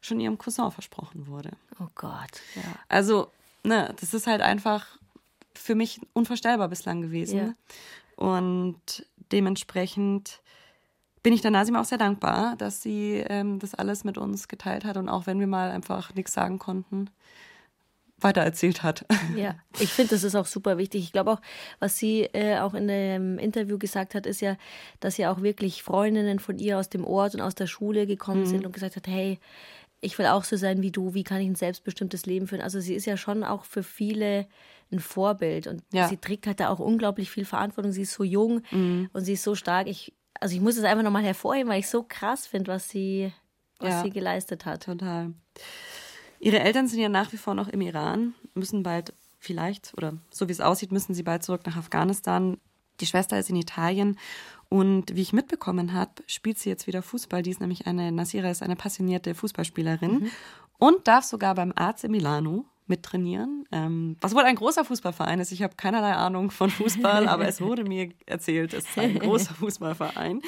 schon 0.00 0.20
ihrem 0.20 0.38
Cousin 0.38 0.70
versprochen 0.70 1.26
wurde. 1.26 1.50
Oh 1.80 1.88
Gott, 1.94 2.40
ja. 2.54 2.62
Also, 2.88 3.30
ne, 3.62 3.94
das 4.00 4.14
ist 4.14 4.26
halt 4.26 4.42
einfach 4.42 4.98
für 5.54 5.74
mich 5.74 6.00
unvorstellbar 6.12 6.68
bislang 6.68 7.00
gewesen. 7.00 7.38
Ja. 7.38 7.54
Und 8.16 9.06
dementsprechend 9.32 10.40
bin 11.22 11.32
ich 11.32 11.40
der 11.40 11.50
Nasim 11.50 11.76
auch 11.76 11.86
sehr 11.86 11.98
dankbar, 11.98 12.54
dass 12.56 12.82
sie 12.82 13.24
ähm, 13.28 13.58
das 13.58 13.74
alles 13.74 14.04
mit 14.04 14.18
uns 14.18 14.46
geteilt 14.46 14.84
hat 14.84 14.98
und 14.98 15.08
auch 15.08 15.26
wenn 15.26 15.40
wir 15.40 15.46
mal 15.46 15.70
einfach 15.70 16.14
nichts 16.14 16.34
sagen 16.34 16.58
konnten, 16.58 17.08
weitererzählt 18.18 18.82
hat. 18.82 19.04
Ja, 19.36 19.56
ich 19.80 19.90
finde, 19.90 20.10
das 20.10 20.22
ist 20.22 20.36
auch 20.36 20.46
super 20.46 20.78
wichtig. 20.78 21.02
Ich 21.02 21.12
glaube 21.12 21.32
auch, 21.32 21.40
was 21.80 21.98
sie 21.98 22.22
äh, 22.32 22.58
auch 22.58 22.74
in 22.74 22.86
dem 22.86 23.38
Interview 23.38 23.78
gesagt 23.78 24.14
hat, 24.14 24.26
ist 24.26 24.40
ja, 24.40 24.56
dass 25.00 25.16
ja 25.16 25.32
auch 25.32 25.42
wirklich 25.42 25.82
Freundinnen 25.82 26.38
von 26.38 26.58
ihr 26.58 26.78
aus 26.78 26.88
dem 26.88 27.04
Ort 27.04 27.34
und 27.34 27.40
aus 27.40 27.54
der 27.54 27.66
Schule 27.66 28.06
gekommen 28.06 28.42
mhm. 28.42 28.46
sind 28.46 28.66
und 28.66 28.72
gesagt 28.72 28.96
hat, 28.96 29.06
hey, 29.06 29.38
ich 30.00 30.18
will 30.18 30.26
auch 30.26 30.44
so 30.44 30.56
sein 30.56 30.82
wie 30.82 30.90
du, 30.90 31.14
wie 31.14 31.24
kann 31.24 31.40
ich 31.40 31.48
ein 31.48 31.54
selbstbestimmtes 31.54 32.26
Leben 32.26 32.46
führen? 32.46 32.60
Also 32.60 32.78
sie 32.80 32.94
ist 32.94 33.06
ja 33.06 33.16
schon 33.16 33.42
auch 33.42 33.64
für 33.64 33.82
viele 33.82 34.46
ein 34.92 35.00
Vorbild 35.00 35.66
und 35.66 35.82
ja. 35.92 36.08
sie 36.08 36.18
trägt 36.18 36.46
halt 36.46 36.60
da 36.60 36.68
auch 36.68 36.78
unglaublich 36.78 37.30
viel 37.30 37.44
Verantwortung. 37.44 37.92
Sie 37.92 38.02
ist 38.02 38.12
so 38.12 38.22
jung 38.22 38.62
mhm. 38.70 39.08
und 39.12 39.24
sie 39.24 39.32
ist 39.32 39.42
so 39.42 39.54
stark. 39.54 39.88
Ich, 39.88 40.12
also 40.38 40.54
ich 40.54 40.60
muss 40.60 40.76
es 40.76 40.84
einfach 40.84 41.02
nochmal 41.02 41.24
hervorheben, 41.24 41.70
weil 41.70 41.80
ich 41.80 41.88
so 41.88 42.02
krass 42.02 42.46
finde, 42.46 42.72
was 42.72 42.88
sie, 42.88 43.32
was 43.78 43.94
ja. 43.94 44.02
sie 44.02 44.10
geleistet 44.10 44.66
hat. 44.66 44.84
Total. 44.84 45.32
Ihre 46.44 46.60
Eltern 46.60 46.86
sind 46.86 47.00
ja 47.00 47.08
nach 47.08 47.32
wie 47.32 47.38
vor 47.38 47.54
noch 47.54 47.68
im 47.68 47.80
Iran, 47.80 48.34
müssen 48.52 48.82
bald 48.82 49.14
vielleicht, 49.38 49.94
oder 49.96 50.12
so 50.30 50.46
wie 50.46 50.52
es 50.52 50.60
aussieht, 50.60 50.92
müssen 50.92 51.14
sie 51.14 51.22
bald 51.22 51.42
zurück 51.42 51.62
nach 51.64 51.78
Afghanistan. 51.78 52.58
Die 53.00 53.06
Schwester 53.06 53.38
ist 53.38 53.48
in 53.48 53.56
Italien 53.56 54.18
und 54.68 55.16
wie 55.16 55.22
ich 55.22 55.32
mitbekommen 55.32 55.94
habe, 55.94 56.10
spielt 56.26 56.58
sie 56.58 56.68
jetzt 56.68 56.86
wieder 56.86 57.00
Fußball. 57.00 57.42
Die 57.42 57.50
ist 57.50 57.62
nämlich 57.62 57.86
eine, 57.86 58.12
Nasira 58.12 58.50
ist 58.50 58.62
eine 58.62 58.76
passionierte 58.76 59.34
Fußballspielerin 59.34 60.12
mhm. 60.12 60.30
und 60.78 61.08
darf 61.08 61.24
sogar 61.24 61.54
beim 61.54 61.72
AC 61.74 62.10
Milano 62.10 62.66
mittrainieren, 62.86 63.64
ähm, 63.72 64.18
was 64.20 64.34
wohl 64.34 64.42
ein 64.42 64.56
großer 64.56 64.84
Fußballverein 64.84 65.40
ist. 65.40 65.50
Ich 65.50 65.62
habe 65.62 65.76
keinerlei 65.76 66.12
Ahnung 66.12 66.50
von 66.50 66.68
Fußball, 66.68 67.26
aber 67.26 67.48
es 67.48 67.62
wurde 67.62 67.84
mir 67.84 68.10
erzählt, 68.26 68.74
es 68.74 68.84
ist 68.84 68.98
ein 68.98 69.18
großer 69.18 69.54
Fußballverein. 69.54 70.42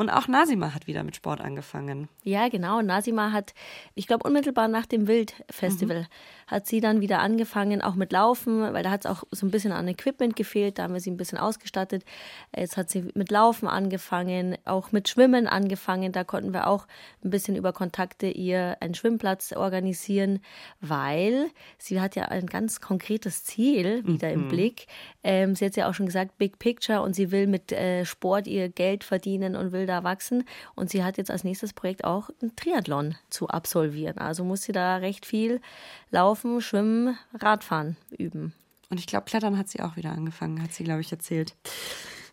Und 0.00 0.08
auch 0.08 0.28
Nasima 0.28 0.72
hat 0.72 0.86
wieder 0.86 1.04
mit 1.04 1.14
Sport 1.14 1.42
angefangen. 1.42 2.08
Ja, 2.24 2.48
genau. 2.48 2.80
Nasima 2.80 3.32
hat, 3.32 3.52
ich 3.94 4.06
glaube, 4.06 4.26
unmittelbar 4.26 4.66
nach 4.66 4.86
dem 4.86 5.06
Wildfestival 5.06 6.00
mhm. 6.00 6.06
hat 6.46 6.66
sie 6.66 6.80
dann 6.80 7.02
wieder 7.02 7.18
angefangen, 7.18 7.82
auch 7.82 7.96
mit 7.96 8.10
Laufen, 8.10 8.62
weil 8.62 8.82
da 8.82 8.92
hat 8.92 9.04
es 9.04 9.10
auch 9.10 9.24
so 9.30 9.44
ein 9.44 9.50
bisschen 9.50 9.72
an 9.72 9.86
Equipment 9.88 10.36
gefehlt. 10.36 10.78
Da 10.78 10.84
haben 10.84 10.94
wir 10.94 11.00
sie 11.00 11.10
ein 11.10 11.18
bisschen 11.18 11.36
ausgestattet. 11.36 12.06
Jetzt 12.56 12.78
hat 12.78 12.88
sie 12.88 13.10
mit 13.12 13.30
Laufen 13.30 13.68
angefangen, 13.68 14.56
auch 14.64 14.90
mit 14.90 15.10
Schwimmen 15.10 15.46
angefangen. 15.46 16.12
Da 16.12 16.24
konnten 16.24 16.54
wir 16.54 16.66
auch 16.66 16.86
ein 17.22 17.28
bisschen 17.28 17.54
über 17.54 17.74
Kontakte 17.74 18.30
ihr 18.30 18.78
einen 18.80 18.94
Schwimmplatz 18.94 19.52
organisieren, 19.52 20.40
weil 20.80 21.50
sie 21.76 22.00
hat 22.00 22.16
ja 22.16 22.24
ein 22.24 22.46
ganz 22.46 22.80
konkretes 22.80 23.44
Ziel 23.44 24.02
wieder 24.06 24.28
mhm. 24.28 24.44
im 24.44 24.48
Blick. 24.48 24.86
Ähm, 25.22 25.54
sie 25.54 25.66
hat 25.66 25.76
ja 25.76 25.90
auch 25.90 25.94
schon 25.94 26.06
gesagt, 26.06 26.38
Big 26.38 26.58
Picture 26.58 27.02
und 27.02 27.14
sie 27.14 27.30
will 27.30 27.46
mit 27.46 27.70
äh, 27.70 28.06
Sport 28.06 28.46
ihr 28.46 28.70
Geld 28.70 29.04
verdienen 29.04 29.56
und 29.56 29.72
will 29.72 29.89
da 29.90 30.04
wachsen. 30.04 30.44
Und 30.74 30.90
sie 30.90 31.04
hat 31.04 31.18
jetzt 31.18 31.30
als 31.30 31.44
nächstes 31.44 31.72
Projekt 31.72 32.04
auch 32.04 32.30
ein 32.42 32.54
Triathlon 32.56 33.16
zu 33.28 33.48
absolvieren. 33.48 34.18
Also 34.18 34.44
muss 34.44 34.62
sie 34.62 34.72
da 34.72 34.96
recht 34.96 35.26
viel 35.26 35.60
laufen, 36.10 36.60
schwimmen, 36.60 37.18
Radfahren 37.34 37.96
üben. 38.16 38.54
Und 38.88 38.98
ich 38.98 39.06
glaube, 39.06 39.26
Klettern 39.26 39.58
hat 39.58 39.68
sie 39.68 39.80
auch 39.82 39.96
wieder 39.96 40.10
angefangen, 40.10 40.62
hat 40.62 40.72
sie, 40.72 40.84
glaube 40.84 41.00
ich, 41.00 41.12
erzählt. 41.12 41.54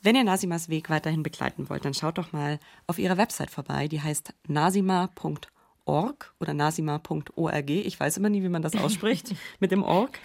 Wenn 0.01 0.15
ihr 0.15 0.23
Nasimas 0.23 0.69
Weg 0.69 0.89
weiterhin 0.89 1.23
begleiten 1.23 1.69
wollt, 1.69 1.85
dann 1.85 1.93
schaut 1.93 2.17
doch 2.17 2.31
mal 2.31 2.59
auf 2.87 2.99
ihrer 2.99 3.17
Website 3.17 3.51
vorbei. 3.51 3.87
Die 3.87 4.01
heißt 4.01 4.33
nasima.org 4.47 5.51
org 5.87 6.33
oder 6.39 6.53
nasima.org. 6.53 7.69
Ich 7.69 7.99
weiß 7.99 8.17
immer 8.17 8.29
nie, 8.29 8.43
wie 8.43 8.49
man 8.49 8.61
das 8.61 8.75
ausspricht 8.75 9.33
mit 9.59 9.71
dem 9.71 9.83
org. 9.83 10.19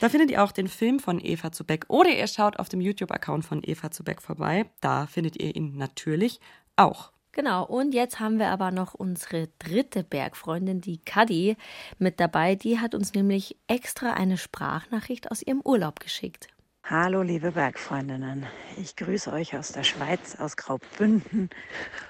Da 0.00 0.08
findet 0.08 0.30
ihr 0.30 0.42
auch 0.42 0.52
den 0.52 0.68
Film 0.68 1.00
von 1.00 1.20
Eva 1.22 1.52
Zubeck 1.52 1.84
oder 1.88 2.10
ihr 2.10 2.26
schaut 2.26 2.58
auf 2.58 2.68
dem 2.68 2.80
YouTube-Account 2.80 3.44
von 3.44 3.62
Eva 3.64 3.90
Zubeck 3.90 4.22
vorbei. 4.22 4.66
Da 4.80 5.06
findet 5.06 5.36
ihr 5.42 5.54
ihn 5.54 5.76
natürlich 5.76 6.40
auch. 6.76 7.12
Genau, 7.34 7.64
und 7.64 7.94
jetzt 7.94 8.20
haben 8.20 8.38
wir 8.38 8.48
aber 8.48 8.70
noch 8.70 8.92
unsere 8.92 9.48
dritte 9.58 10.04
Bergfreundin, 10.04 10.82
die 10.82 10.98
Kadi, 10.98 11.56
mit 11.98 12.20
dabei. 12.20 12.56
Die 12.56 12.78
hat 12.78 12.94
uns 12.94 13.14
nämlich 13.14 13.56
extra 13.68 14.12
eine 14.12 14.36
Sprachnachricht 14.36 15.30
aus 15.30 15.40
ihrem 15.40 15.62
Urlaub 15.64 16.00
geschickt. 16.00 16.48
Hallo, 16.84 17.22
liebe 17.22 17.52
Bergfreundinnen. 17.52 18.44
Ich 18.76 18.96
grüße 18.96 19.32
euch 19.32 19.56
aus 19.56 19.72
der 19.72 19.84
Schweiz, 19.84 20.36
aus 20.38 20.58
Graubünden 20.58 21.48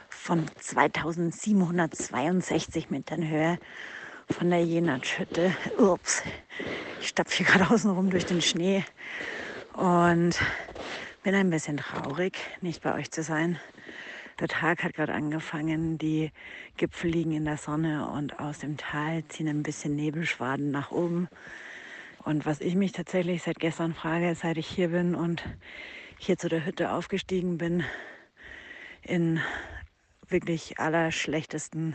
von 0.08 0.44
2762 0.58 2.90
Metern 2.90 3.28
Höhe 3.28 3.60
von 4.28 4.50
der 4.50 4.64
Jenatschhütte. 4.64 5.54
Ups, 5.78 6.24
ich 7.00 7.06
stapfe 7.08 7.36
hier 7.36 7.46
gerade 7.46 7.70
außen 7.72 7.90
rum 7.90 8.10
durch 8.10 8.26
den 8.26 8.42
Schnee 8.42 8.84
und 9.74 10.34
bin 11.22 11.34
ein 11.34 11.50
bisschen 11.50 11.76
traurig, 11.76 12.38
nicht 12.60 12.82
bei 12.82 12.94
euch 12.94 13.12
zu 13.12 13.22
sein. 13.22 13.60
Der 14.42 14.48
Tag 14.48 14.82
hat 14.82 14.94
gerade 14.94 15.14
angefangen, 15.14 15.98
die 15.98 16.32
Gipfel 16.76 17.08
liegen 17.08 17.30
in 17.30 17.44
der 17.44 17.58
Sonne 17.58 18.10
und 18.10 18.40
aus 18.40 18.58
dem 18.58 18.76
Tal 18.76 19.22
ziehen 19.28 19.46
ein 19.46 19.62
bisschen 19.62 19.94
Nebelschwaden 19.94 20.72
nach 20.72 20.90
oben. 20.90 21.28
Und 22.24 22.44
was 22.44 22.60
ich 22.60 22.74
mich 22.74 22.90
tatsächlich 22.90 23.44
seit 23.44 23.60
gestern 23.60 23.94
frage, 23.94 24.34
seit 24.34 24.56
ich 24.56 24.66
hier 24.66 24.88
bin 24.88 25.14
und 25.14 25.44
hier 26.18 26.38
zu 26.38 26.48
der 26.48 26.66
Hütte 26.66 26.90
aufgestiegen 26.90 27.56
bin, 27.56 27.84
in 29.02 29.38
wirklich 30.26 30.80
allerschlechtesten 30.80 31.94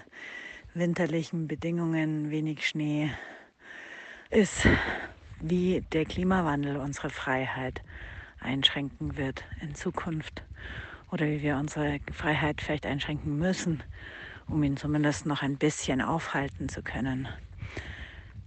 winterlichen 0.73 1.49
Bedingungen, 1.49 2.31
wenig 2.31 2.65
Schnee, 2.65 3.11
ist, 4.29 4.65
wie 5.41 5.83
der 5.91 6.05
Klimawandel 6.05 6.77
unsere 6.77 7.09
Freiheit 7.09 7.83
einschränken 8.39 9.17
wird 9.17 9.43
in 9.61 9.75
Zukunft 9.75 10.46
oder 11.11 11.25
wie 11.25 11.41
wir 11.41 11.57
unsere 11.57 11.99
Freiheit 12.11 12.61
vielleicht 12.61 12.85
einschränken 12.85 13.37
müssen, 13.37 13.83
um 14.47 14.61
ihn 14.63 14.77
zumindest 14.77 15.25
noch 15.25 15.41
ein 15.41 15.57
bisschen 15.57 16.01
aufhalten 16.01 16.69
zu 16.69 16.81
können. 16.81 17.27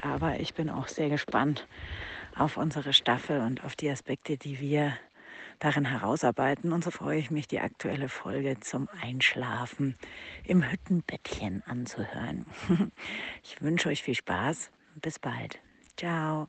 Aber 0.01 0.41
ich 0.41 0.55
bin 0.55 0.71
auch 0.71 0.89
sehr 0.89 1.09
gespannt 1.09 1.67
auf 2.37 2.57
unsere 2.57 2.93
Staffel 2.93 3.41
und 3.41 3.65
auf 3.65 3.77
die 3.77 3.91
Aspekte, 3.91 4.37
die 4.37 4.61
wir 4.61 4.95
darin 5.59 5.85
herausarbeiten. 5.85 6.73
Und 6.73 6.85
so 6.85 6.91
freue 6.91 7.19
ich 7.19 7.31
mich, 7.31 7.47
die 7.47 7.61
aktuelle 7.61 8.09
Folge 8.09 8.59
zum 8.61 8.89
Einschlafen 9.03 9.97
im 10.45 10.69
Hüttenbettchen 10.69 11.63
anzuhören. 11.67 12.47
Ich 13.43 13.61
wünsche 13.61 13.89
euch 13.89 14.03
viel 14.03 14.15
Spaß. 14.15 14.71
Bis 14.97 15.19
bald. 15.19 15.59
Ciao. 15.97 16.49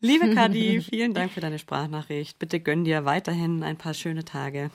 Liebe 0.00 0.34
Kadi, 0.34 0.80
vielen 0.90 1.14
Dank 1.14 1.32
für 1.32 1.40
deine 1.40 1.58
Sprachnachricht. 1.58 2.38
Bitte 2.38 2.60
gönn 2.60 2.84
dir 2.84 3.04
weiterhin 3.04 3.62
ein 3.62 3.76
paar 3.76 3.94
schöne 3.94 4.24
Tage 4.24 4.70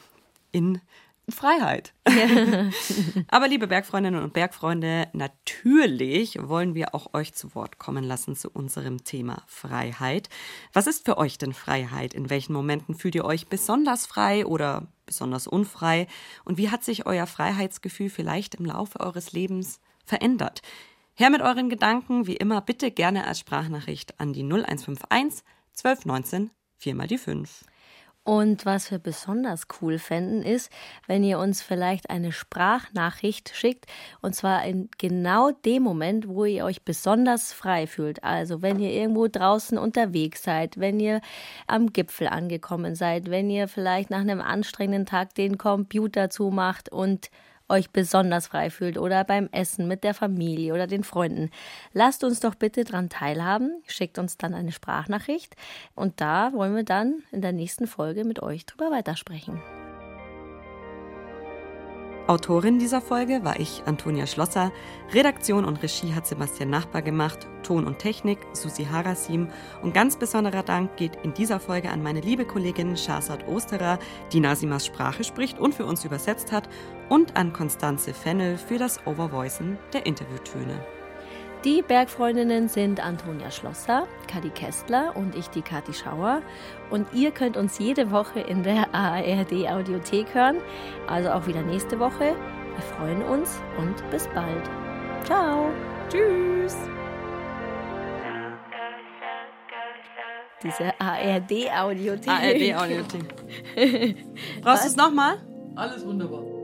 in 0.58 0.82
Freiheit. 1.30 1.94
Ja. 2.08 2.70
Aber 3.28 3.48
liebe 3.48 3.68
Bergfreundinnen 3.68 4.24
und 4.24 4.34
Bergfreunde, 4.34 5.08
natürlich 5.12 6.40
wollen 6.42 6.74
wir 6.74 6.96
auch 6.96 7.14
euch 7.14 7.34
zu 7.34 7.54
Wort 7.54 7.78
kommen 7.78 8.04
lassen 8.04 8.36
zu 8.36 8.50
unserem 8.50 9.04
Thema 9.04 9.44
Freiheit. 9.46 10.30
Was 10.74 10.88
ist 10.88 11.06
für 11.06 11.18
euch 11.18 11.38
denn 11.38 11.54
Freiheit? 11.54 12.14
In 12.14 12.30
welchen 12.30 12.54
Momenten 12.54 12.96
fühlt 12.96 13.16
ihr 13.16 13.26
euch 13.26 13.48
besonders 13.48 14.06
frei 14.06 14.46
oder 14.46 14.88
besonders 15.06 15.48
unfrei? 15.48 16.08
Und 16.46 16.58
wie 16.58 16.72
hat 16.72 16.84
sich 16.86 17.06
euer 17.06 17.28
Freiheitsgefühl 17.28 18.10
vielleicht 18.10 18.56
im 18.56 18.66
Laufe 18.66 19.02
eures 19.02 19.34
Lebens 19.34 19.82
verändert? 20.06 20.62
Her 21.14 21.30
mit 21.30 21.42
euren 21.42 21.70
Gedanken, 21.70 22.26
wie 22.26 22.38
immer, 22.38 22.62
bitte 22.62 22.90
gerne 22.90 23.28
als 23.28 23.40
Sprachnachricht 23.40 24.20
an 24.20 24.32
die 24.32 24.44
0151 24.44 25.44
1219 25.76 26.52
4 26.78 26.96
mal 26.96 27.08
die 27.08 27.18
5. 27.18 27.66
Und 28.28 28.66
was 28.66 28.92
wir 28.92 29.00
besonders 29.00 29.68
cool 29.82 30.00
fänden, 30.00 30.44
ist, 30.44 30.70
wenn 31.06 31.24
ihr 31.24 31.40
uns 31.40 31.62
vielleicht 31.62 32.10
eine 32.10 32.34
Sprachnachricht 32.34 33.56
schickt. 33.56 33.86
Und 34.22 34.36
zwar 34.36 34.66
in 34.66 34.90
genau 34.98 35.52
dem 35.52 35.84
Moment, 35.84 36.28
wo 36.28 36.44
ihr 36.44 36.66
euch 36.66 36.84
besonders 36.84 37.54
frei 37.54 37.88
fühlt. 37.88 38.26
Also 38.26 38.62
wenn 38.62 38.82
ihr 38.82 38.92
irgendwo 38.92 39.30
draußen 39.30 39.78
unterwegs 39.78 40.44
seid, 40.44 40.78
wenn 40.78 41.00
ihr 41.00 41.22
am 41.68 41.94
Gipfel 41.94 42.28
angekommen 42.28 42.96
seid, 42.96 43.32
wenn 43.32 43.50
ihr 43.50 43.70
vielleicht 43.70 44.10
nach 44.10 44.20
einem 44.20 44.42
anstrengenden 44.42 45.06
Tag 45.06 45.34
den 45.36 45.58
Computer 45.58 46.30
zumacht 46.30 46.92
und 46.92 47.30
euch 47.70 47.92
besonders 47.92 48.48
frei 48.48 48.70
fühlt 48.70 48.98
oder 48.98 49.24
beim 49.24 49.50
Essen 49.52 49.88
mit 49.88 50.04
der 50.04 50.14
Familie 50.14 50.74
oder 50.74 50.88
den 50.88 51.04
Freunden. 51.04 51.50
Lasst 51.94 52.24
uns 52.24 52.40
doch 52.40 52.56
bitte 52.56 52.84
dran 52.84 53.10
teilhaben. 53.10 53.82
Schickt 53.88 54.18
uns 54.20 54.38
dann 54.38 54.54
eine 54.54 54.72
Sprachnachricht 54.72 55.56
und 55.96 56.22
da 56.22 56.54
wollen 56.54 56.76
wir 56.76 56.84
dann 56.84 57.24
in 57.32 57.42
der 57.42 57.54
nächsten 57.54 57.88
Folge 57.88 58.24
mit 58.24 58.42
euch 58.42 58.66
drüber 58.66 58.92
weitersprechen. 58.92 59.62
Autorin 62.28 62.78
dieser 62.78 63.00
Folge 63.00 63.46
war 63.46 63.58
ich, 63.58 63.84
Antonia 63.86 64.28
Schlosser. 64.28 64.74
Redaktion 65.14 65.64
und 65.64 65.82
Regie 65.82 66.14
hat 66.14 66.28
Sebastian 66.28 66.70
Nachbar 66.70 67.02
gemacht. 67.02 67.48
Ton 67.64 67.88
und 67.88 68.00
Technik 68.00 68.40
Susi 68.52 68.84
Harasim. 68.84 69.48
Und 69.82 69.94
ganz 69.94 70.18
besonderer 70.18 70.64
Dank 70.64 70.98
geht 70.98 71.16
in 71.24 71.34
dieser 71.34 71.62
Folge 71.62 71.90
an 71.90 72.04
meine 72.04 72.20
liebe 72.20 72.44
Kollegin 72.44 72.98
Shahzad 72.98 73.48
Osterer, 73.48 73.98
die 74.34 74.42
Nasimas 74.42 74.86
Sprache 74.86 75.24
spricht 75.24 75.58
und 75.58 75.74
für 75.74 75.86
uns 75.86 76.04
übersetzt 76.04 76.52
hat. 76.52 76.68
Und 77.08 77.38
an 77.38 77.54
Konstanze 77.54 78.14
Fennel 78.14 78.58
für 78.58 78.78
das 78.78 79.00
Overvoicen 79.08 79.78
der 79.94 80.06
Interviewtöne. 80.06 80.97
Die 81.64 81.82
Bergfreundinnen 81.82 82.70
sind 82.70 83.04
Antonia 83.04 83.50
Schlosser, 83.50 84.08
Kadi 84.28 84.50
Kästler 84.50 85.16
und 85.16 85.36
ich, 85.36 85.48
die 85.50 85.64
Kati 85.64 85.92
Schauer. 85.92 86.42
Und 86.92 87.08
ihr 87.14 87.32
könnt 87.32 87.58
uns 87.58 87.80
jede 87.80 88.12
Woche 88.12 88.40
in 88.40 88.64
der 88.64 88.88
ARD 88.94 89.68
Audiothek 89.68 90.34
hören, 90.34 90.58
also 91.08 91.32
auch 91.32 91.48
wieder 91.48 91.64
nächste 91.64 92.00
Woche. 92.00 92.36
Wir 92.76 92.84
freuen 92.96 93.24
uns 93.24 93.60
und 93.80 94.10
bis 94.12 94.28
bald. 94.28 94.70
Ciao. 95.24 95.72
Tschüss. 96.10 96.76
Diese 100.64 100.94
ARD 101.00 101.72
Audiothek. 101.76 102.30
ARD 102.30 102.76
Audiothek. 102.76 103.36
Brauchst 104.62 104.84
du 104.84 104.88
es 104.90 104.96
nochmal? 104.96 105.38
Alles 105.76 106.06
wunderbar. 106.06 106.57